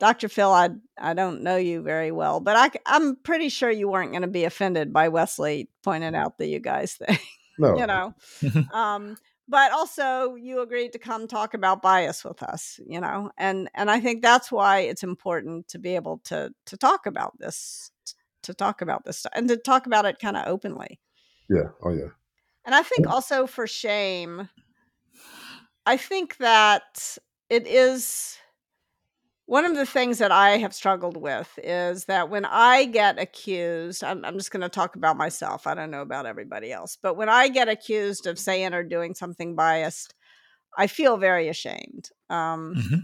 Dr. 0.00 0.28
Phil, 0.28 0.50
I 0.50 0.70
I 0.96 1.14
don't 1.14 1.42
know 1.42 1.56
you 1.56 1.82
very 1.82 2.12
well, 2.12 2.40
but 2.40 2.56
I 2.56 2.70
I'm 2.86 3.16
pretty 3.16 3.48
sure 3.48 3.70
you 3.70 3.88
weren't 3.88 4.12
going 4.12 4.22
to 4.22 4.28
be 4.28 4.44
offended 4.44 4.92
by 4.92 5.08
Wesley 5.08 5.68
pointing 5.82 6.14
out 6.14 6.38
the 6.38 6.46
you 6.46 6.60
guys 6.60 6.94
thing. 7.06 7.18
No. 7.58 7.76
you 7.76 7.86
know. 7.86 8.14
um 8.72 9.16
but 9.48 9.72
also 9.72 10.34
you 10.34 10.60
agreed 10.60 10.92
to 10.92 10.98
come 10.98 11.26
talk 11.26 11.54
about 11.54 11.82
bias 11.82 12.24
with 12.24 12.42
us 12.42 12.78
you 12.86 13.00
know 13.00 13.30
and 13.38 13.68
and 13.74 13.90
i 13.90 13.98
think 13.98 14.22
that's 14.22 14.52
why 14.52 14.80
it's 14.80 15.02
important 15.02 15.66
to 15.68 15.78
be 15.78 15.94
able 15.94 16.18
to 16.24 16.50
to 16.66 16.76
talk 16.76 17.06
about 17.06 17.32
this 17.38 17.90
to 18.42 18.54
talk 18.54 18.80
about 18.82 19.04
this 19.04 19.18
stuff 19.18 19.32
and 19.34 19.48
to 19.48 19.56
talk 19.56 19.86
about 19.86 20.04
it 20.04 20.18
kind 20.18 20.36
of 20.36 20.46
openly. 20.46 21.00
Yeah 21.50 21.68
oh 21.82 21.90
yeah. 21.90 22.08
And 22.64 22.74
i 22.74 22.82
think 22.82 23.06
also 23.06 23.46
for 23.46 23.66
shame 23.66 24.48
i 25.86 25.96
think 25.96 26.36
that 26.38 27.16
it 27.48 27.66
is 27.66 28.36
one 29.48 29.64
of 29.64 29.74
the 29.74 29.86
things 29.86 30.18
that 30.18 30.30
I 30.30 30.58
have 30.58 30.74
struggled 30.74 31.16
with 31.16 31.58
is 31.64 32.04
that 32.04 32.28
when 32.28 32.44
I 32.44 32.84
get 32.84 33.18
accused, 33.18 34.04
I'm, 34.04 34.22
I'm 34.22 34.36
just 34.36 34.50
going 34.50 34.60
to 34.60 34.68
talk 34.68 34.94
about 34.94 35.16
myself. 35.16 35.66
I 35.66 35.74
don't 35.74 35.90
know 35.90 36.02
about 36.02 36.26
everybody 36.26 36.70
else, 36.70 36.98
but 37.00 37.16
when 37.16 37.30
I 37.30 37.48
get 37.48 37.66
accused 37.66 38.26
of 38.26 38.38
saying 38.38 38.74
or 38.74 38.82
doing 38.82 39.14
something 39.14 39.56
biased, 39.56 40.12
I 40.76 40.86
feel 40.86 41.16
very 41.16 41.48
ashamed. 41.48 42.10
Um, 42.28 42.74
mm-hmm. 42.76 42.96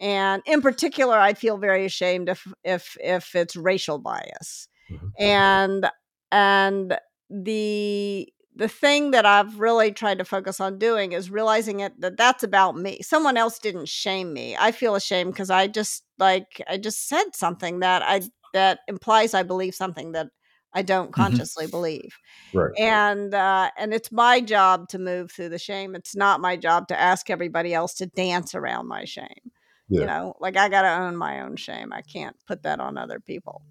And 0.00 0.40
in 0.46 0.62
particular, 0.62 1.18
I 1.18 1.34
feel 1.34 1.58
very 1.58 1.84
ashamed 1.84 2.28
if 2.28 2.46
if 2.62 2.96
if 3.00 3.34
it's 3.34 3.56
racial 3.56 3.98
bias, 3.98 4.68
mm-hmm. 4.88 5.08
and 5.18 5.90
and 6.30 6.96
the 7.28 8.32
the 8.58 8.68
thing 8.68 9.12
that 9.12 9.24
I've 9.24 9.60
really 9.60 9.92
tried 9.92 10.18
to 10.18 10.24
focus 10.24 10.60
on 10.60 10.78
doing 10.78 11.12
is 11.12 11.30
realizing 11.30 11.78
it 11.78 11.98
that 12.00 12.16
that's 12.16 12.42
about 12.42 12.76
me. 12.76 13.00
Someone 13.02 13.36
else 13.36 13.60
didn't 13.60 13.88
shame 13.88 14.32
me. 14.32 14.56
I 14.58 14.72
feel 14.72 14.96
ashamed 14.96 15.32
because 15.32 15.48
I 15.48 15.68
just 15.68 16.02
like 16.18 16.60
I 16.68 16.76
just 16.76 17.08
said 17.08 17.34
something 17.36 17.78
that 17.80 18.02
I 18.02 18.22
that 18.54 18.80
implies 18.88 19.32
I 19.32 19.44
believe 19.44 19.76
something 19.76 20.12
that 20.12 20.26
I 20.74 20.82
don't 20.82 21.12
mm-hmm. 21.12 21.22
consciously 21.22 21.66
mm-hmm. 21.66 21.70
believe. 21.70 22.18
Right. 22.52 22.72
And 22.76 23.32
uh, 23.32 23.70
and 23.78 23.94
it's 23.94 24.10
my 24.10 24.40
job 24.40 24.88
to 24.88 24.98
move 24.98 25.30
through 25.30 25.50
the 25.50 25.58
shame. 25.58 25.94
It's 25.94 26.16
not 26.16 26.40
my 26.40 26.56
job 26.56 26.88
to 26.88 26.98
ask 26.98 27.30
everybody 27.30 27.72
else 27.72 27.94
to 27.94 28.06
dance 28.06 28.56
around 28.56 28.88
my 28.88 29.04
shame. 29.04 29.52
Yeah. 29.88 30.00
You 30.00 30.06
know, 30.06 30.34
like 30.40 30.56
I 30.56 30.68
got 30.68 30.82
to 30.82 31.02
own 31.04 31.16
my 31.16 31.42
own 31.42 31.54
shame. 31.54 31.92
I 31.92 32.02
can't 32.02 32.36
put 32.48 32.64
that 32.64 32.80
on 32.80 32.98
other 32.98 33.20
people. 33.20 33.62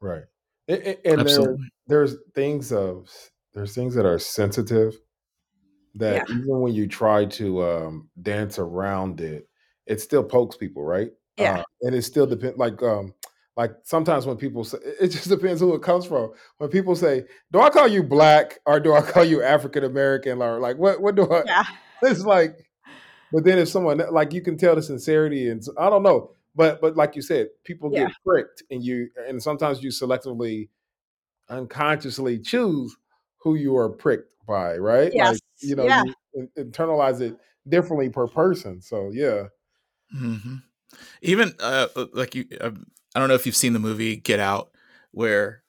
Right. 0.00 0.24
And, 0.68 0.96
and 1.04 1.28
there, 1.28 1.56
there's 1.86 2.16
things 2.34 2.72
of 2.72 3.10
there's 3.54 3.74
things 3.74 3.94
that 3.94 4.06
are 4.06 4.18
sensitive 4.18 4.94
that 5.94 6.28
yeah. 6.28 6.36
even 6.36 6.60
when 6.60 6.72
you 6.72 6.86
try 6.86 7.24
to 7.26 7.62
um, 7.62 8.08
dance 8.20 8.58
around 8.58 9.20
it, 9.20 9.48
it 9.86 10.00
still 10.00 10.24
pokes 10.24 10.56
people, 10.56 10.82
right? 10.82 11.10
Yeah, 11.36 11.60
uh, 11.60 11.64
and 11.82 11.94
it 11.94 12.02
still 12.02 12.26
depends. 12.26 12.58
Like, 12.58 12.82
um, 12.82 13.14
like 13.56 13.72
sometimes 13.84 14.26
when 14.26 14.36
people 14.36 14.64
say, 14.64 14.78
it 15.00 15.08
just 15.08 15.28
depends 15.28 15.60
who 15.60 15.74
it 15.74 15.82
comes 15.82 16.06
from. 16.06 16.32
When 16.58 16.70
people 16.70 16.94
say, 16.96 17.24
"Do 17.50 17.60
I 17.60 17.70
call 17.70 17.88
you 17.88 18.02
black 18.02 18.58
or 18.66 18.80
do 18.80 18.94
I 18.94 19.02
call 19.02 19.24
you 19.24 19.42
African 19.42 19.84
American?" 19.84 20.40
or 20.40 20.58
like, 20.60 20.78
what, 20.78 21.00
what 21.00 21.14
do 21.14 21.30
I? 21.30 21.42
Yeah, 21.46 21.64
it's 22.02 22.24
like. 22.24 22.56
But 23.32 23.44
then 23.44 23.58
if 23.58 23.68
someone 23.68 24.02
like 24.10 24.34
you 24.34 24.42
can 24.42 24.58
tell 24.58 24.74
the 24.74 24.82
sincerity, 24.82 25.48
and 25.48 25.62
I 25.78 25.88
don't 25.88 26.02
know, 26.02 26.32
but 26.54 26.80
but 26.80 26.96
like 26.96 27.16
you 27.16 27.22
said, 27.22 27.48
people 27.64 27.90
yeah. 27.92 28.06
get 28.06 28.12
pricked, 28.26 28.62
and 28.70 28.84
you 28.84 29.08
and 29.26 29.42
sometimes 29.42 29.82
you 29.82 29.88
selectively, 29.88 30.68
unconsciously 31.48 32.38
choose 32.38 32.94
who 33.42 33.54
you 33.54 33.76
are 33.76 33.88
pricked 33.88 34.30
by, 34.46 34.76
right? 34.76 35.12
Yes. 35.14 35.32
Like, 35.32 35.40
you 35.60 35.76
know, 35.76 35.84
yeah. 35.84 36.04
you 36.34 36.48
internalize 36.58 37.20
it 37.20 37.36
differently 37.68 38.08
per 38.08 38.26
person. 38.26 38.80
So 38.80 39.10
yeah. 39.12 39.48
Mm-hmm. 40.14 40.56
Even 41.22 41.54
uh, 41.60 41.88
uh 41.96 42.06
like 42.12 42.34
you, 42.34 42.44
uh, 42.60 42.70
I 43.14 43.18
don't 43.18 43.28
know 43.28 43.34
if 43.34 43.46
you've 43.46 43.56
seen 43.56 43.72
the 43.72 43.78
movie 43.78 44.16
Get 44.16 44.40
Out, 44.40 44.70
where 45.10 45.62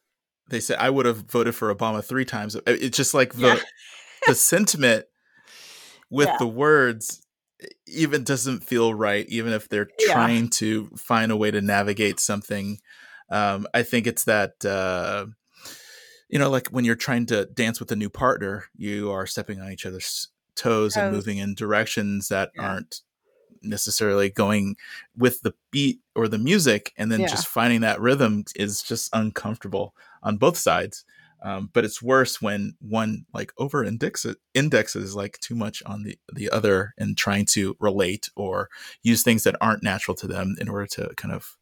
they 0.50 0.60
say 0.60 0.76
I 0.76 0.90
would 0.90 1.06
have 1.06 1.30
voted 1.32 1.56
for 1.56 1.74
Obama 1.74 2.04
three 2.04 2.26
times. 2.26 2.58
It's 2.68 2.98
just 2.98 3.14
like 3.14 3.34
the 3.34 3.48
yeah. 3.48 3.60
the 4.28 4.36
sentiment 4.36 5.06
with 6.10 6.28
yeah. 6.28 6.38
the 6.40 6.48
words 6.48 7.26
even 7.88 8.24
doesn't 8.24 8.64
feel 8.64 8.94
right, 8.94 9.26
even 9.30 9.54
if 9.54 9.70
they're 9.70 9.90
trying 10.00 10.44
yeah. 10.44 10.50
to 10.54 10.88
find 10.98 11.32
a 11.32 11.38
way 11.38 11.52
to 11.52 11.62
navigate 11.62 12.20
something. 12.20 12.80
Um, 13.30 13.68
I 13.74 13.84
think 13.84 14.06
it's 14.06 14.26
that 14.26 14.64
uh, 14.66 15.28
you 16.34 16.40
know, 16.40 16.50
like 16.50 16.70
when 16.70 16.84
you're 16.84 16.96
trying 16.96 17.28
to 17.28 17.46
dance 17.46 17.80
with 17.80 17.92
a 17.92 17.96
new 17.96 18.10
partner, 18.10 18.66
you 18.76 19.12
are 19.12 19.28
stepping 19.28 19.62
on 19.62 19.72
each 19.72 19.86
other's 19.86 20.30
toes, 20.56 20.96
toes. 20.96 20.98
and 20.98 21.14
moving 21.14 21.38
in 21.38 21.54
directions 21.54 22.30
that 22.30 22.50
yeah. 22.56 22.64
aren't 22.64 23.02
necessarily 23.62 24.32
going 24.32 24.76
with 25.16 25.42
the 25.42 25.54
beat 25.70 26.00
or 26.16 26.28
the 26.28 26.40
music 26.40 26.92
and 26.98 27.12
then 27.12 27.22
yeah. 27.22 27.28
just 27.28 27.48
finding 27.48 27.82
that 27.82 28.02
rhythm 28.02 28.44
is 28.56 28.82
just 28.82 29.12
uncomfortable 29.14 29.94
on 30.24 30.38
both 30.38 30.58
sides 30.58 31.06
um, 31.44 31.70
but 31.72 31.86
it's 31.86 32.02
worse 32.02 32.42
when 32.42 32.76
one 32.82 33.26
like 33.34 33.54
over 33.58 33.86
indexes 33.86 34.36
indexes 34.54 35.16
like 35.16 35.40
too 35.40 35.56
much 35.56 35.82
on 35.86 36.04
the 36.04 36.18
the 36.34 36.50
other 36.50 36.94
and 36.98 37.16
trying 37.16 37.46
to 37.46 37.78
relate 37.80 38.28
or 38.36 38.70
use 39.02 39.24
things 39.24 39.44
that 39.44 39.56
aren't 39.62 39.84
natural 39.84 40.16
to 40.16 40.28
them 40.28 40.56
in 40.60 40.68
order 40.68 40.88
to 40.88 41.14
kind 41.16 41.34
of 41.34 41.56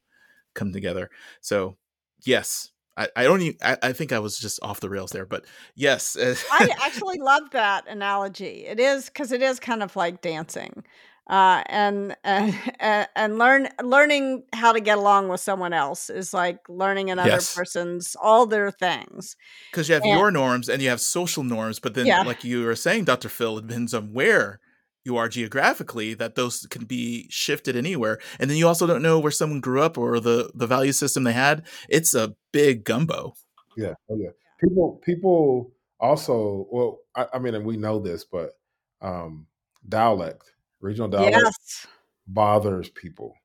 come 0.55 0.73
together 0.73 1.11
so 1.39 1.77
yes 2.23 2.71
I, 2.97 3.07
I 3.15 3.23
don't 3.23 3.41
even 3.41 3.57
I, 3.63 3.77
I 3.81 3.93
think 3.93 4.11
I 4.11 4.19
was 4.19 4.37
just 4.37 4.59
off 4.61 4.79
the 4.79 4.89
rails 4.89 5.11
there, 5.11 5.25
but 5.25 5.45
yes. 5.75 6.17
I 6.19 6.69
actually 6.83 7.19
love 7.19 7.51
that 7.51 7.87
analogy. 7.87 8.65
It 8.65 8.79
is 8.79 9.05
because 9.05 9.31
it 9.31 9.41
is 9.41 9.59
kind 9.59 9.81
of 9.81 9.95
like 9.95 10.21
dancing. 10.21 10.83
Uh, 11.29 11.63
and 11.67 12.15
and 12.23 13.07
and 13.15 13.37
learn 13.37 13.69
learning 13.81 14.43
how 14.53 14.73
to 14.73 14.81
get 14.81 14.97
along 14.97 15.29
with 15.29 15.39
someone 15.39 15.71
else 15.71 16.09
is 16.09 16.33
like 16.33 16.59
learning 16.67 17.09
another 17.09 17.29
yes. 17.29 17.55
person's 17.55 18.17
all 18.21 18.45
their 18.45 18.71
things. 18.71 19.37
Because 19.71 19.87
you 19.87 19.93
have 19.93 20.03
and, 20.03 20.11
your 20.11 20.29
norms 20.29 20.67
and 20.67 20.81
you 20.81 20.89
have 20.89 20.99
social 20.99 21.43
norms, 21.43 21.79
but 21.79 21.93
then, 21.93 22.05
yeah. 22.05 22.23
like 22.23 22.43
you 22.43 22.63
were 22.63 22.75
saying, 22.75 23.05
Dr. 23.05 23.29
Phil, 23.29 23.59
it 23.59 23.67
depends 23.67 23.93
on 23.93 24.11
where 24.11 24.59
you 25.03 25.17
are 25.17 25.27
geographically 25.27 26.13
that 26.13 26.35
those 26.35 26.67
can 26.69 26.85
be 26.85 27.27
shifted 27.29 27.75
anywhere. 27.75 28.19
And 28.39 28.49
then 28.49 28.57
you 28.57 28.67
also 28.67 28.85
don't 28.85 29.01
know 29.01 29.19
where 29.19 29.31
someone 29.31 29.59
grew 29.59 29.81
up 29.81 29.97
or 29.97 30.19
the 30.19 30.51
the 30.53 30.67
value 30.67 30.91
system 30.91 31.23
they 31.23 31.33
had. 31.33 31.65
It's 31.89 32.13
a 32.13 32.35
big 32.51 32.83
gumbo. 32.83 33.35
Yeah 33.77 33.93
oh 34.09 34.17
yeah. 34.17 34.29
People 34.59 35.01
people 35.03 35.71
also 35.99 36.67
well 36.71 36.99
i, 37.15 37.27
I 37.35 37.39
mean 37.39 37.53
and 37.53 37.63
we 37.63 37.77
know 37.77 37.99
this 37.99 38.23
but 38.25 38.57
um 39.01 39.45
dialect 39.87 40.51
regional 40.81 41.07
dialect 41.07 41.37
yes. 41.43 41.87
bothers 42.27 42.89
people. 42.89 43.35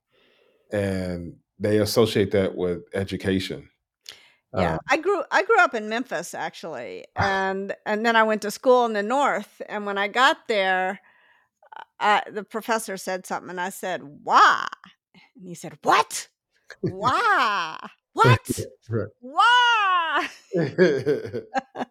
And 0.73 1.37
they 1.59 1.79
associate 1.79 2.33
that 2.33 2.57
with 2.57 2.83
education. 2.93 3.71
Yeah, 4.55 4.77
uh, 4.77 4.79
I 4.89 4.97
grew 4.97 5.23
I 5.31 5.43
grew 5.43 5.61
up 5.61 5.75
in 5.75 5.89
Memphis 5.89 6.33
actually, 6.33 7.05
and 7.15 7.75
and 7.85 8.07
then 8.07 8.17
I 8.17 8.23
went 8.23 8.43
to 8.43 8.51
school 8.51 8.87
in 8.87 8.95
the 8.95 9.03
north. 9.03 9.61
And 9.69 9.85
when 9.87 9.99
I 9.99 10.09
got 10.09 10.49
there, 10.49 11.01
uh, 12.01 12.21
the 12.31 12.43
professor 12.43 12.97
said 12.97 13.27
something, 13.27 13.51
and 13.51 13.61
I 13.61 13.71
said, 13.71 14.03
"Why?" 14.03 14.67
And 15.37 15.49
he 15.49 15.55
said, 15.55 15.79
"What? 15.83 16.29
Why? 16.81 17.79
what? 18.13 18.61
Why?" 19.21 20.29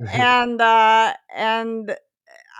and 0.00 0.60
uh, 0.60 1.14
and 1.34 1.96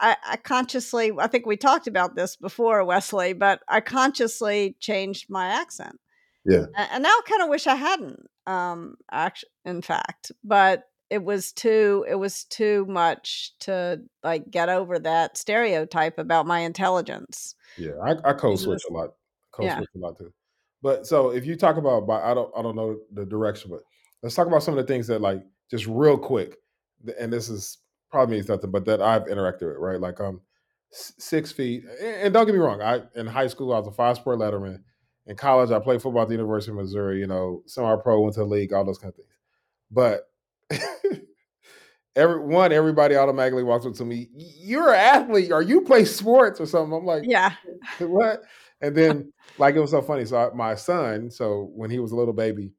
I, 0.00 0.16
I, 0.26 0.36
consciously, 0.36 1.12
I 1.18 1.26
think 1.26 1.46
we 1.46 1.56
talked 1.56 1.86
about 1.86 2.14
this 2.14 2.36
before, 2.36 2.84
Wesley, 2.84 3.32
but 3.32 3.60
I 3.68 3.80
consciously 3.80 4.76
changed 4.80 5.26
my 5.28 5.48
accent. 5.48 5.98
Yeah, 6.44 6.66
and, 6.76 7.02
now 7.02 7.08
I 7.10 7.20
kind 7.26 7.42
of 7.42 7.48
wish 7.48 7.66
I 7.66 7.74
hadn't. 7.74 8.26
Um, 8.46 8.96
actually, 9.10 9.50
in 9.64 9.82
fact, 9.82 10.32
but 10.42 10.84
it 11.10 11.24
was 11.24 11.52
too 11.52 12.04
it 12.08 12.16
was 12.16 12.44
too 12.44 12.84
much 12.88 13.52
to 13.60 14.00
like 14.22 14.50
get 14.50 14.68
over 14.68 14.98
that 14.98 15.38
stereotype 15.38 16.18
about 16.18 16.46
my 16.46 16.60
intelligence. 16.60 17.54
Yeah, 17.76 17.92
I, 18.02 18.30
I 18.30 18.32
code 18.34 18.58
switch 18.58 18.82
a 18.88 18.92
lot. 18.92 19.10
Code 19.52 19.66
yeah. 19.66 19.76
switch 19.78 19.88
a 19.96 19.98
lot 19.98 20.18
too. 20.18 20.32
But 20.82 21.06
so 21.06 21.30
if 21.30 21.44
you 21.44 21.56
talk 21.56 21.76
about, 21.76 22.08
I 22.08 22.34
don't 22.34 22.52
I 22.56 22.62
don't 22.62 22.76
know 22.76 22.98
the 23.12 23.24
direction, 23.24 23.70
but 23.70 23.80
let's 24.22 24.34
talk 24.34 24.46
about 24.46 24.62
some 24.62 24.76
of 24.76 24.86
the 24.86 24.92
things 24.92 25.06
that 25.08 25.20
like 25.20 25.42
just 25.70 25.86
real 25.86 26.18
quick, 26.18 26.56
and 27.18 27.32
this 27.32 27.48
is 27.48 27.78
probably 28.10 28.36
means 28.36 28.48
nothing, 28.48 28.70
but 28.70 28.84
that 28.84 29.02
I've 29.02 29.26
interacted 29.26 29.68
with, 29.68 29.78
right? 29.78 30.00
Like 30.00 30.20
um, 30.20 30.26
I'm 30.26 30.40
six 30.90 31.50
feet, 31.52 31.84
and 32.00 32.32
don't 32.32 32.46
get 32.46 32.54
me 32.54 32.60
wrong, 32.60 32.82
I 32.82 33.02
in 33.16 33.26
high 33.26 33.48
school 33.48 33.72
I 33.72 33.78
was 33.78 33.88
a 33.88 33.92
five 33.92 34.16
sport 34.16 34.38
letterman. 34.38 34.82
In 35.26 35.36
college, 35.36 35.70
I 35.70 35.78
played 35.78 36.00
football 36.00 36.22
at 36.22 36.28
the 36.28 36.34
University 36.34 36.70
of 36.70 36.76
Missouri. 36.76 37.18
You 37.18 37.26
know, 37.26 37.62
semi-pro, 37.66 38.20
went 38.20 38.34
to 38.34 38.40
the 38.40 38.46
league, 38.46 38.72
all 38.72 38.84
those 38.84 38.98
kind 38.98 39.10
of 39.10 39.16
things. 39.16 39.28
But 39.90 40.27
every 42.16 42.40
one, 42.40 42.72
everybody 42.72 43.16
automatically 43.16 43.62
walks 43.62 43.86
up 43.86 43.94
to 43.94 44.04
me. 44.04 44.28
You're 44.34 44.92
an 44.92 45.00
athlete, 45.00 45.52
or 45.52 45.62
you 45.62 45.82
play 45.82 46.04
sports 46.04 46.60
or 46.60 46.66
something. 46.66 46.98
I'm 46.98 47.06
like, 47.06 47.22
yeah, 47.24 47.54
what? 47.98 48.42
And 48.80 48.96
then 48.96 49.32
like 49.58 49.74
it 49.74 49.80
was 49.80 49.92
so 49.92 50.02
funny. 50.02 50.24
So 50.24 50.36
I, 50.36 50.54
my 50.54 50.74
son, 50.74 51.30
so 51.30 51.70
when 51.74 51.90
he 51.90 51.98
was 51.98 52.12
a 52.12 52.16
little 52.16 52.34
baby, 52.34 52.72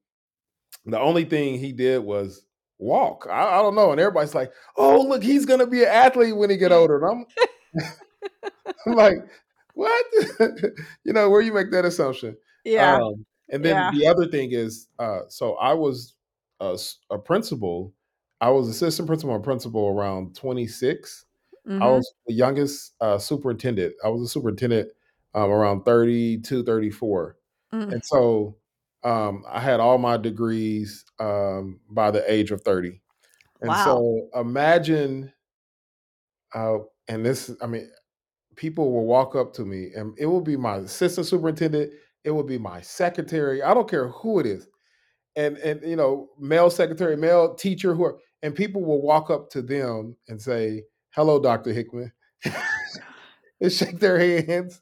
the 0.86 1.00
only 1.00 1.26
thing 1.26 1.58
he 1.58 1.72
did 1.72 2.00
was 2.00 2.46
walk. 2.78 3.28
I, 3.30 3.60
I, 3.60 3.62
don't 3.62 3.76
know. 3.76 3.92
And 3.92 4.00
everybody's 4.00 4.36
like, 4.36 4.52
oh, 4.78 5.02
look, 5.02 5.24
he's 5.24 5.46
gonna 5.46 5.68
be 5.68 5.84
an 5.84 5.90
athlete 5.90 6.36
when 6.36 6.50
he 6.50 6.58
get 6.58 6.72
older. 6.72 6.98
And 7.06 7.26
I'm, 7.76 7.84
I'm 8.86 8.94
like, 8.94 9.18
what? 9.74 10.06
you 11.04 11.14
know, 11.14 11.30
where 11.30 11.42
you 11.42 11.54
make 11.54 11.72
that 11.72 11.86
assumption? 11.86 12.38
Yeah. 12.64 12.98
Um, 12.98 13.26
and 13.50 13.64
then 13.66 13.76
yeah. 13.76 13.92
the 13.94 14.08
other 14.08 14.28
thing 14.28 14.52
is, 14.52 14.88
uh, 15.00 15.22
so 15.28 15.56
I 15.56 15.74
was 15.74 16.16
a, 16.60 16.78
a, 17.10 17.18
principal. 17.18 17.94
I 18.42 18.50
was 18.50 18.70
assistant 18.70 19.08
principal 19.08 19.36
and 19.36 19.44
principal 19.44 19.88
around 19.88 20.36
26. 20.36 21.26
Mm-hmm. 21.68 21.84
I 21.84 21.88
was 21.88 22.12
the 22.28 22.34
youngest 22.34 22.94
uh, 23.02 23.18
superintendent. 23.18 23.94
I 24.04 24.10
was 24.10 24.24
a 24.24 24.28
superintendent 24.28 24.90
um, 25.34 25.52
around 25.52 25.84
32, 25.84 26.64
34. 26.64 27.38
Mm. 27.74 27.94
And 27.94 28.06
so 28.06 28.58
um, 29.04 29.44
I 29.50 29.60
had 29.60 29.80
all 29.80 29.98
my 29.98 30.18
degrees 30.18 31.06
um, 31.20 31.80
by 31.90 32.12
the 32.12 32.30
age 32.32 32.52
of 32.52 32.62
30. 32.62 33.02
And 33.62 33.70
wow. 33.70 33.84
so 33.84 34.30
imagine, 34.40 35.32
uh, 36.54 36.78
and 37.08 37.26
this, 37.26 37.52
I 37.62 37.68
mean, 37.68 37.90
people 38.56 38.92
will 38.92 39.06
walk 39.06 39.36
up 39.36 39.54
to 39.54 39.66
me 39.66 39.92
and 39.96 40.14
it 40.18 40.26
will 40.26 40.42
be 40.42 40.58
my 40.58 40.78
assistant 40.78 41.28
superintendent, 41.28 41.92
it 42.24 42.32
will 42.32 42.44
be 42.44 42.58
my 42.58 42.82
secretary, 42.82 43.62
I 43.64 43.74
don't 43.74 43.90
care 43.90 44.08
who 44.10 44.40
it 44.40 44.46
is. 44.46 44.68
And, 45.40 45.58
and 45.58 45.82
you 45.84 45.96
know, 45.96 46.30
male 46.38 46.70
secretary, 46.70 47.16
male 47.16 47.56
teacher, 47.56 47.96
who 47.96 48.04
are, 48.04 48.20
and 48.44 48.54
people 48.54 48.84
will 48.84 49.02
walk 49.02 49.30
up 49.30 49.50
to 49.52 49.62
them 49.62 50.18
and 50.28 50.42
say, 50.42 50.84
hello, 51.12 51.40
Dr. 51.40 51.72
Hickman, 51.72 52.12
and 53.62 53.72
shake 53.72 54.00
their 54.00 54.20
hands. 54.20 54.82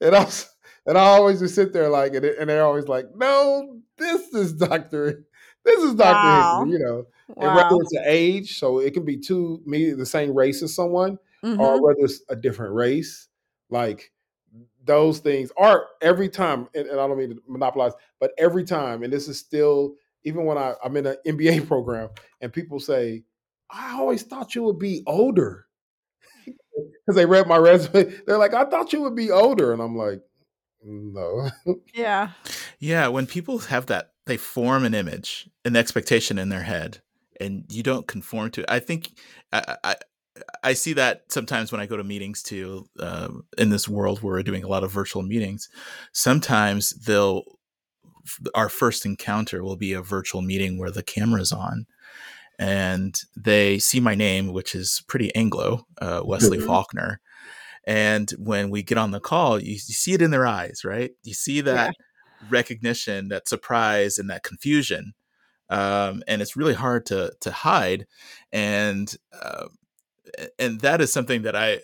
And 0.00 0.14
I 0.14 0.24
was, 0.24 0.48
and 0.86 0.96
I 0.96 1.02
always 1.02 1.40
just 1.40 1.56
sit 1.56 1.72
there 1.72 1.88
like, 1.88 2.14
and, 2.14 2.24
and 2.24 2.48
they're 2.48 2.64
always 2.64 2.88
like, 2.88 3.06
no, 3.16 3.80
this 3.98 4.32
is 4.32 4.52
Dr. 4.52 5.24
This 5.64 5.82
is 5.82 5.94
Dr. 5.94 6.12
Wow. 6.12 6.58
Hickman, 6.60 6.72
you 6.72 6.86
know. 6.86 7.06
Wow. 7.28 7.46
And 7.46 7.56
whether 7.56 7.82
it's 7.82 7.92
an 7.92 8.04
age, 8.06 8.58
so 8.58 8.78
it 8.78 8.94
can 8.94 9.04
be 9.04 9.16
two, 9.16 9.60
me 9.66 9.90
the 9.90 10.06
same 10.06 10.32
race 10.34 10.62
as 10.62 10.74
someone, 10.74 11.18
mm-hmm. 11.44 11.60
or 11.60 11.82
whether 11.82 12.04
it's 12.04 12.22
a 12.28 12.36
different 12.36 12.74
race, 12.74 13.28
like 13.70 14.12
those 14.86 15.18
things 15.18 15.50
are 15.56 15.86
every 16.00 16.28
time, 16.28 16.68
and, 16.74 16.86
and 16.86 17.00
I 17.00 17.06
don't 17.06 17.18
mean 17.18 17.30
to 17.30 17.42
monopolize, 17.48 17.92
but 18.20 18.32
every 18.38 18.64
time, 18.64 19.02
and 19.02 19.12
this 19.12 19.28
is 19.28 19.38
still, 19.38 19.94
even 20.24 20.44
when 20.44 20.56
I, 20.56 20.74
I'm 20.82 20.96
in 20.96 21.06
an 21.06 21.16
MBA 21.26 21.66
program 21.68 22.08
and 22.40 22.52
people 22.52 22.80
say, 22.80 23.24
I 23.70 23.94
always 23.94 24.22
thought 24.22 24.54
you 24.54 24.62
would 24.62 24.78
be 24.78 25.02
older. 25.06 25.66
Because 27.06 27.16
they 27.16 27.24
read 27.24 27.46
my 27.46 27.56
resume. 27.56 28.12
They're 28.26 28.36
like, 28.36 28.52
I 28.52 28.66
thought 28.66 28.92
you 28.92 29.00
would 29.00 29.14
be 29.14 29.30
older. 29.30 29.72
And 29.72 29.80
I'm 29.80 29.96
like, 29.96 30.20
no. 30.84 31.48
yeah. 31.94 32.32
Yeah. 32.80 33.08
When 33.08 33.26
people 33.26 33.58
have 33.58 33.86
that, 33.86 34.10
they 34.26 34.36
form 34.36 34.84
an 34.84 34.92
image, 34.92 35.48
an 35.64 35.74
expectation 35.74 36.36
in 36.36 36.50
their 36.50 36.64
head, 36.64 37.00
and 37.40 37.64
you 37.70 37.82
don't 37.82 38.06
conform 38.06 38.50
to 38.50 38.60
it. 38.60 38.66
I 38.68 38.80
think 38.80 39.18
I, 39.52 39.76
I, 39.82 39.96
I 40.62 40.74
see 40.74 40.92
that 40.94 41.24
sometimes 41.28 41.72
when 41.72 41.80
I 41.80 41.86
go 41.86 41.96
to 41.96 42.04
meetings 42.04 42.42
too. 42.42 42.86
Uh, 42.98 43.28
in 43.58 43.70
this 43.70 43.88
world 43.88 44.22
where 44.22 44.34
we're 44.34 44.42
doing 44.42 44.64
a 44.64 44.68
lot 44.68 44.84
of 44.84 44.92
virtual 44.92 45.22
meetings, 45.22 45.68
sometimes 46.12 46.90
they'll 46.90 47.44
our 48.54 48.68
first 48.68 49.06
encounter 49.06 49.62
will 49.62 49.76
be 49.76 49.92
a 49.92 50.02
virtual 50.02 50.42
meeting 50.42 50.78
where 50.78 50.90
the 50.90 51.02
camera's 51.02 51.52
on, 51.52 51.86
and 52.58 53.20
they 53.36 53.78
see 53.78 54.00
my 54.00 54.14
name, 54.14 54.52
which 54.52 54.74
is 54.74 55.02
pretty 55.08 55.34
Anglo, 55.34 55.86
uh, 56.00 56.22
Wesley 56.24 56.58
mm-hmm. 56.58 56.66
Faulkner, 56.66 57.20
and 57.86 58.30
when 58.32 58.70
we 58.70 58.82
get 58.82 58.98
on 58.98 59.12
the 59.12 59.20
call, 59.20 59.60
you, 59.60 59.72
you 59.72 59.78
see 59.78 60.12
it 60.12 60.22
in 60.22 60.32
their 60.32 60.46
eyes, 60.46 60.82
right? 60.84 61.12
You 61.22 61.34
see 61.34 61.60
that 61.60 61.94
yeah. 61.96 62.48
recognition, 62.50 63.28
that 63.28 63.48
surprise, 63.48 64.18
and 64.18 64.28
that 64.28 64.42
confusion. 64.42 65.14
Um, 65.68 66.22
and 66.28 66.42
it's 66.42 66.56
really 66.56 66.74
hard 66.74 67.06
to 67.06 67.32
to 67.40 67.52
hide. 67.52 68.06
And 68.52 69.14
uh, 69.32 69.66
and 70.58 70.80
that 70.80 71.00
is 71.00 71.12
something 71.12 71.42
that 71.42 71.56
I 71.56 71.80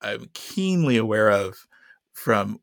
I'm 0.00 0.28
keenly 0.34 0.96
aware 0.96 1.30
of 1.30 1.66
from 2.12 2.60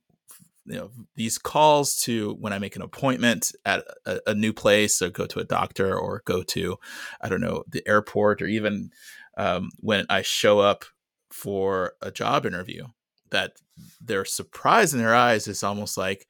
you 0.65 0.75
know 0.75 0.91
these 1.15 1.37
calls 1.37 1.95
to 2.03 2.35
when 2.39 2.53
I 2.53 2.59
make 2.59 2.75
an 2.75 2.81
appointment 2.81 3.51
at 3.65 3.83
a, 4.05 4.19
a, 4.27 4.33
new 4.33 4.53
place 4.53 5.01
or 5.01 5.09
go 5.09 5.25
to 5.25 5.39
a 5.39 5.43
doctor 5.43 5.97
or 5.97 6.21
go 6.25 6.43
to 6.43 6.77
I 7.19 7.29
don't 7.29 7.41
know 7.41 7.63
the 7.67 7.87
airport 7.87 8.41
or 8.41 8.47
even 8.47 8.91
um, 9.37 9.71
when 9.79 10.05
I 10.09 10.21
show 10.21 10.59
up 10.59 10.85
for 11.31 11.93
a 12.01 12.11
job 12.11 12.45
interview 12.45 12.85
that 13.31 13.53
their 13.99 14.23
surprise 14.25 14.93
in 14.93 14.99
their 14.99 15.15
eyes 15.15 15.47
is 15.47 15.63
almost 15.63 15.97
like 15.97 16.27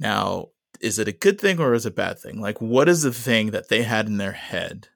now 0.00 0.48
is 0.80 0.98
it 0.98 1.06
a 1.06 1.12
good 1.12 1.40
thing 1.40 1.60
or 1.60 1.74
is 1.74 1.86
it 1.86 1.90
a 1.90 1.94
bad 1.94 2.18
thing? 2.18 2.40
Like 2.40 2.60
what 2.60 2.88
is 2.88 3.02
the 3.02 3.12
thing 3.12 3.52
that 3.52 3.68
they 3.68 3.82
had 3.82 4.06
in 4.06 4.16
their 4.16 4.32
head? 4.32 4.88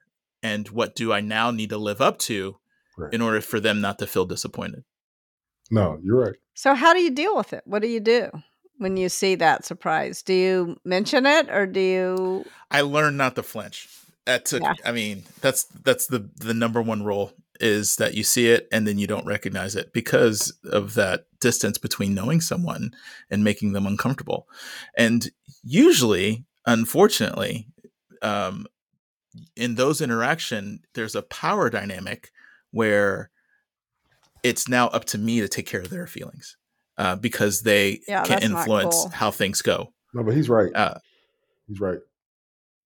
And 0.42 0.68
what 0.68 0.94
do 0.94 1.12
i 1.12 1.20
now 1.20 1.50
need 1.50 1.70
to 1.70 1.78
live 1.78 2.00
up 2.00 2.18
to 2.18 2.56
right. 2.96 3.12
in 3.12 3.20
order 3.20 3.40
for 3.40 3.60
them 3.60 3.80
not 3.80 3.98
to 3.98 4.06
feel 4.06 4.24
disappointed 4.24 4.84
no 5.70 5.98
you're 6.02 6.20
right 6.20 6.36
so 6.54 6.74
how 6.74 6.92
do 6.92 7.00
you 7.00 7.10
deal 7.10 7.36
with 7.36 7.52
it 7.52 7.62
what 7.64 7.82
do 7.82 7.88
you 7.88 8.00
do 8.00 8.30
when 8.78 8.96
you 8.96 9.08
see 9.08 9.34
that 9.34 9.64
surprise 9.64 10.22
do 10.22 10.34
you 10.34 10.76
mention 10.84 11.26
it 11.26 11.48
or 11.50 11.66
do 11.66 11.80
you 11.80 12.44
i 12.70 12.80
learned 12.80 13.16
not 13.16 13.34
to 13.34 13.42
flinch 13.42 13.88
that's 14.26 14.52
a, 14.52 14.58
yeah. 14.58 14.74
I 14.84 14.92
mean 14.92 15.22
that's 15.40 15.64
that's 15.84 16.08
the 16.08 16.28
the 16.36 16.52
number 16.52 16.82
one 16.82 17.04
rule 17.04 17.32
is 17.60 17.96
that 17.96 18.14
you 18.14 18.24
see 18.24 18.48
it 18.48 18.68
and 18.70 18.86
then 18.86 18.98
you 18.98 19.06
don't 19.06 19.24
recognize 19.24 19.76
it 19.76 19.92
because 19.92 20.52
of 20.64 20.94
that 20.94 21.26
distance 21.40 21.78
between 21.78 22.14
knowing 22.14 22.40
someone 22.40 22.90
and 23.30 23.44
making 23.44 23.72
them 23.72 23.86
uncomfortable. 23.86 24.46
And 24.96 25.30
usually, 25.62 26.44
unfortunately, 26.66 27.68
um, 28.20 28.66
in 29.54 29.76
those 29.76 30.00
interaction, 30.00 30.80
there's 30.94 31.14
a 31.14 31.22
power 31.22 31.70
dynamic 31.70 32.30
where 32.76 33.30
it's 34.42 34.68
now 34.68 34.88
up 34.88 35.06
to 35.06 35.18
me 35.18 35.40
to 35.40 35.48
take 35.48 35.66
care 35.66 35.80
of 35.80 35.88
their 35.88 36.06
feelings 36.06 36.58
uh, 36.98 37.16
because 37.16 37.62
they 37.62 38.00
yeah, 38.06 38.22
can 38.22 38.42
influence 38.42 38.94
cool. 38.94 39.08
how 39.08 39.30
things 39.30 39.62
go. 39.62 39.94
No, 40.12 40.22
but 40.22 40.36
he's 40.36 40.50
right. 40.50 40.70
Uh, 40.74 40.98
he's 41.66 41.80
right. 41.80 41.98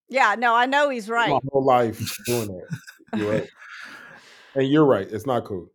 Yeah, 0.08 0.36
no, 0.38 0.54
I 0.54 0.66
know 0.66 0.90
he's 0.90 1.08
right. 1.08 1.30
My 1.30 1.40
whole 1.50 1.64
life 1.64 2.16
doing 2.26 2.46
that. 2.46 3.18
You're 3.18 3.32
right. 3.32 3.48
And 4.54 4.68
you're 4.68 4.84
right. 4.84 5.06
It's 5.10 5.26
not 5.26 5.44
cool. 5.44 5.68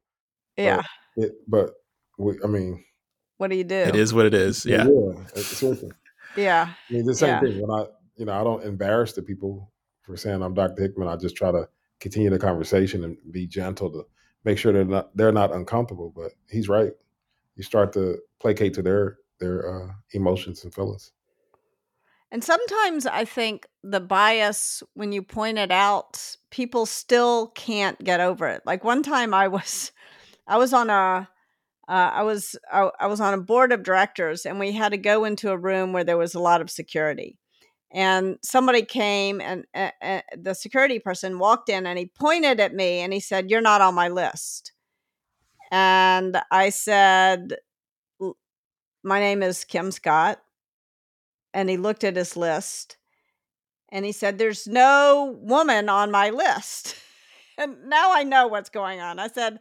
Yeah. 0.58 0.82
But, 1.17 1.25
it, 1.25 1.32
but 1.47 1.69
we, 2.17 2.39
I 2.41 2.47
mean, 2.47 2.84
what 3.38 3.49
do 3.49 3.58
you 3.58 3.65
do? 3.65 3.75
It 3.75 3.97
is 3.97 4.13
what 4.13 4.25
it 4.25 4.34
is. 4.34 4.65
Yeah. 4.65 4.88
Yeah. 4.88 5.41
Seriously. 5.41 5.91
Yeah. 6.38 6.69
I 6.89 6.93
mean, 6.93 7.06
the 7.06 7.15
same 7.15 7.30
yeah. 7.30 7.39
thing. 7.41 7.62
When 7.62 7.80
I, 7.80 7.86
you 8.15 8.25
know, 8.25 8.39
I 8.39 8.43
don't 8.45 8.63
embarrass 8.63 9.12
the 9.12 9.21
people 9.21 9.71
for 10.04 10.15
saying 10.15 10.41
I'm 10.41 10.54
Dr. 10.54 10.82
Hickman. 10.82 11.10
I 11.10 11.17
just 11.17 11.36
try 11.36 11.51
to 11.51 11.67
continue 12.00 12.30
the 12.30 12.40
conversation 12.40 13.04
and 13.04 13.18
be 13.32 13.48
gentle 13.48 13.92
to 13.92 14.06
make 14.44 14.58
sure 14.58 14.72
they're 14.72 14.86
not 14.86 15.16
they're 15.16 15.32
not 15.32 15.54
uncomfortable. 15.54 16.12
But 16.16 16.32
he's 16.50 16.70
right. 16.70 16.94
You 17.56 17.64
start 17.64 17.94
to 17.94 18.20
placate 18.40 18.74
to 18.76 18.82
their 18.82 19.18
their 19.40 19.84
uh, 19.84 19.94
emotions 20.12 20.64
and 20.64 20.74
feelings. 20.74 21.12
And 22.32 22.44
sometimes 22.44 23.06
I 23.06 23.24
think 23.24 23.68
the 23.84 24.00
bias, 24.00 24.84
when 24.94 25.12
you 25.12 25.22
point 25.22 25.58
it 25.58 25.72
out, 25.72 26.36
people 26.50 26.86
still 26.86 27.48
can't 27.56 27.98
get 28.04 28.20
over 28.20 28.48
it. 28.48 28.64
Like 28.66 28.84
one 28.84 29.04
time 29.04 29.34
I 29.34 29.48
was, 29.48 29.92
I 30.48 30.58
was 30.58 30.74
on 30.74 30.90
a, 30.90 31.30
uh, 31.88 31.92
I 32.14 32.24
was 32.24 32.56
I, 32.72 32.90
I 33.00 33.08
was 33.08 33.22
on 33.22 33.36
a 33.36 33.42
board 33.42 33.72
of 33.72 33.84
directors, 33.84 34.46
and 34.46 34.60
we 34.60 34.72
had 34.72 34.90
to 34.90 34.98
go 34.98 35.24
into 35.24 35.52
a 35.52 35.58
room 35.58 35.94
where 35.94 36.04
there 36.04 36.18
was 36.18 36.34
a 36.34 36.40
lot 36.40 36.60
of 36.60 36.72
security. 36.72 37.38
And 37.96 38.38
somebody 38.44 38.84
came, 38.84 39.42
and 39.42 39.66
the 39.74 40.54
security 40.54 41.00
person 41.00 41.40
walked 41.40 41.70
in, 41.70 41.88
and 41.88 41.98
he 41.98 42.08
pointed 42.08 42.60
at 42.60 42.76
me, 42.76 43.00
and 43.00 43.14
he 43.14 43.22
said, 43.22 43.50
"You're 43.50 43.62
not 43.62 43.82
on 43.82 43.96
my 43.96 44.10
list." 44.10 44.74
And 45.72 46.38
I 46.52 46.70
said, 46.70 47.56
"My 49.04 49.20
name 49.20 49.42
is 49.42 49.64
Kim 49.64 49.92
Scott." 49.92 50.42
and 51.56 51.70
he 51.70 51.78
looked 51.78 52.04
at 52.04 52.18
his 52.18 52.38
list 52.38 52.98
and 53.90 54.06
he 54.06 54.12
said, 54.12 54.38
There's 54.38 54.68
no 54.68 55.40
woman 55.42 55.90
on 55.90 56.12
my 56.12 56.30
list. 56.30 56.96
and 57.58 57.78
now 57.86 58.12
I 58.14 58.24
know 58.24 58.48
what's 58.48 58.70
going 58.70 59.00
on. 59.00 59.18
I 59.18 59.30
said, 59.30 59.60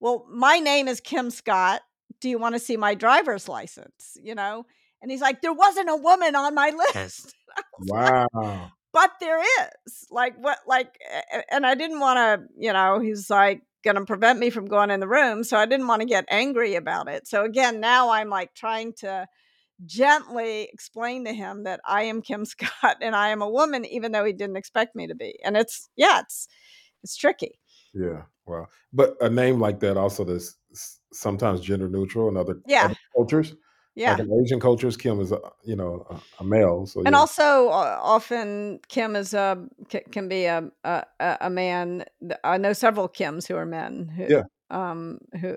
Well, 0.00 0.24
my 0.30 0.60
name 0.60 0.88
is 0.88 1.00
Kim 1.00 1.30
Scott. 1.30 1.82
Do 2.20 2.30
you 2.30 2.38
want 2.38 2.54
to 2.54 2.60
see 2.60 2.76
my 2.76 2.94
driver's 2.94 3.48
license? 3.48 4.16
You 4.22 4.36
know? 4.36 4.64
And 5.02 5.10
he's 5.10 5.20
like, 5.20 5.42
There 5.42 5.52
wasn't 5.52 5.90
a 5.90 5.96
woman 5.96 6.34
on 6.34 6.54
my 6.54 6.70
list. 6.94 7.34
wow. 7.80 8.26
Like, 8.32 8.70
but 8.92 9.10
there 9.20 9.40
is. 9.40 10.06
Like 10.10 10.36
what 10.36 10.58
like 10.66 10.98
and 11.50 11.66
i 11.66 11.74
didn't 11.74 12.00
want 12.00 12.18
to 12.18 12.46
you 12.56 12.72
know 12.72 13.00
he's 13.00 13.30
like 13.30 13.62
going 13.82 13.96
to 13.96 14.04
prevent 14.04 14.38
me 14.38 14.50
from 14.50 14.66
going 14.66 14.90
in 14.90 15.00
the 15.00 15.08
room 15.08 15.42
so 15.42 15.56
i 15.56 15.66
didn't 15.66 15.88
want 15.88 16.00
to 16.02 16.06
get 16.06 16.24
angry 16.30 16.74
about 16.74 17.08
it. 17.08 17.26
So 17.26 17.44
again 17.44 17.80
now 17.80 18.10
i'm 18.10 18.28
like 18.28 18.54
trying 18.54 18.92
to 18.98 19.26
gently 19.84 20.68
explain 20.72 21.24
to 21.24 21.32
him 21.32 21.64
that 21.64 21.80
i 21.86 22.02
am 22.02 22.22
kim 22.22 22.44
scott 22.44 22.98
and 23.00 23.16
i 23.16 23.30
am 23.30 23.42
a 23.42 23.50
woman 23.50 23.84
even 23.86 24.12
though 24.12 24.24
he 24.24 24.32
didn't 24.32 24.56
expect 24.56 24.94
me 24.94 25.06
to 25.06 25.14
be. 25.14 25.38
And 25.44 25.56
it's 25.56 25.88
yeah 25.96 26.20
it's 26.20 26.48
it's 27.02 27.16
tricky. 27.16 27.58
Yeah 27.94 28.22
wow. 28.46 28.66
But 28.92 29.16
a 29.20 29.30
name 29.30 29.60
like 29.60 29.80
that 29.80 29.96
also 29.96 30.24
is 30.26 30.56
sometimes 31.12 31.60
gender 31.60 31.88
neutral 31.88 32.28
in 32.28 32.36
other, 32.36 32.60
yeah. 32.66 32.86
other 32.86 32.96
cultures 33.14 33.54
yeah. 33.94 34.12
Like 34.12 34.20
in 34.20 34.42
Asian 34.44 34.60
cultures, 34.60 34.96
Kim 34.96 35.20
is 35.20 35.32
a, 35.32 35.40
you 35.64 35.76
know 35.76 36.06
a, 36.08 36.42
a 36.42 36.44
male. 36.44 36.86
So 36.86 37.00
and 37.00 37.12
yeah. 37.12 37.18
also 37.18 37.68
uh, 37.68 37.98
often 38.00 38.80
Kim 38.88 39.16
is 39.16 39.34
a 39.34 39.66
can 40.10 40.28
be 40.28 40.46
a, 40.46 40.70
a 40.84 41.04
a 41.40 41.50
man. 41.50 42.04
I 42.44 42.56
know 42.56 42.72
several 42.72 43.08
Kims 43.08 43.46
who 43.46 43.56
are 43.56 43.66
men. 43.66 44.08
Who, 44.16 44.26
yeah. 44.28 44.42
Um. 44.70 45.18
Who 45.40 45.56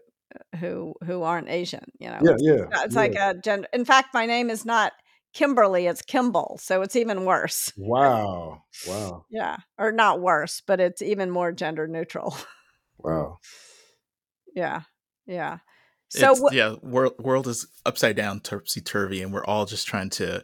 who 0.60 0.95
who 1.06 1.24
aren't 1.24 1.50
Asian. 1.50 1.86
You 2.00 2.10
know. 2.10 2.19
Yeah. 2.21 2.32
It's, 2.32 2.43
yeah. 2.43 2.84
It's 2.84 2.95
yeah. 2.95 3.00
like 3.00 3.15
a 3.15 3.34
gender. 3.36 3.67
In 3.74 3.86
fact, 3.86 4.13
my 4.13 4.26
name 4.26 4.50
is 4.50 4.65
not 4.65 4.91
Kimberly. 5.34 5.86
It's 5.86 6.02
Kimball. 6.02 6.58
So 6.62 6.82
it's 6.82 6.95
even 6.95 7.26
worse. 7.26 7.71
Wow. 7.78 8.63
Wow. 8.88 9.26
yeah. 9.30 9.58
Or 9.78 9.91
not 9.91 10.21
worse, 10.21 10.62
but 10.65 10.80
it's 10.80 11.02
even 11.02 11.30
more 11.30 11.52
gender 11.52 11.88
neutral. 11.88 12.36
Wow. 12.98 13.38
yeah. 14.56 14.82
Yeah. 15.28 15.60
So 16.19 16.36
wh- 16.36 16.54
yeah, 16.54 16.75
world 16.82 17.13
world 17.19 17.47
is 17.47 17.67
upside 17.86 18.15
down, 18.15 18.39
topsy 18.41 18.82
turvy, 18.82 19.21
and 19.21 19.34
we're 19.34 19.45
all 19.45 19.65
just 19.65 19.88
trying 19.88 20.10
to 20.12 20.43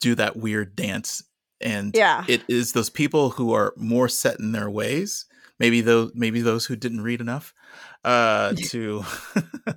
do 0.00 0.14
that 0.14 0.36
weird 0.36 0.76
dance. 0.76 1.22
And 1.60 1.94
yeah, 1.94 2.24
it 2.28 2.42
is 2.48 2.72
those 2.72 2.90
people 2.90 3.30
who 3.30 3.52
are 3.52 3.74
more 3.76 4.08
set 4.08 4.38
in 4.38 4.52
their 4.52 4.70
ways. 4.70 5.26
Maybe 5.58 5.80
those 5.80 6.12
maybe 6.14 6.40
those 6.40 6.66
who 6.66 6.76
didn't 6.76 7.02
read 7.02 7.20
enough 7.20 7.52
uh, 8.04 8.54
to 8.68 9.04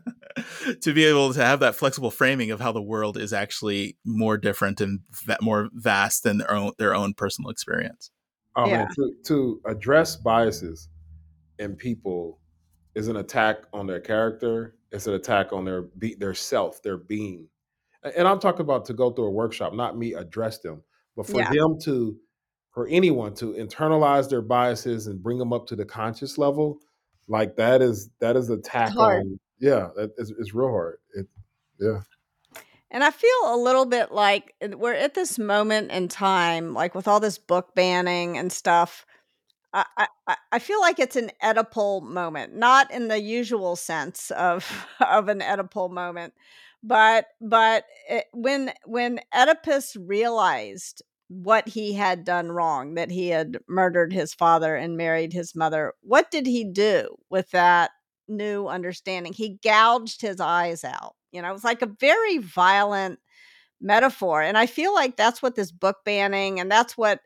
to 0.81 0.93
be 0.93 1.05
able 1.05 1.33
to 1.33 1.43
have 1.43 1.59
that 1.59 1.75
flexible 1.75 2.11
framing 2.11 2.51
of 2.51 2.61
how 2.61 2.71
the 2.71 2.81
world 2.81 3.17
is 3.17 3.33
actually 3.33 3.97
more 4.05 4.37
different 4.37 4.81
and 4.81 5.01
va- 5.25 5.37
more 5.41 5.69
vast 5.73 6.23
than 6.23 6.37
their 6.37 6.53
own 6.53 6.71
their 6.77 6.95
own 6.95 7.13
personal 7.13 7.49
experience. 7.49 8.11
Oh 8.55 8.67
yeah. 8.67 8.87
to, 8.95 9.13
to 9.25 9.61
address 9.65 10.15
biases 10.15 10.89
in 11.59 11.75
people 11.75 12.39
is 12.95 13.07
an 13.07 13.17
attack 13.17 13.63
on 13.73 13.87
their 13.87 13.99
character. 13.99 14.75
It's 14.91 15.07
an 15.07 15.13
attack 15.13 15.53
on 15.53 15.65
their 15.65 15.83
be, 15.83 16.15
their 16.15 16.33
self, 16.33 16.81
their 16.83 16.97
being. 16.97 17.47
And 18.17 18.27
I'm 18.27 18.39
talking 18.39 18.61
about 18.61 18.85
to 18.85 18.93
go 18.93 19.11
through 19.11 19.25
a 19.25 19.31
workshop, 19.31 19.73
not 19.73 19.97
me 19.97 20.13
address 20.13 20.59
them, 20.59 20.83
but 21.15 21.25
for 21.25 21.39
yeah. 21.39 21.51
them 21.51 21.79
to, 21.83 22.17
for 22.71 22.87
anyone 22.87 23.33
to 23.35 23.53
internalize 23.53 24.29
their 24.29 24.41
biases 24.41 25.07
and 25.07 25.23
bring 25.23 25.37
them 25.37 25.53
up 25.53 25.67
to 25.67 25.75
the 25.75 25.85
conscious 25.85 26.37
level, 26.37 26.79
like 27.27 27.55
that 27.55 27.81
is 27.81 28.09
that 28.19 28.35
is 28.35 28.49
attack 28.49 28.95
on. 28.97 29.39
Yeah, 29.59 29.89
that 29.95 30.11
is 30.17 30.33
it's 30.37 30.53
real 30.53 30.69
hard. 30.69 30.97
It, 31.13 31.27
yeah. 31.79 32.01
And 32.91 33.03
I 33.03 33.09
feel 33.09 33.29
a 33.45 33.57
little 33.57 33.85
bit 33.85 34.11
like 34.11 34.53
we're 34.61 34.93
at 34.93 35.13
this 35.13 35.39
moment 35.39 35.91
in 35.91 36.09
time, 36.09 36.73
like 36.73 36.93
with 36.93 37.07
all 37.07 37.19
this 37.19 37.37
book 37.37 37.73
banning 37.73 38.37
and 38.37 38.51
stuff 38.51 39.05
I, 39.73 40.07
I, 40.51 40.59
feel 40.59 40.79
like 40.81 40.99
it's 40.99 41.15
an 41.15 41.31
Oedipal 41.43 42.03
moment, 42.03 42.55
not 42.55 42.91
in 42.91 43.07
the 43.07 43.19
usual 43.19 43.75
sense 43.75 44.29
of 44.31 44.87
of 44.99 45.29
an 45.29 45.39
Oedipal 45.39 45.91
moment, 45.91 46.33
but 46.83 47.27
but 47.41 47.85
it, 48.07 48.25
when 48.33 48.73
when 48.85 49.19
Oedipus 49.33 49.95
realized 49.95 51.01
what 51.29 51.67
he 51.67 51.93
had 51.93 52.23
done 52.23 52.51
wrong, 52.51 52.93
that 52.95 53.09
he 53.09 53.29
had 53.29 53.57
murdered 53.67 54.13
his 54.13 54.33
father 54.33 54.75
and 54.75 54.97
married 54.97 55.33
his 55.33 55.55
mother, 55.55 55.93
what 56.01 56.29
did 56.29 56.45
he 56.45 56.63
do 56.63 57.15
with 57.31 57.49
that 57.51 57.91
new 58.27 58.67
understanding? 58.67 59.33
He 59.33 59.57
gouged 59.63 60.21
his 60.21 60.39
eyes 60.39 60.83
out. 60.83 61.15
You 61.31 61.41
know, 61.41 61.49
it 61.49 61.53
was 61.53 61.63
like 61.63 61.81
a 61.81 61.87
very 61.99 62.37
violent 62.37 63.19
metaphor, 63.81 64.43
and 64.43 64.55
I 64.55 64.67
feel 64.67 64.93
like 64.93 65.17
that's 65.17 65.41
what 65.41 65.55
this 65.55 65.71
book 65.71 65.97
banning 66.05 66.59
and 66.59 66.69
that's 66.69 66.95
what 66.95 67.21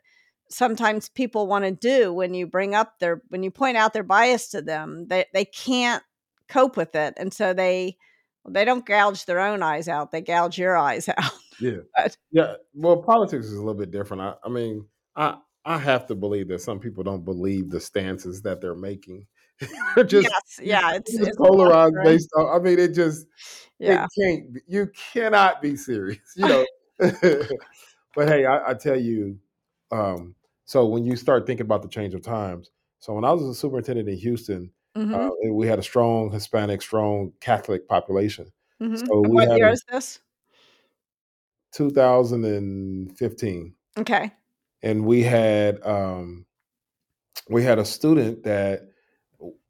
sometimes 0.50 1.10
people 1.10 1.48
want 1.48 1.66
to 1.66 1.72
do 1.72 2.14
when 2.14 2.34
you 2.34 2.48
bring 2.48 2.76
up 2.76 3.00
their 3.00 3.22
when 3.30 3.44
you 3.44 3.52
point 3.52 3.78
out 3.78 3.94
their 3.94 4.04
bias 4.04 4.50
to 4.50 4.62
them 4.62 5.08
they 5.08 5.26
they 5.34 5.46
can't 5.46 6.04
cope 6.48 6.78
with 6.78 6.96
it 6.96 7.14
and 7.18 7.34
so 7.34 7.54
they 7.54 7.98
they 8.48 8.64
don't 8.64 8.86
gouge 8.86 9.26
their 9.26 9.40
own 9.40 9.62
eyes 9.62 9.88
out 9.88 10.12
they 10.12 10.22
gouge 10.22 10.58
your 10.58 10.78
eyes 10.78 11.10
out. 11.18 11.32
Yeah. 11.60 11.78
But, 11.96 12.18
yeah 12.32 12.54
well 12.74 12.98
politics 12.98 13.48
is 13.48 13.54
a 13.54 13.60
little 13.60 13.74
bit 13.74 13.92
different 13.92 14.22
I, 14.22 14.34
I 14.44 14.50
mean 14.50 14.86
i 15.16 15.36
i 15.66 15.78
have 15.78 16.08
to 16.08 16.16
believe 16.16 16.48
that 16.50 16.62
some 16.62 16.80
people 16.80 17.04
don't 17.04 17.26
believe 17.26 17.70
the 17.70 17.80
stances 17.80 18.42
that 18.44 18.62
they're 18.62 18.76
making. 18.76 19.26
Just 20.06 20.30
yes, 20.30 20.60
yeah 20.62 20.94
it's, 20.94 21.14
it's 21.16 21.36
polarized 21.36 21.96
based 22.04 22.30
on 22.38 22.56
i 22.56 22.64
mean 22.64 22.78
it 22.78 22.94
just 22.94 23.26
yeah. 23.80 24.06
it 24.06 24.10
can't 24.22 24.58
you 24.68 24.92
cannot 25.12 25.64
be 25.64 25.76
serious 25.76 26.20
you 26.36 26.48
know? 26.48 26.66
But 28.16 28.30
hey 28.30 28.46
I, 28.46 28.70
I 28.70 28.74
tell 28.76 28.96
you 28.96 29.40
um, 29.92 30.36
so 30.68 30.86
when 30.86 31.04
you 31.06 31.16
start 31.16 31.48
thinking 31.48 31.66
about 31.66 31.82
the 31.82 31.88
change 31.88 32.14
of 32.14 32.22
times, 32.22 32.70
so 33.00 33.14
when 33.14 33.24
I 33.24 33.32
was 33.32 33.42
a 33.44 33.56
superintendent 33.56 34.10
in 34.10 34.18
Houston, 34.18 34.70
mm-hmm. 34.98 35.16
uh, 35.16 35.30
we 35.54 35.66
had 35.66 35.80
a 35.80 35.84
strong 35.84 36.30
Hispanic, 36.30 36.82
strong 36.82 37.32
Catholic 37.40 37.88
population. 37.88 38.52
Mm-hmm. 38.82 38.98
So 38.98 39.22
we 39.22 39.30
what 39.30 39.58
year 39.58 39.70
is 39.70 39.86
this? 39.90 40.20
2015. 41.72 43.74
Okay. 43.98 44.32
And 44.84 45.06
we 45.06 45.24
had 45.24 45.80
um, 45.86 46.46
we 47.50 47.64
had 47.64 47.80
a 47.80 47.86
student 47.86 48.44
that 48.44 48.90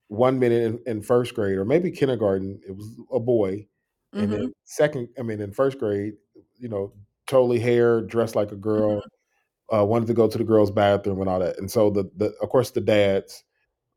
one 0.08 0.40
minute 0.40 0.64
in, 0.64 0.80
in, 0.88 1.04
first 1.04 1.36
grade 1.36 1.58
or 1.58 1.66
maybe 1.66 1.92
kindergarten, 1.92 2.60
it 2.68 2.76
was 2.76 2.90
a 3.12 3.20
boy, 3.20 3.68
mm-hmm. 4.16 4.20
and 4.20 4.34
then 4.34 4.40
mm-hmm. 4.40 4.52
second, 4.64 5.10
I 5.20 5.22
mean, 5.22 5.42
in 5.42 5.52
first 5.52 5.78
grade, 5.78 6.14
you 6.58 6.70
know, 6.70 6.92
totally 7.28 7.60
hair, 7.60 8.02
dressed 8.02 8.36
like 8.36 8.52
a 8.52 8.56
girl, 8.56 8.98
mm-hmm 8.98 9.16
uh, 9.73 9.86
wanted 9.86 10.08
to 10.08 10.13
go 10.13 10.27
to 10.27 10.38
the 10.38 10.43
girls' 10.43 10.71
bathroom 10.71 11.19
and 11.21 11.30
all 11.30 11.39
that. 11.39 11.58
And 11.58 11.69
so 11.69 11.89
the, 11.89 12.10
the 12.15 12.34
of 12.41 12.49
course 12.49 12.71
the 12.71 12.82
dads 12.82 13.43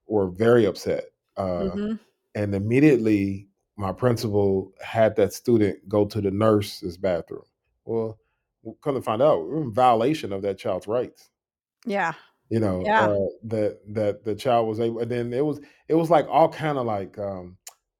were 0.06 0.28
very 0.30 0.66
upset. 0.66 1.04
Uh, 1.36 1.42
mm-hmm. 1.42 1.92
And 2.34 2.54
immediately 2.54 3.48
my 3.76 3.92
principal 3.92 4.72
had 4.82 5.16
that 5.16 5.32
student 5.32 5.88
go 5.88 6.04
to 6.04 6.20
the 6.20 6.30
nurse's 6.30 6.96
bathroom. 6.96 7.44
Well, 7.84 8.18
come 8.82 8.94
to 8.94 9.02
find 9.02 9.22
out, 9.22 9.48
we 9.48 9.56
in 9.56 9.72
violation 9.72 10.32
of 10.32 10.42
that 10.42 10.58
child's 10.58 10.86
rights. 10.86 11.30
Yeah. 11.86 12.12
You 12.50 12.60
know, 12.60 12.82
yeah. 12.84 13.06
Uh, 13.06 13.26
that 13.44 13.78
that 13.88 14.24
the 14.24 14.34
child 14.34 14.68
was 14.68 14.80
able, 14.80 14.98
and 15.00 15.10
then 15.10 15.32
it 15.32 15.44
was 15.44 15.60
it 15.88 15.94
was 15.94 16.10
like 16.10 16.26
all 16.28 16.48
kind 16.48 16.78
of 16.78 16.84
like 16.84 17.16
um 17.16 17.56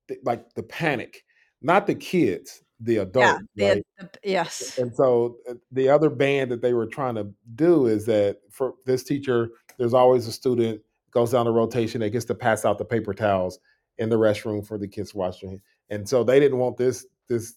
th- 0.09 0.21
like 0.25 0.53
the 0.55 0.65
panic, 0.65 1.25
not 1.63 1.87
the 1.87 1.95
kids, 1.95 2.63
the 2.81 2.99
adult. 2.99 3.43
Yeah, 3.55 3.69
right? 3.69 3.85
the, 3.99 4.11
yes. 4.25 4.79
And 4.79 4.95
so 4.95 5.37
uh, 5.49 5.55
the 5.71 5.89
other 5.89 6.11
band 6.11 6.51
that 6.51 6.63
they 6.63 6.73
were 6.73 6.87
trying 6.87 7.15
to 7.17 7.29
do 7.55 7.87
is 7.87 8.07
that 8.07 8.39
for 8.51 8.75
this 8.87 9.03
teacher, 9.03 9.51
there's 9.79 9.95
always 9.95 10.27
a 10.27 10.33
student 10.33 10.81
goes 11.11 11.33
down 11.33 11.47
the 11.47 11.53
rotation 11.53 12.01
that 12.01 12.11
gets 12.11 12.25
to 12.27 12.35
pass 12.35 12.65
out 12.65 12.79
the 12.79 12.85
paper 12.85 13.13
towels 13.13 13.59
in 13.99 14.09
the 14.09 14.17
restroom 14.17 14.67
for 14.67 14.79
the 14.79 14.89
kids 14.89 15.11
to 15.13 15.19
wash 15.19 15.41
their 15.41 15.51
hands. 15.51 15.63
And 15.91 16.09
so 16.09 16.23
they 16.23 16.41
didn't 16.41 16.59
want 16.59 16.77
this 16.77 17.07
this 17.29 17.55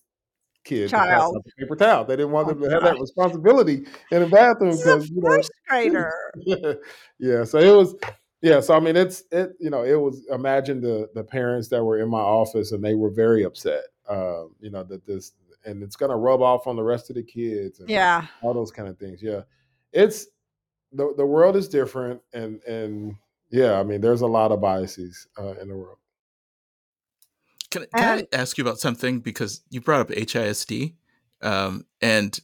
kid 0.63 0.89
Child. 0.89 1.03
to 1.03 1.11
pass 1.11 1.21
out 1.21 1.43
the 1.45 1.51
paper 1.63 1.75
towel. 1.75 2.05
They 2.05 2.15
didn't 2.15 2.31
want 2.31 2.47
oh, 2.47 2.53
them 2.53 2.63
to 2.63 2.69
have 2.71 2.83
that 2.83 2.99
responsibility 2.99 3.85
in 4.11 4.21
the 4.21 4.27
bathroom 4.27 4.75
because 4.75 5.09
you 5.09 5.21
know, 5.21 5.29
first 5.29 5.51
grader. 5.67 6.13
yeah, 7.19 7.43
so 7.43 7.59
it 7.59 7.75
was 7.75 7.95
yeah, 8.41 8.59
so 8.59 8.75
I 8.75 8.79
mean 8.79 8.95
it's 8.95 9.23
it 9.31 9.51
you 9.59 9.69
know 9.69 9.83
it 9.83 9.95
was 9.95 10.25
imagine 10.31 10.81
the 10.81 11.09
the 11.13 11.23
parents 11.23 11.69
that 11.69 11.83
were 11.83 11.99
in 11.99 12.09
my 12.09 12.19
office 12.19 12.71
and 12.71 12.83
they 12.83 12.95
were 12.95 13.11
very 13.11 13.43
upset 13.43 13.83
uh, 14.09 14.43
you 14.59 14.69
know 14.69 14.83
that 14.83 15.05
this 15.05 15.33
and 15.65 15.81
it's 15.81 15.95
going 15.95 16.09
to 16.09 16.15
rub 16.15 16.41
off 16.41 16.67
on 16.67 16.75
the 16.75 16.83
rest 16.83 17.09
of 17.09 17.15
the 17.15 17.23
kids 17.23 17.79
and 17.79 17.89
yeah. 17.89 18.25
all 18.41 18.53
those 18.53 18.71
kind 18.71 18.87
of 18.87 18.97
things 18.97 19.21
yeah. 19.21 19.41
It's 19.91 20.27
the, 20.91 21.13
the 21.15 21.25
world 21.25 21.55
is 21.55 21.67
different 21.67 22.21
and 22.33 22.61
and 22.63 23.15
yeah 23.51 23.79
i 23.79 23.83
mean 23.83 24.01
there's 24.01 24.21
a 24.21 24.27
lot 24.27 24.51
of 24.51 24.61
biases 24.61 25.27
uh, 25.39 25.53
in 25.61 25.67
the 25.67 25.75
world. 25.75 25.97
Can, 27.71 27.85
can 27.95 28.19
i 28.19 28.35
ask 28.35 28.57
you 28.57 28.63
about 28.63 28.79
something? 28.79 29.19
Because 29.19 29.61
you 29.69 29.81
brought 29.81 30.01
up 30.01 30.09
HISD 30.09 30.93
um, 31.41 31.85
and 32.01 32.39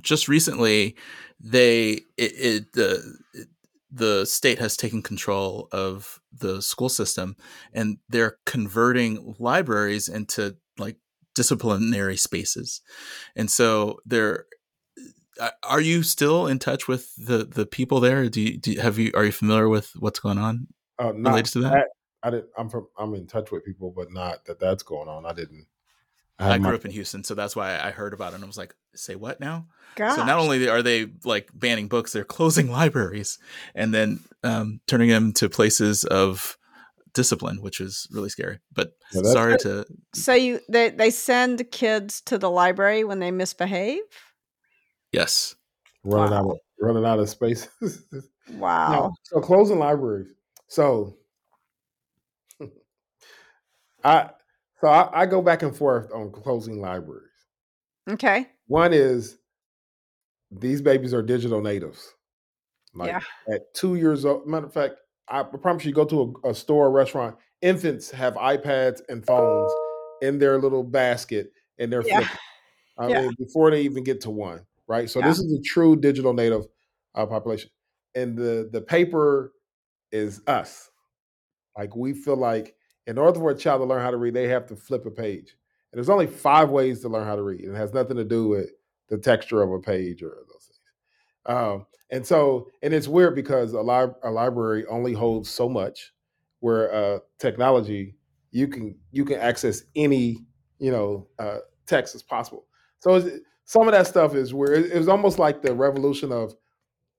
just 0.00 0.28
recently 0.28 0.96
they 1.38 2.02
it, 2.16 2.32
it 2.32 2.72
the 2.72 3.18
it, 3.34 3.48
the 3.90 4.24
state 4.24 4.58
has 4.58 4.76
taken 4.76 5.02
control 5.02 5.68
of 5.72 6.20
the 6.32 6.62
school 6.62 6.88
system 6.88 7.36
and 7.72 7.98
they're 8.08 8.36
converting 8.46 9.34
libraries 9.38 10.08
into 10.08 10.56
like 10.80 10.96
disciplinary 11.34 12.16
spaces 12.16 12.80
and 13.36 13.50
so 13.50 14.00
there 14.04 14.46
uh, 15.40 15.50
are 15.62 15.80
you 15.80 16.02
still 16.02 16.46
in 16.46 16.58
touch 16.58 16.88
with 16.88 17.14
the 17.16 17.44
the 17.44 17.64
people 17.64 18.00
there 18.00 18.28
do 18.28 18.40
you, 18.40 18.58
do 18.58 18.72
you, 18.72 18.80
have 18.80 18.98
you 18.98 19.12
are 19.14 19.24
you 19.24 19.32
familiar 19.32 19.68
with 19.68 19.92
what's 19.98 20.18
going 20.18 20.38
on 20.38 20.66
uh, 21.00 21.12
related 21.14 21.52
to 21.52 21.60
that 21.60 21.86
I, 22.22 22.28
I 22.28 22.30
did 22.30 22.44
i'm 22.58 22.68
from 22.68 22.88
i'm 22.98 23.14
in 23.14 23.26
touch 23.26 23.50
with 23.50 23.64
people 23.64 23.92
but 23.94 24.12
not 24.12 24.44
that 24.46 24.58
that's 24.58 24.82
going 24.82 25.08
on 25.08 25.24
i 25.24 25.32
didn't 25.32 25.66
I, 26.40 26.54
I 26.54 26.58
grew 26.58 26.70
my... 26.70 26.74
up 26.74 26.84
in 26.84 26.90
Houston, 26.90 27.22
so 27.22 27.34
that's 27.34 27.54
why 27.54 27.78
I 27.78 27.90
heard 27.90 28.14
about 28.14 28.32
it. 28.32 28.36
and 28.36 28.44
I 28.44 28.46
was 28.46 28.56
like, 28.56 28.74
"Say 28.94 29.14
what 29.14 29.40
now?" 29.40 29.66
Gosh. 29.94 30.16
So 30.16 30.24
not 30.24 30.38
only 30.38 30.68
are 30.68 30.82
they 30.82 31.08
like 31.24 31.50
banning 31.52 31.88
books, 31.88 32.12
they're 32.12 32.24
closing 32.24 32.70
libraries 32.72 33.38
and 33.74 33.92
then 33.92 34.20
um, 34.42 34.80
turning 34.86 35.10
them 35.10 35.32
to 35.34 35.48
places 35.48 36.04
of 36.04 36.56
discipline, 37.12 37.62
which 37.62 37.80
is 37.80 38.06
really 38.12 38.28
scary. 38.28 38.58
But 38.72 38.92
yeah, 39.12 39.22
sorry 39.32 39.58
to. 39.58 39.86
So 40.14 40.34
you 40.34 40.60
they 40.68 40.90
they 40.90 41.10
send 41.10 41.70
kids 41.70 42.20
to 42.22 42.38
the 42.38 42.50
library 42.50 43.04
when 43.04 43.18
they 43.18 43.30
misbehave. 43.30 44.00
Yes. 45.12 45.54
Running 46.04 46.32
wow. 46.32 46.38
out 46.38 46.50
of 46.50 46.58
running 46.80 47.04
out 47.04 47.18
of 47.18 47.28
space. 47.28 47.68
wow. 48.52 48.92
No, 48.92 49.12
so 49.24 49.40
closing 49.40 49.78
libraries. 49.78 50.32
So 50.68 51.16
I 54.04 54.30
so 54.80 54.88
I, 54.88 55.22
I 55.22 55.26
go 55.26 55.42
back 55.42 55.62
and 55.62 55.76
forth 55.76 56.10
on 56.12 56.30
closing 56.32 56.80
libraries. 56.80 57.26
Okay. 58.08 58.46
One 58.66 58.92
is 58.92 59.38
these 60.50 60.82
babies 60.82 61.14
are 61.14 61.22
digital 61.22 61.60
natives. 61.60 62.14
Like 62.94 63.08
yeah. 63.08 63.54
at 63.54 63.72
two 63.74 63.94
years 63.94 64.24
old, 64.24 64.46
matter 64.46 64.66
of 64.66 64.72
fact, 64.72 64.96
I 65.30 65.42
promise 65.44 65.84
you, 65.84 65.92
go 65.92 66.04
to 66.06 66.34
a, 66.44 66.50
a 66.50 66.54
store, 66.54 66.86
a 66.86 66.90
restaurant, 66.90 67.36
infants 67.62 68.10
have 68.10 68.34
iPads 68.34 69.00
and 69.08 69.24
phones 69.24 69.72
in 70.22 70.38
their 70.38 70.58
little 70.58 70.82
basket 70.82 71.52
and 71.80 71.92
they're 71.92 72.06
yeah. 72.06 72.28
I 72.98 73.08
yeah. 73.08 73.22
mean, 73.22 73.34
before 73.38 73.70
they 73.70 73.80
even 73.82 74.04
get 74.04 74.20
to 74.22 74.30
one, 74.30 74.60
right? 74.86 75.10
So 75.10 75.18
yeah. 75.18 75.28
this 75.28 75.38
is 75.38 75.52
a 75.52 75.62
true 75.62 75.96
digital 75.96 76.34
native 76.34 76.66
uh, 77.14 77.26
population, 77.26 77.70
and 78.14 78.36
the 78.36 78.68
the 78.70 78.82
paper 78.82 79.52
is 80.12 80.42
us. 80.46 80.90
Like 81.76 81.96
we 81.96 82.12
feel 82.12 82.36
like 82.36 82.76
in 83.06 83.18
order 83.18 83.40
for 83.40 83.50
a 83.50 83.56
child 83.56 83.80
to 83.80 83.86
learn 83.86 84.02
how 84.02 84.10
to 84.10 84.18
read, 84.18 84.34
they 84.34 84.48
have 84.48 84.66
to 84.66 84.76
flip 84.76 85.06
a 85.06 85.10
page. 85.10 85.56
And 85.92 85.98
there's 85.98 86.10
only 86.10 86.26
five 86.26 86.70
ways 86.70 87.00
to 87.00 87.08
learn 87.08 87.26
how 87.26 87.34
to 87.34 87.42
read, 87.42 87.62
and 87.62 87.74
it 87.74 87.78
has 87.78 87.94
nothing 87.94 88.16
to 88.18 88.24
do 88.24 88.46
with 88.46 88.70
the 89.08 89.18
texture 89.18 89.62
of 89.62 89.72
a 89.72 89.80
page 89.80 90.22
or 90.22 90.36
those 90.46 90.66
things. 90.66 90.79
Um, 91.46 91.86
and 92.10 92.26
so, 92.26 92.68
and 92.82 92.92
it's 92.92 93.08
weird 93.08 93.34
because 93.34 93.72
a, 93.72 93.80
li- 93.80 94.12
a 94.22 94.30
library 94.30 94.84
only 94.86 95.12
holds 95.12 95.48
so 95.48 95.68
much, 95.68 96.12
where 96.60 96.92
uh, 96.92 97.18
technology 97.38 98.16
you 98.50 98.68
can 98.68 98.96
you 99.12 99.24
can 99.24 99.38
access 99.38 99.82
any 99.94 100.38
you 100.78 100.90
know 100.90 101.28
uh, 101.38 101.58
text 101.86 102.14
as 102.14 102.22
possible. 102.22 102.66
So 102.98 103.30
some 103.64 103.86
of 103.86 103.92
that 103.92 104.06
stuff 104.06 104.34
is 104.34 104.52
where 104.52 104.72
it, 104.72 104.92
it 104.92 104.98
was 104.98 105.08
almost 105.08 105.38
like 105.38 105.62
the 105.62 105.74
revolution 105.74 106.32
of 106.32 106.54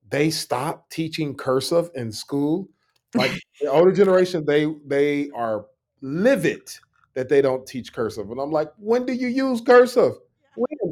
they 0.10 0.30
stopped 0.30 0.92
teaching 0.92 1.36
cursive 1.36 1.90
in 1.96 2.12
school. 2.12 2.70
Like 3.16 3.32
the 3.62 3.68
older 3.68 3.92
generation, 3.92 4.46
they 4.46 4.68
they 4.86 5.30
are 5.32 5.66
livid 6.02 6.70
that 7.14 7.30
they 7.30 7.42
don't 7.42 7.66
teach 7.66 7.94
cursive, 7.94 8.30
and 8.30 8.40
I'm 8.40 8.52
like, 8.52 8.70
when 8.78 9.06
do 9.06 9.14
you 9.14 9.28
use 9.28 9.62
cursive? 9.62 10.14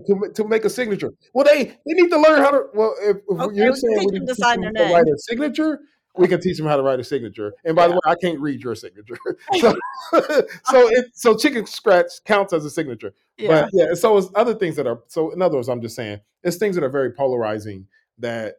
To, 0.08 0.32
to 0.34 0.47
make 0.47 0.66
a 0.66 0.70
signature. 0.70 1.12
Well, 1.34 1.45
they 1.45 1.66
they 1.66 1.93
need 1.93 2.10
to 2.10 2.20
learn 2.20 2.41
how 2.41 2.52
to. 2.52 2.64
Well, 2.74 2.95
if, 3.02 3.18
if 3.18 3.39
okay, 3.39 3.56
you're 3.56 3.76
saying 3.76 4.08
we 4.12 4.20
can 4.20 4.28
teach 4.28 4.38
them 4.38 4.64
how 4.64 4.72
to 4.72 4.93
write 4.93 5.08
a 5.08 5.18
signature, 5.18 5.80
we 6.18 6.28
can 6.28 6.41
teach 6.41 6.58
them 6.58 6.68
how 6.68 6.76
to 6.76 6.84
write 6.84 7.00
a 7.00 7.04
signature. 7.04 7.54
And 7.66 7.76
by 7.76 7.84
yeah. 7.84 7.88
the 7.88 7.93
way, 7.93 8.00
I 8.06 8.16
can't 8.16 8.39
read 8.39 8.62
your 8.62 8.76
signature, 8.76 9.18
so 9.60 9.76
so 10.12 10.88
it 10.91 11.06
so 11.14 11.36
chicken 11.36 11.66
scratch 11.66 12.12
counts 12.26 12.54
as 12.54 12.66
a 12.66 12.70
signature. 12.70 13.14
Yeah. 13.38 13.47
But 13.47 13.70
yeah, 13.74 13.93
so 13.93 14.18
it's 14.18 14.28
other 14.36 14.54
things 14.54 14.76
that 14.76 14.88
are. 14.88 15.02
So 15.08 15.32
in 15.32 15.41
other 15.41 15.56
words, 15.56 15.70
I'm 15.70 15.82
just 15.82 15.95
saying 15.95 16.20
it's 16.43 16.58
things 16.58 16.76
that 16.76 16.84
are 16.84 16.89
very 16.89 17.12
polarizing. 17.12 17.88
That 18.18 18.56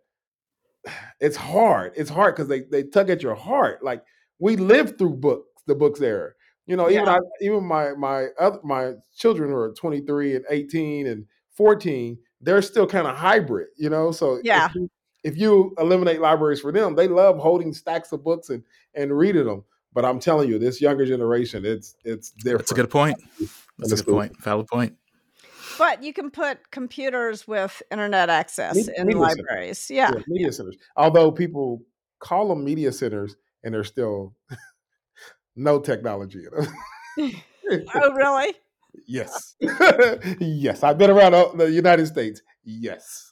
it's 1.21 1.37
hard. 1.37 1.93
It's 1.97 2.11
hard 2.11 2.35
because 2.35 2.49
they 2.49 2.61
they 2.61 2.85
tug 2.85 3.11
at 3.11 3.23
your 3.23 3.35
heart. 3.35 3.83
Like 3.83 4.05
we 4.39 4.57
lived 4.57 4.99
through 4.99 5.17
books, 5.17 5.63
the 5.67 5.75
books 5.75 6.01
era. 6.01 6.33
You 6.71 6.77
know, 6.77 6.89
even. 6.89 7.09
I, 7.09 7.19
even 7.41 7.65
my 7.65 7.95
my 7.95 8.29
other 8.39 8.61
my 8.63 8.93
children 9.17 9.51
who 9.51 9.57
are 9.57 9.73
23 9.73 10.37
and 10.37 10.45
18 10.49 11.09
and 11.09 11.27
14, 11.51 12.17
they're 12.41 12.63
still 12.63 12.87
kind 12.87 13.09
of 13.09 13.17
hybrid, 13.17 13.67
you 13.77 13.91
know. 13.91 14.13
So 14.13 14.39
yeah. 14.45 14.67
If 14.67 14.75
you, 14.77 14.91
if 15.25 15.37
you 15.37 15.75
eliminate 15.79 16.21
libraries 16.21 16.61
for 16.61 16.71
them, 16.71 16.95
they 16.95 17.09
love 17.09 17.39
holding 17.39 17.75
stacks 17.75 18.13
of 18.13 18.23
books 18.23 18.51
and 18.51 18.63
and 18.95 19.19
reading 19.19 19.47
them. 19.47 19.65
But 19.93 20.05
I'm 20.05 20.21
telling 20.21 20.49
you, 20.49 20.61
this 20.61 20.81
younger 20.81 21.05
generation, 21.05 21.67
it's 21.67 21.97
it's 22.05 22.31
different. 22.31 22.61
That's 22.61 22.71
a 22.71 22.77
good 22.77 22.89
point. 22.91 23.21
That's 23.77 23.91
a 23.91 23.97
good 23.97 24.15
point. 24.15 24.41
Valid 24.41 24.69
point. 24.69 24.95
But 25.77 26.05
you 26.05 26.13
can 26.13 26.31
put 26.31 26.71
computers 26.71 27.49
with 27.49 27.83
internet 27.91 28.31
access 28.31 28.77
media, 28.77 28.95
in 28.97 29.07
media 29.09 29.23
libraries. 29.23 29.91
Yeah. 29.91 30.13
yeah. 30.15 30.23
Media 30.29 30.53
centers. 30.53 30.77
Although 30.97 31.33
people 31.33 31.83
call 32.21 32.47
them 32.49 32.65
media 32.65 32.93
centers 32.93 33.35
and 33.65 33.75
they're 33.75 33.83
still 33.83 34.37
no 35.61 35.79
technology 35.79 36.47
oh, 37.95 38.13
really? 38.15 38.55
Yes. 39.07 39.55
yes. 40.41 40.83
I've 40.83 40.99
been 40.99 41.11
around 41.11 41.59
the 41.59 41.71
United 41.71 42.07
States. 42.07 42.43
Yes. 42.65 43.31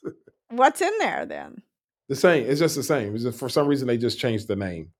What's 0.49 0.81
in 0.81 0.91
there 0.99 1.25
then? 1.25 1.61
The 2.07 2.15
same. 2.15 2.49
It's 2.49 2.59
just 2.59 2.75
the 2.75 2.83
same. 2.83 3.17
Just, 3.17 3.37
for 3.37 3.49
some 3.49 3.67
reason 3.67 3.87
they 3.87 3.97
just 3.97 4.19
changed 4.19 4.47
the 4.47 4.55
name. 4.55 4.91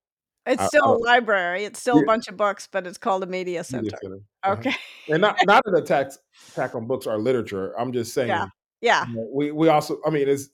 It's 0.46 0.64
still 0.66 0.84
I, 0.84 0.90
a 0.90 0.98
library. 0.98 1.64
It's 1.64 1.80
still 1.80 1.96
yeah. 1.96 2.02
a 2.02 2.06
bunch 2.06 2.28
of 2.28 2.36
books, 2.36 2.68
but 2.70 2.86
it's 2.86 2.98
called 2.98 3.22
a 3.22 3.26
media 3.26 3.62
center. 3.62 3.84
Media 3.84 3.98
center. 4.02 4.20
Uh-huh. 4.42 4.52
Okay. 4.52 4.74
and 5.08 5.20
not 5.20 5.36
not 5.46 5.62
an 5.66 5.74
attack 5.74 6.12
attack 6.52 6.74
on 6.74 6.86
books 6.86 7.06
or 7.06 7.18
literature. 7.18 7.78
I'm 7.78 7.92
just 7.92 8.14
saying. 8.14 8.28
Yeah. 8.28 8.46
Yeah. 8.80 9.06
You 9.06 9.16
know, 9.16 9.28
we 9.32 9.52
we 9.52 9.68
also. 9.68 9.98
I 10.06 10.10
mean, 10.10 10.28
it's 10.28 10.48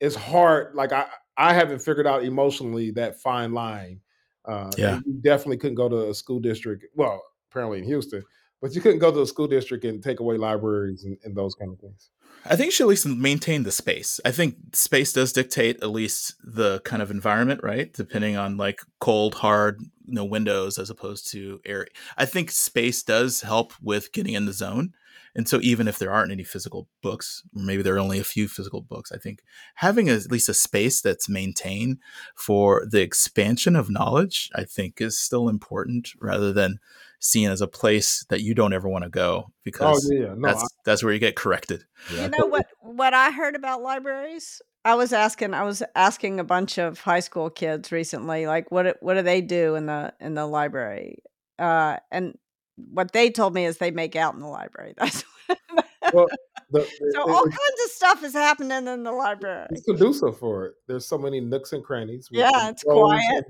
it's 0.00 0.14
hard. 0.14 0.74
Like 0.74 0.92
I 0.92 1.06
I 1.36 1.54
haven't 1.54 1.80
figured 1.80 2.06
out 2.06 2.24
emotionally 2.24 2.90
that 2.92 3.20
fine 3.20 3.52
line 3.52 4.00
uh, 4.44 4.70
yeah, 4.76 5.00
you 5.04 5.20
definitely 5.22 5.58
couldn't 5.58 5.76
go 5.76 5.88
to 5.88 6.10
a 6.10 6.14
school 6.14 6.40
district. 6.40 6.84
Well, 6.94 7.22
apparently 7.50 7.78
in 7.78 7.84
Houston, 7.84 8.22
but 8.60 8.74
you 8.74 8.80
couldn't 8.80 9.00
go 9.00 9.12
to 9.12 9.22
a 9.22 9.26
school 9.26 9.48
district 9.48 9.84
and 9.84 10.02
take 10.02 10.20
away 10.20 10.36
libraries 10.36 11.04
and, 11.04 11.18
and 11.24 11.36
those 11.36 11.54
kind 11.54 11.72
of 11.72 11.80
things. 11.80 12.10
I 12.44 12.56
think 12.56 12.72
she 12.72 12.82
at 12.82 12.88
least 12.88 13.06
maintain 13.06 13.62
the 13.62 13.70
space. 13.70 14.20
I 14.24 14.32
think 14.32 14.56
space 14.72 15.12
does 15.12 15.32
dictate 15.32 15.82
at 15.82 15.90
least 15.90 16.34
the 16.42 16.80
kind 16.80 17.00
of 17.00 17.10
environment, 17.10 17.60
right? 17.62 17.92
Depending 17.92 18.36
on 18.36 18.56
like 18.56 18.80
cold, 19.00 19.36
hard, 19.36 19.80
you 20.06 20.14
know, 20.14 20.24
windows 20.24 20.78
as 20.78 20.90
opposed 20.90 21.30
to 21.32 21.60
air. 21.64 21.86
I 22.16 22.24
think 22.24 22.50
space 22.50 23.02
does 23.02 23.42
help 23.42 23.72
with 23.80 24.12
getting 24.12 24.34
in 24.34 24.46
the 24.46 24.52
zone. 24.52 24.92
And 25.34 25.48
so 25.48 25.58
even 25.62 25.88
if 25.88 25.98
there 25.98 26.12
aren't 26.12 26.32
any 26.32 26.44
physical 26.44 26.88
books, 27.02 27.42
or 27.56 27.62
maybe 27.62 27.82
there 27.82 27.94
are 27.94 28.00
only 28.00 28.18
a 28.18 28.24
few 28.24 28.48
physical 28.48 28.82
books, 28.82 29.10
I 29.12 29.18
think 29.18 29.42
having 29.76 30.10
a, 30.10 30.14
at 30.14 30.30
least 30.30 30.48
a 30.48 30.54
space 30.54 31.00
that's 31.00 31.28
maintained 31.28 31.98
for 32.36 32.86
the 32.88 33.00
expansion 33.00 33.74
of 33.76 33.90
knowledge, 33.90 34.50
I 34.54 34.64
think 34.64 35.00
is 35.00 35.18
still 35.18 35.48
important 35.48 36.10
rather 36.20 36.52
than 36.52 36.78
seen 37.22 37.50
as 37.50 37.60
a 37.60 37.68
place 37.68 38.26
that 38.28 38.42
you 38.42 38.52
don't 38.52 38.72
ever 38.72 38.88
want 38.88 39.04
to 39.04 39.10
go 39.10 39.44
oh, 39.46 39.52
because 39.64 40.10
oh, 40.12 40.14
yeah. 40.14 40.34
no, 40.34 40.48
that's 40.48 40.62
I, 40.62 40.66
that's 40.84 41.04
where 41.04 41.12
you 41.12 41.20
get 41.20 41.36
corrected. 41.36 41.84
You 42.10 42.28
know 42.28 42.46
what 42.46 42.66
what 42.80 43.14
I 43.14 43.30
heard 43.30 43.54
about 43.54 43.80
libraries? 43.80 44.60
I 44.84 44.96
was 44.96 45.12
asking 45.12 45.54
I 45.54 45.62
was 45.62 45.82
asking 45.94 46.40
a 46.40 46.44
bunch 46.44 46.78
of 46.78 47.00
high 47.00 47.20
school 47.20 47.48
kids 47.48 47.92
recently 47.92 48.46
like 48.46 48.70
what 48.70 48.96
what 49.00 49.14
do 49.14 49.22
they 49.22 49.40
do 49.40 49.76
in 49.76 49.86
the 49.86 50.12
in 50.20 50.34
the 50.34 50.46
library? 50.46 51.22
Uh, 51.58 51.98
and 52.10 52.36
what 52.76 53.12
they 53.12 53.30
told 53.30 53.54
me 53.54 53.64
is 53.64 53.78
they 53.78 53.90
make 53.90 54.16
out 54.16 54.34
in 54.34 54.40
the 54.40 54.46
library. 54.46 54.94
That's 54.98 55.24
well, 56.12 56.26
the, 56.70 56.88
so 57.12 57.20
all 57.30 57.44
kinds 57.44 57.80
of 57.84 57.90
stuff 57.90 58.24
is 58.24 58.32
happening 58.32 58.86
in 58.86 59.02
the 59.02 59.12
library. 59.12 59.66
It's 59.70 59.82
conducive 59.82 60.38
for 60.38 60.66
it. 60.66 60.74
There's 60.86 61.06
so 61.06 61.18
many 61.18 61.40
nooks 61.40 61.72
and 61.72 61.84
crannies. 61.84 62.28
Yeah, 62.30 62.68
it's 62.68 62.82
quiet. 62.82 63.44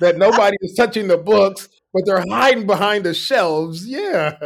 that 0.00 0.16
nobody 0.18 0.56
is 0.60 0.74
touching 0.74 1.08
the 1.08 1.16
books, 1.16 1.68
but 1.92 2.04
they're 2.06 2.24
hiding 2.28 2.66
behind 2.66 3.04
the 3.04 3.14
shelves. 3.14 3.86
Yeah. 3.86 4.36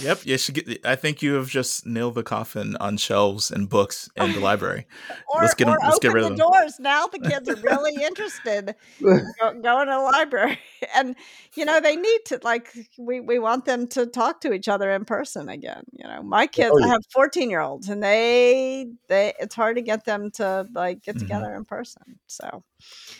Yep, 0.00 0.26
you 0.26 0.38
should 0.38 0.54
get. 0.54 0.86
I 0.86 0.94
think 0.94 1.22
you 1.22 1.34
have 1.34 1.48
just 1.48 1.86
nailed 1.86 2.14
the 2.14 2.22
coffin 2.22 2.76
on 2.76 2.96
shelves 2.98 3.50
and 3.50 3.68
books 3.68 4.08
in 4.14 4.32
the 4.32 4.38
library. 4.38 4.86
or, 5.34 5.42
let's 5.42 5.54
get 5.54 5.64
them. 5.64 5.76
Let's 5.82 5.98
get 5.98 6.12
rid 6.12 6.22
of 6.22 6.36
them. 6.36 6.38
doors. 6.38 6.78
Now 6.78 7.08
the 7.08 7.18
kids 7.18 7.48
are 7.48 7.56
really 7.62 7.94
interested. 8.00 8.76
Go, 9.02 9.20
going 9.60 9.86
to 9.86 9.92
the 9.92 10.10
library, 10.12 10.60
and 10.94 11.16
you 11.54 11.64
know 11.64 11.80
they 11.80 11.96
need 11.96 12.20
to 12.26 12.38
like. 12.44 12.72
We 12.96 13.18
we 13.18 13.40
want 13.40 13.64
them 13.64 13.88
to 13.88 14.06
talk 14.06 14.40
to 14.42 14.52
each 14.52 14.68
other 14.68 14.92
in 14.92 15.04
person 15.04 15.48
again. 15.48 15.82
You 15.90 16.06
know, 16.06 16.22
my 16.22 16.46
kids. 16.46 16.70
Oh, 16.72 16.78
yeah. 16.78 16.86
I 16.86 16.88
have 16.90 17.02
fourteen 17.12 17.50
year 17.50 17.60
olds, 17.60 17.88
and 17.88 18.00
they 18.00 18.86
they. 19.08 19.32
It's 19.40 19.56
hard 19.56 19.76
to 19.76 19.82
get 19.82 20.04
them 20.04 20.30
to 20.32 20.68
like 20.74 21.02
get 21.02 21.16
mm-hmm. 21.16 21.24
together 21.24 21.46
mm-hmm. 21.46 21.58
in 21.58 21.64
person. 21.64 22.20
So 22.28 22.62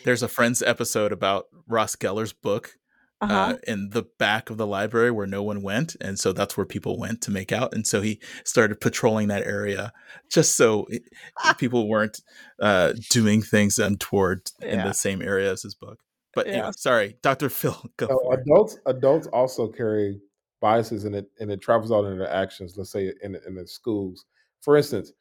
there's 0.05 0.23
a 0.23 0.29
Friends 0.29 0.63
episode 0.63 1.11
about 1.11 1.47
Ross 1.67 1.97
Geller's 1.97 2.33
book 2.33 2.77
uh-huh. 3.21 3.35
uh, 3.35 3.57
in 3.67 3.91
the 3.91 4.05
back 4.19 4.51
of 4.51 4.57
the 4.57 4.67
library 4.67 5.11
where 5.11 5.27
no 5.27 5.43
one 5.43 5.63
went, 5.63 5.97
and 6.01 6.19
so 6.19 6.33
that's 6.33 6.57
where 6.57 6.67
people 6.67 6.99
went 6.99 7.23
to 7.23 7.31
make 7.31 7.53
out. 7.53 7.75
And 7.75 7.87
so 7.87 8.03
he 8.03 8.21
started 8.45 8.81
patrolling 8.81 9.29
that 9.29 9.47
area 9.47 9.93
just 10.31 10.57
so 10.57 10.87
it, 10.91 11.03
people 11.59 11.89
weren't 11.89 12.21
uh, 12.61 12.93
doing 13.11 13.43
things 13.43 13.79
untoward 13.79 14.51
yeah. 14.61 14.69
in 14.69 14.79
the 14.79 14.93
same 14.93 15.23
area 15.23 15.51
as 15.51 15.63
his 15.63 15.75
book. 15.75 16.01
But 16.35 16.47
yeah. 16.47 16.53
anyway, 16.53 16.73
sorry, 16.77 17.17
Dr. 17.23 17.49
Phil. 17.51 17.81
Go 17.97 18.07
so 18.09 18.33
adults 18.33 18.79
adults 18.87 19.27
also 19.29 19.69
carry 19.69 20.21
biases, 20.61 21.05
and 21.05 21.15
it 21.15 21.27
and 21.41 21.51
it 21.51 21.61
travels 21.61 21.91
out 21.91 22.05
into 22.05 22.31
actions. 22.33 22.75
Let's 22.77 22.91
say 22.91 23.13
in 23.23 23.37
in 23.47 23.55
the 23.55 23.67
schools, 23.67 24.27
for 24.61 24.77
instance, 24.77 25.13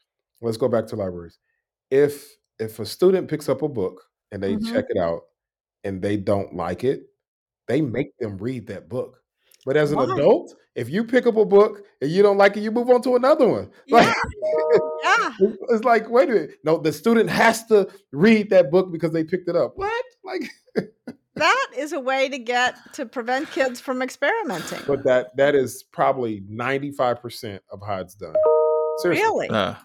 let's 0.42 0.58
go 0.58 0.68
back 0.68 0.88
to 0.88 0.96
libraries. 0.98 1.40
If 1.90 2.36
if 2.60 2.80
a 2.80 2.86
student 2.86 3.30
picks 3.30 3.48
up 3.48 3.62
a 3.62 3.70
book 3.70 4.02
and 4.32 4.44
they 4.44 4.56
mm-hmm. 4.56 4.74
check 4.74 4.86
it 4.90 4.98
out 4.98 5.22
and 5.84 6.02
they 6.02 6.18
don't 6.18 6.56
like 6.56 6.84
it, 6.84 7.04
they 7.68 7.82
make 7.82 8.18
them 8.18 8.38
read 8.38 8.68
that 8.68 8.90
book. 8.90 9.22
But 9.66 9.78
as 9.78 9.92
an 9.92 9.98
Why? 9.98 10.04
adult, 10.04 10.56
if 10.76 10.90
you 10.90 11.04
pick 11.04 11.26
up 11.26 11.38
a 11.38 11.46
book 11.46 11.84
and 12.02 12.12
you 12.12 12.22
don't 12.22 12.38
like 12.38 12.56
it, 12.56 12.62
you 12.62 12.72
move 12.72 12.90
on 12.90 13.02
to 13.02 13.16
another 13.16 13.48
one. 13.48 13.72
Like, 13.90 14.16
yeah. 15.04 15.32
yeah. 15.40 15.50
It's 15.70 15.84
like, 15.84 16.10
wait 16.10 16.30
a 16.30 16.34
minute. 16.34 16.52
No, 16.64 16.78
the 16.78 16.94
student 16.94 17.30
has 17.30 17.66
to 17.68 17.88
read 18.12 18.50
that 18.52 18.72
book 18.72 18.92
because 18.92 19.12
they 19.12 19.24
picked 19.24 19.50
it 19.50 19.56
up. 19.56 19.74
What? 19.76 20.06
Like 20.24 20.50
that 21.36 21.68
is 21.76 21.94
a 21.94 22.00
way 22.00 22.30
to 22.30 22.38
get 22.38 22.76
to 22.94 23.06
prevent 23.06 23.50
kids 23.52 23.80
from 23.80 24.02
experimenting. 24.02 24.82
But 24.88 25.04
that 25.04 25.36
that 25.38 25.56
is 25.56 25.84
probably 25.84 26.42
95% 26.42 27.60
of 27.72 27.82
how 27.86 27.98
it's 27.98 28.16
done. 28.16 28.36
Seriously. 28.98 29.24
Really? 29.24 29.50
Uh, 29.50 29.76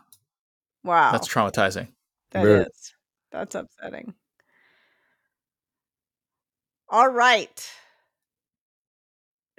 wow. 0.84 1.12
That's 1.12 1.28
traumatizing. 1.28 1.88
That 2.32 2.44
Very. 2.44 2.60
is. 2.62 2.94
That's 3.32 3.54
upsetting. 3.54 4.14
All 6.90 7.08
right. 7.08 7.70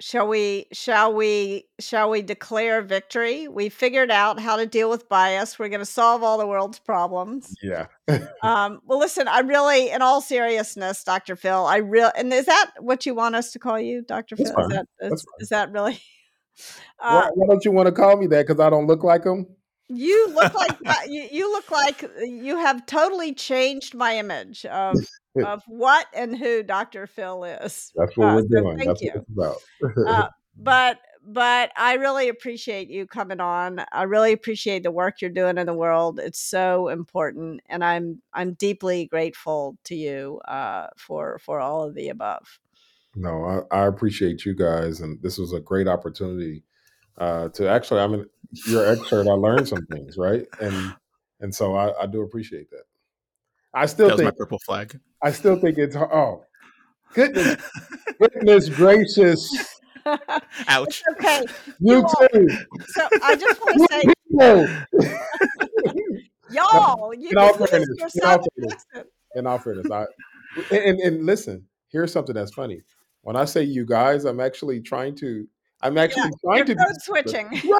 Shall 0.02 0.28
we 0.28 0.66
shall 0.72 1.14
we 1.14 1.64
shall 1.80 2.10
we 2.10 2.20
declare 2.22 2.82
victory? 2.82 3.48
We 3.48 3.70
figured 3.70 4.10
out 4.10 4.38
how 4.38 4.56
to 4.56 4.66
deal 4.66 4.90
with 4.90 5.08
bias. 5.08 5.58
We're 5.58 5.68
going 5.68 5.80
to 5.80 5.86
solve 5.86 6.22
all 6.22 6.36
the 6.38 6.46
world's 6.46 6.78
problems. 6.78 7.54
Yeah. 7.62 7.86
Um, 8.42 8.80
well 8.84 8.98
listen 8.98 9.28
i 9.28 9.38
really 9.38 9.90
in 9.90 10.02
all 10.02 10.20
seriousness 10.20 11.04
dr 11.04 11.36
phil 11.36 11.64
i 11.64 11.76
real 11.76 12.10
and 12.16 12.32
is 12.32 12.46
that 12.46 12.72
what 12.80 13.06
you 13.06 13.14
want 13.14 13.36
us 13.36 13.52
to 13.52 13.60
call 13.60 13.78
you 13.78 14.02
dr 14.02 14.34
phil? 14.34 14.46
Is 14.46 14.52
that 14.68 14.86
is, 15.00 15.26
is, 15.38 15.48
that 15.50 15.70
really 15.70 15.94
uh, 16.98 17.22
why, 17.22 17.30
why, 17.34 17.46
don't 17.46 17.64
you 17.64 17.70
want 17.70 17.86
to 17.86 17.92
call 17.92 18.16
me 18.16 18.26
that? 18.26 18.46
Because 18.46 18.60
i 18.60 18.68
don't 18.68 18.88
look 18.88 19.04
like 19.04 19.24
him 19.24 19.46
you 19.96 20.28
look 20.34 20.54
like 20.54 20.78
you, 21.08 21.28
you 21.30 21.52
look 21.52 21.70
like 21.70 22.10
you 22.20 22.56
have 22.56 22.86
totally 22.86 23.34
changed 23.34 23.94
my 23.94 24.18
image 24.18 24.64
of 24.66 24.96
of 25.44 25.62
what 25.66 26.06
and 26.14 26.36
who 26.36 26.62
Dr. 26.62 27.06
Phil 27.06 27.44
is. 27.44 27.92
That's 27.94 28.16
what 28.16 28.28
uh, 28.28 28.34
we're 28.36 28.42
doing. 28.42 28.78
So 28.78 28.84
thank 28.84 28.88
That's 28.88 29.02
you. 29.02 29.26
about. 29.36 29.56
uh, 30.06 30.28
but 30.56 30.98
but 31.24 31.70
I 31.76 31.94
really 31.94 32.28
appreciate 32.28 32.88
you 32.88 33.06
coming 33.06 33.40
on. 33.40 33.84
I 33.92 34.02
really 34.04 34.32
appreciate 34.32 34.82
the 34.82 34.90
work 34.90 35.20
you're 35.20 35.30
doing 35.30 35.56
in 35.56 35.66
the 35.66 35.74
world. 35.74 36.18
It's 36.18 36.40
so 36.40 36.88
important, 36.88 37.60
and 37.68 37.84
I'm 37.84 38.20
I'm 38.32 38.54
deeply 38.54 39.06
grateful 39.06 39.76
to 39.84 39.94
you 39.94 40.40
uh, 40.46 40.88
for 40.96 41.38
for 41.38 41.60
all 41.60 41.84
of 41.84 41.94
the 41.94 42.08
above. 42.08 42.58
No, 43.14 43.64
I, 43.70 43.82
I 43.82 43.86
appreciate 43.86 44.44
you 44.44 44.54
guys, 44.54 45.00
and 45.00 45.22
this 45.22 45.38
was 45.38 45.52
a 45.52 45.60
great 45.60 45.86
opportunity 45.86 46.64
uh, 47.18 47.48
to 47.50 47.68
actually. 47.68 48.00
I 48.00 48.06
mean, 48.06 48.26
your 48.66 48.86
excerpt, 48.86 49.28
I 49.28 49.32
learned 49.32 49.68
some 49.68 49.86
things, 49.86 50.16
right? 50.16 50.46
And 50.60 50.94
and 51.40 51.54
so 51.54 51.74
I, 51.74 52.02
I 52.02 52.06
do 52.06 52.22
appreciate 52.22 52.70
that. 52.70 52.84
I 53.74 53.86
still 53.86 54.08
that 54.08 54.16
think 54.18 54.26
my 54.26 54.36
purple 54.36 54.58
flag. 54.64 54.98
I 55.22 55.32
still 55.32 55.58
think 55.58 55.78
it's 55.78 55.96
oh 55.96 56.44
goodness 57.14 57.62
goodness 58.20 58.68
gracious. 58.68 59.80
Ouch. 60.68 61.02
It's 61.06 61.08
okay. 61.12 61.44
You 61.78 62.04
too. 62.32 62.48
So 62.88 63.08
I 63.22 63.36
just 63.36 63.60
want 63.60 63.78
to 63.78 63.86
say 63.90 64.12
y'all, 66.50 67.14
you 67.14 67.30
in 67.30 67.38
all 67.38 67.54
fairness, 67.54 67.88
in 68.14 68.24
all 68.24 68.44
fairness, 68.56 68.86
in 69.36 69.46
all 69.46 69.58
fairness, 69.58 69.90
I 69.90 70.06
and, 70.70 71.00
and 71.00 71.26
listen, 71.26 71.66
here's 71.88 72.12
something 72.12 72.34
that's 72.34 72.52
funny. 72.52 72.82
When 73.22 73.36
I 73.36 73.44
say 73.44 73.62
you 73.62 73.86
guys, 73.86 74.24
I'm 74.24 74.40
actually 74.40 74.80
trying 74.80 75.14
to 75.16 75.46
I'm 75.82 75.98
actually 75.98 76.30
yeah, 76.44 76.50
trying 76.50 76.66
to 76.66 76.74
be 76.74 76.82
switching. 77.00 77.62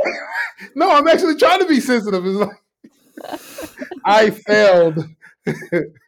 No, 0.76 0.90
I'm 0.90 1.08
actually 1.08 1.36
trying 1.36 1.58
to 1.58 1.66
be 1.66 1.80
sensitive. 1.80 2.24
It's 2.24 2.36
like 2.36 4.00
I 4.04 4.30
failed 4.30 5.08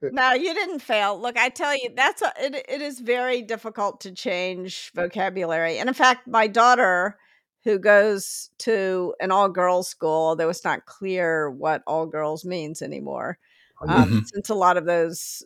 no, 0.03 0.33
you 0.33 0.55
didn't 0.55 0.81
fail. 0.81 1.21
Look, 1.21 1.37
I 1.37 1.49
tell 1.49 1.75
you, 1.75 1.91
that's 1.95 2.23
a, 2.23 2.33
it, 2.39 2.65
it 2.69 2.81
is 2.81 3.01
very 3.01 3.43
difficult 3.43 4.01
to 4.03 4.13
change 4.13 4.93
vocabulary. 4.95 5.79
And 5.79 5.89
in 5.89 5.95
fact, 5.95 6.27
my 6.29 6.47
daughter, 6.47 7.19
who 7.65 7.79
goes 7.79 8.51
to 8.59 9.15
an 9.21 9.31
all 9.31 9.49
girls 9.49 9.89
school, 9.89 10.29
although 10.29 10.51
it's 10.51 10.65
not 10.65 10.87
clear 10.87 11.51
what 11.51 11.83
all 11.87 12.07
girls 12.07 12.45
means 12.45 12.83
anymore, 12.83 13.39
um, 13.83 14.05
mm-hmm. 14.05 14.19
since 14.27 14.51
a 14.51 14.55
lot 14.55 14.77
of 14.77 14.85
those 14.85 15.43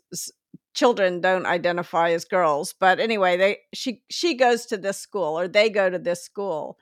children 0.74 1.20
don't 1.20 1.46
identify 1.46 2.10
as 2.10 2.24
girls. 2.24 2.74
But 2.78 3.00
anyway, 3.00 3.36
they 3.36 3.58
she 3.74 4.02
she 4.10 4.34
goes 4.34 4.66
to 4.66 4.76
this 4.76 4.98
school 4.98 5.38
or 5.38 5.48
they 5.48 5.70
go 5.70 5.90
to 5.90 5.98
this 5.98 6.22
school 6.22 6.78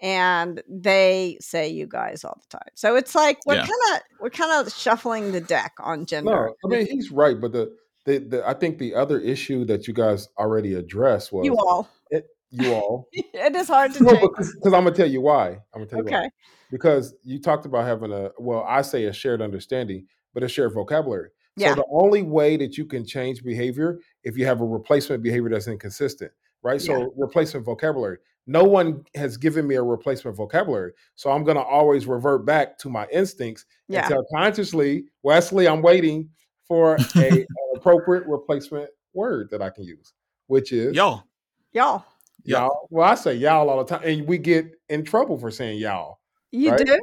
and 0.00 0.62
they 0.68 1.38
say 1.40 1.68
you 1.68 1.86
guys 1.86 2.24
all 2.24 2.40
the 2.40 2.58
time. 2.58 2.68
So 2.74 2.96
it's 2.96 3.14
like 3.14 3.38
we're 3.46 3.56
yeah. 3.56 3.62
kind 3.62 3.94
of 3.94 4.00
we're 4.20 4.30
kind 4.30 4.66
of 4.66 4.72
shuffling 4.72 5.32
the 5.32 5.40
deck 5.40 5.72
on 5.80 6.06
gender. 6.06 6.30
No, 6.30 6.54
I 6.64 6.76
mean 6.76 6.86
he's 6.86 7.10
right, 7.10 7.40
but 7.40 7.52
the, 7.52 7.74
the 8.04 8.18
the 8.18 8.48
I 8.48 8.54
think 8.54 8.78
the 8.78 8.94
other 8.94 9.18
issue 9.18 9.64
that 9.66 9.88
you 9.88 9.94
guys 9.94 10.28
already 10.38 10.74
addressed 10.74 11.32
was 11.32 11.46
you 11.46 11.56
all. 11.56 11.88
It, 12.10 12.26
you 12.50 12.72
all. 12.72 13.08
it 13.12 13.56
is 13.56 13.68
hard 13.68 13.94
to 13.94 14.04
no, 14.04 14.12
because 14.12 14.54
I'm 14.64 14.70
gonna 14.70 14.92
tell 14.92 15.08
you 15.08 15.20
why. 15.20 15.50
I'm 15.74 15.84
gonna 15.84 15.86
tell 15.86 15.98
you 15.98 16.04
okay. 16.06 16.14
why. 16.14 16.28
Because 16.70 17.14
you 17.24 17.40
talked 17.40 17.66
about 17.66 17.86
having 17.86 18.12
a 18.12 18.30
well, 18.38 18.64
I 18.68 18.82
say 18.82 19.04
a 19.04 19.12
shared 19.12 19.42
understanding, 19.42 20.06
but 20.32 20.42
a 20.42 20.48
shared 20.48 20.74
vocabulary. 20.74 21.30
Yeah. 21.58 21.70
So 21.70 21.76
the 21.76 21.86
only 21.90 22.22
way 22.22 22.56
that 22.56 22.78
you 22.78 22.84
can 22.84 23.04
change 23.04 23.42
behavior 23.42 23.98
if 24.24 24.36
you 24.36 24.46
have 24.46 24.60
a 24.60 24.64
replacement 24.64 25.22
behavior 25.22 25.50
that's 25.50 25.68
inconsistent, 25.68 26.32
right? 26.62 26.80
So 26.80 26.98
yeah. 26.98 27.06
replacement 27.16 27.66
vocabulary 27.66 28.18
no 28.48 28.64
one 28.64 29.04
has 29.14 29.36
given 29.36 29.66
me 29.66 29.74
a 29.74 29.82
replacement 29.82 30.34
vocabulary. 30.34 30.92
So 31.14 31.30
I'm 31.30 31.44
going 31.44 31.58
to 31.58 31.62
always 31.62 32.06
revert 32.06 32.46
back 32.46 32.78
to 32.78 32.88
my 32.88 33.06
instincts 33.12 33.66
yeah. 33.88 34.08
tell 34.08 34.24
consciously, 34.34 35.04
Wesley, 35.22 35.68
I'm 35.68 35.82
waiting 35.82 36.30
for 36.66 36.96
a, 36.96 37.28
an 37.28 37.46
appropriate 37.76 38.26
replacement 38.26 38.88
word 39.12 39.50
that 39.50 39.60
I 39.60 39.68
can 39.68 39.84
use, 39.84 40.14
which 40.46 40.72
is 40.72 40.96
y'all. 40.96 41.24
Y'all. 41.72 42.06
Y'all. 42.42 42.88
Well, 42.88 43.06
I 43.06 43.14
say 43.16 43.34
y'all 43.34 43.68
all 43.68 43.84
the 43.84 43.98
time, 43.98 44.08
and 44.08 44.26
we 44.26 44.38
get 44.38 44.72
in 44.88 45.04
trouble 45.04 45.36
for 45.36 45.50
saying 45.50 45.78
y'all. 45.78 46.20
You 46.50 46.70
right? 46.70 46.86
do? 46.86 46.98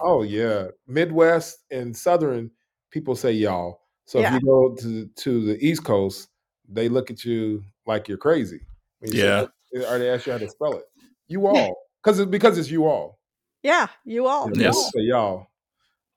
Oh 0.00 0.22
yeah, 0.22 0.68
Midwest 0.86 1.64
and 1.70 1.94
Southern 1.94 2.50
people 2.92 3.16
say 3.16 3.32
y'all. 3.32 3.80
So 4.04 4.20
yeah. 4.20 4.36
if 4.36 4.42
you 4.42 4.46
go 4.46 4.74
to 4.76 5.06
to 5.06 5.44
the 5.44 5.66
East 5.66 5.82
Coast, 5.82 6.28
they 6.68 6.88
look 6.88 7.10
at 7.10 7.24
you 7.24 7.64
like 7.86 8.06
you're 8.06 8.18
crazy. 8.18 8.60
yeah. 9.00 9.46
Or 9.88 9.98
they 9.98 10.10
ask 10.10 10.26
you 10.26 10.32
how 10.32 10.38
to 10.38 10.48
spell 10.48 10.76
it. 10.76 10.84
You 11.28 11.46
all, 11.46 11.74
because 12.02 12.20
it's 12.20 12.30
because 12.30 12.58
it's 12.58 12.70
you 12.70 12.86
all. 12.86 13.18
Yeah, 13.62 13.86
you 14.04 14.26
all. 14.26 14.50
Yes, 14.54 14.76
say 14.92 15.00
y'all. 15.00 15.46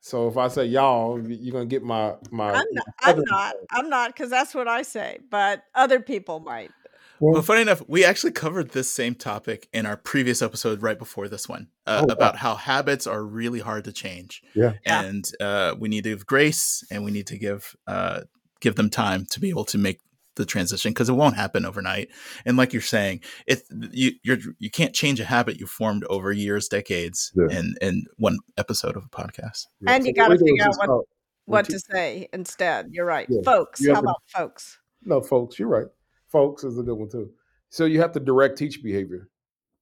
So 0.01 0.27
if 0.27 0.37
I 0.37 0.49
say 0.49 0.65
y'all, 0.65 1.19
you're 1.19 1.53
gonna 1.53 1.65
get 1.65 1.83
my 1.83 2.15
my. 2.31 2.51
I'm 2.51 2.65
not. 2.71 2.85
I'm 3.01 3.21
not. 3.21 3.55
I'm 3.71 3.89
not 3.89 4.13
because 4.13 4.29
that's 4.29 4.53
what 4.53 4.67
I 4.67 4.81
say, 4.81 5.19
but 5.31 5.63
other 5.73 6.01
people 6.01 6.41
might. 6.41 6.71
Well, 7.19 7.41
funny 7.41 7.61
enough, 7.61 7.81
we 7.87 8.03
actually 8.03 8.31
covered 8.31 8.71
this 8.71 8.89
same 8.89 9.15
topic 9.15 9.67
in 9.73 9.85
our 9.85 9.97
previous 9.97 10.41
episode 10.41 10.81
right 10.81 10.97
before 10.97 11.27
this 11.27 11.47
one 11.47 11.69
uh, 11.85 12.05
oh, 12.07 12.11
about 12.11 12.33
wow. 12.33 12.39
how 12.39 12.55
habits 12.55 13.07
are 13.07 13.23
really 13.23 13.59
hard 13.59 13.85
to 13.85 13.91
change. 13.91 14.41
Yeah, 14.53 14.73
and 14.85 15.25
uh, 15.39 15.75
we 15.79 15.89
need 15.89 16.03
to 16.03 16.09
give 16.11 16.25
grace 16.25 16.83
and 16.91 17.03
we 17.03 17.11
need 17.11 17.27
to 17.27 17.37
give 17.37 17.75
uh, 17.87 18.21
give 18.59 18.75
them 18.75 18.89
time 18.89 19.25
to 19.31 19.39
be 19.39 19.49
able 19.49 19.65
to 19.65 19.77
make 19.77 19.99
the 20.35 20.45
transition 20.45 20.91
because 20.91 21.09
it 21.09 21.13
won't 21.13 21.35
happen 21.35 21.65
overnight. 21.65 22.09
And 22.45 22.57
like 22.57 22.73
you're 22.73 22.81
saying, 22.81 23.21
it 23.47 23.63
you 23.91 24.11
you're 24.23 24.37
you 24.59 24.69
can't 24.69 24.93
change 24.93 25.19
a 25.19 25.25
habit 25.25 25.59
you 25.59 25.67
formed 25.67 26.03
over 26.05 26.31
years, 26.31 26.67
decades, 26.67 27.31
yeah. 27.35 27.57
in 27.57 27.75
in 27.81 28.05
one 28.17 28.39
episode 28.57 28.97
of 28.97 29.05
a 29.05 29.09
podcast. 29.09 29.67
Yeah. 29.81 29.93
And 29.93 30.03
so 30.03 30.07
you 30.07 30.13
got 30.13 30.29
to 30.29 30.37
figure 30.37 30.63
out 30.63 30.75
what 30.77 31.05
what 31.45 31.65
to 31.65 31.79
say 31.79 32.27
instead. 32.33 32.87
You're 32.91 33.05
right, 33.05 33.27
yeah. 33.29 33.41
folks. 33.43 33.85
How 33.85 33.99
about 33.99 34.21
folks? 34.27 34.79
No, 35.03 35.21
folks. 35.21 35.59
You're 35.59 35.69
right. 35.69 35.87
Folks 36.35 36.65
is 36.65 36.77
a 36.77 36.83
good 36.83 36.95
one 36.95 37.07
too. 37.07 37.31
So 37.69 37.85
you 37.85 38.01
have 38.01 38.11
to 38.11 38.19
direct 38.19 38.57
teach 38.57 38.83
behavior. 38.83 39.29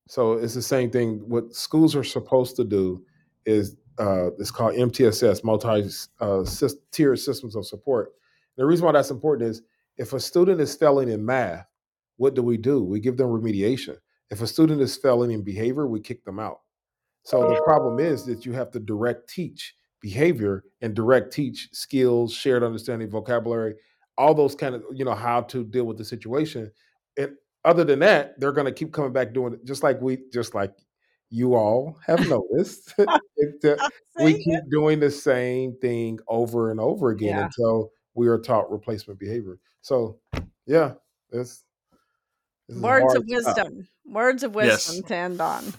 So 0.07 0.33
it's 0.33 0.53
the 0.53 0.61
same 0.61 0.91
thing. 0.91 1.23
What 1.27 1.55
schools 1.55 1.95
are 1.95 2.03
supposed 2.03 2.55
to 2.57 2.63
do 2.63 3.03
is 3.43 3.75
uh, 3.97 4.27
it's 4.37 4.51
called 4.51 4.75
MTSS, 4.75 5.43
multi-tier 5.43 7.13
uh, 7.13 7.15
systems 7.15 7.55
of 7.55 7.65
support. 7.65 8.11
The 8.55 8.67
reason 8.67 8.85
why 8.85 8.91
that's 8.91 9.09
important 9.09 9.49
is 9.49 9.63
if 9.97 10.13
a 10.13 10.19
student 10.19 10.61
is 10.61 10.75
failing 10.75 11.09
in 11.09 11.25
math, 11.25 11.65
what 12.17 12.35
do 12.35 12.43
we 12.43 12.57
do? 12.57 12.83
We 12.83 12.99
give 12.99 13.17
them 13.17 13.29
remediation. 13.29 13.97
If 14.29 14.43
a 14.43 14.47
student 14.47 14.79
is 14.79 14.95
failing 14.95 15.31
in 15.31 15.41
behavior, 15.41 15.87
we 15.87 16.01
kick 16.01 16.23
them 16.23 16.37
out. 16.37 16.59
So 17.23 17.49
the 17.49 17.59
problem 17.63 17.97
is 17.99 18.27
that 18.27 18.45
you 18.45 18.51
have 18.51 18.69
to 18.73 18.79
direct 18.79 19.27
teach 19.27 19.73
behavior 20.01 20.65
and 20.81 20.93
direct 20.93 21.33
teach 21.33 21.69
skills, 21.71 22.31
shared 22.31 22.61
understanding, 22.61 23.09
vocabulary, 23.09 23.73
all 24.17 24.33
those 24.33 24.55
kind 24.55 24.75
of, 24.75 24.83
you 24.93 25.05
know, 25.05 25.15
how 25.15 25.41
to 25.41 25.63
deal 25.63 25.85
with 25.85 25.97
the 25.97 26.05
situation. 26.05 26.71
And 27.17 27.33
other 27.65 27.83
than 27.83 27.99
that, 27.99 28.39
they're 28.39 28.51
going 28.51 28.65
to 28.65 28.71
keep 28.71 28.91
coming 28.91 29.13
back 29.13 29.33
doing 29.33 29.53
it 29.53 29.65
just 29.65 29.83
like 29.83 30.01
we, 30.01 30.19
just 30.31 30.53
like 30.53 30.73
you 31.29 31.55
all 31.55 31.97
have 32.05 32.19
noticed. 32.29 32.93
it, 32.97 33.79
uh, 33.79 33.89
we 34.23 34.43
keep 34.43 34.61
doing 34.69 34.99
the 34.99 35.11
same 35.11 35.75
thing 35.81 36.19
over 36.27 36.71
and 36.71 36.79
over 36.79 37.09
again 37.09 37.37
yeah. 37.37 37.45
until 37.45 37.91
we 38.13 38.27
are 38.27 38.37
taught 38.37 38.71
replacement 38.71 39.19
behavior. 39.19 39.59
So, 39.81 40.19
yeah, 40.65 40.93
it's, 41.31 41.63
words 42.69 43.15
of 43.15 43.25
wisdom. 43.27 43.87
Words 44.05 44.43
of 44.43 44.55
wisdom 44.55 44.95
yes. 44.97 45.07
to 45.07 45.15
end 45.15 45.41
on. 45.41 45.73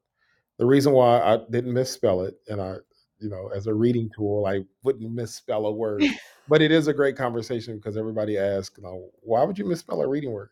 The 0.58 0.66
reason 0.66 0.92
why 0.92 1.20
I 1.20 1.38
didn't 1.50 1.72
misspell 1.72 2.22
it, 2.22 2.34
and 2.48 2.60
I, 2.60 2.76
you 3.18 3.28
know, 3.28 3.50
as 3.54 3.66
a 3.66 3.74
reading 3.74 4.10
tool, 4.16 4.46
I 4.46 4.64
wouldn't 4.82 5.12
misspell 5.12 5.66
a 5.66 5.72
word, 5.72 6.02
but 6.48 6.62
it 6.62 6.72
is 6.72 6.88
a 6.88 6.94
great 6.94 7.16
conversation 7.16 7.76
because 7.76 7.96
everybody 7.96 8.38
asks, 8.38 8.76
you 8.78 8.82
know, 8.82 9.10
why 9.20 9.44
would 9.44 9.58
you 9.58 9.66
misspell 9.66 10.00
a 10.00 10.08
reading 10.08 10.32
word? 10.32 10.50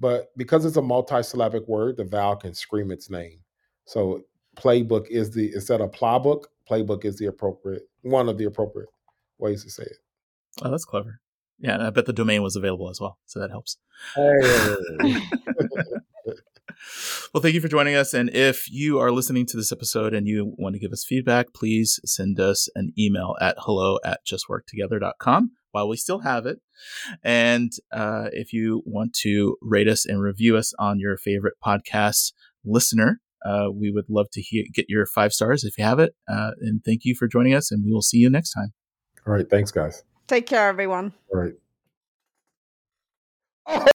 But 0.00 0.30
because 0.36 0.64
it's 0.64 0.76
a 0.76 0.82
multi-syllabic 0.82 1.68
word, 1.68 1.98
the 1.98 2.04
vowel 2.04 2.36
can 2.36 2.54
scream 2.54 2.90
its 2.90 3.10
name. 3.10 3.38
So 3.84 4.22
playbook 4.56 5.08
is 5.08 5.30
the 5.30 5.52
instead 5.54 5.82
of 5.82 5.90
playbook, 5.90 6.44
playbook 6.68 7.04
is 7.04 7.18
the 7.18 7.26
appropriate 7.26 7.82
one 8.02 8.28
of 8.28 8.38
the 8.38 8.44
appropriate 8.44 8.88
ways 9.38 9.62
to 9.64 9.70
say 9.70 9.84
it. 9.84 9.98
Oh, 10.62 10.70
that's 10.70 10.84
clever. 10.86 11.20
Yeah, 11.58 11.74
and 11.74 11.82
I 11.82 11.90
bet 11.90 12.06
the 12.06 12.12
domain 12.12 12.42
was 12.42 12.56
available 12.56 12.90
as 12.90 13.00
well, 13.00 13.18
so 13.26 13.40
that 13.40 13.50
helps. 13.50 13.78
Well, 17.32 17.42
thank 17.42 17.54
you 17.54 17.60
for 17.60 17.68
joining 17.68 17.94
us. 17.94 18.14
And 18.14 18.30
if 18.30 18.70
you 18.70 18.98
are 18.98 19.10
listening 19.10 19.46
to 19.46 19.56
this 19.56 19.72
episode 19.72 20.14
and 20.14 20.26
you 20.26 20.54
want 20.58 20.74
to 20.74 20.78
give 20.78 20.92
us 20.92 21.04
feedback, 21.04 21.52
please 21.54 22.00
send 22.04 22.40
us 22.40 22.68
an 22.74 22.92
email 22.98 23.34
at 23.40 23.56
hello 23.58 23.98
at 24.04 24.20
justworktogether.com 24.26 25.52
while 25.72 25.88
we 25.88 25.96
still 25.96 26.20
have 26.20 26.46
it. 26.46 26.58
And 27.22 27.72
uh, 27.92 28.28
if 28.32 28.52
you 28.52 28.82
want 28.86 29.12
to 29.22 29.56
rate 29.60 29.88
us 29.88 30.06
and 30.06 30.22
review 30.22 30.56
us 30.56 30.72
on 30.78 30.98
your 30.98 31.16
favorite 31.16 31.54
podcast 31.64 32.32
listener, 32.64 33.20
uh, 33.44 33.66
we 33.72 33.90
would 33.90 34.06
love 34.08 34.28
to 34.32 34.40
hear, 34.40 34.64
get 34.72 34.86
your 34.88 35.06
five 35.06 35.32
stars 35.32 35.64
if 35.64 35.76
you 35.78 35.84
have 35.84 35.98
it. 35.98 36.14
Uh, 36.28 36.52
and 36.60 36.82
thank 36.84 37.04
you 37.04 37.14
for 37.14 37.28
joining 37.28 37.54
us, 37.54 37.70
and 37.70 37.84
we 37.84 37.92
will 37.92 38.02
see 38.02 38.18
you 38.18 38.30
next 38.30 38.52
time. 38.52 38.72
All 39.26 39.34
right. 39.34 39.48
Thanks, 39.48 39.70
guys. 39.70 40.02
Take 40.26 40.46
care, 40.46 40.68
everyone. 40.68 41.12
All 41.32 41.40
right. 41.40 41.54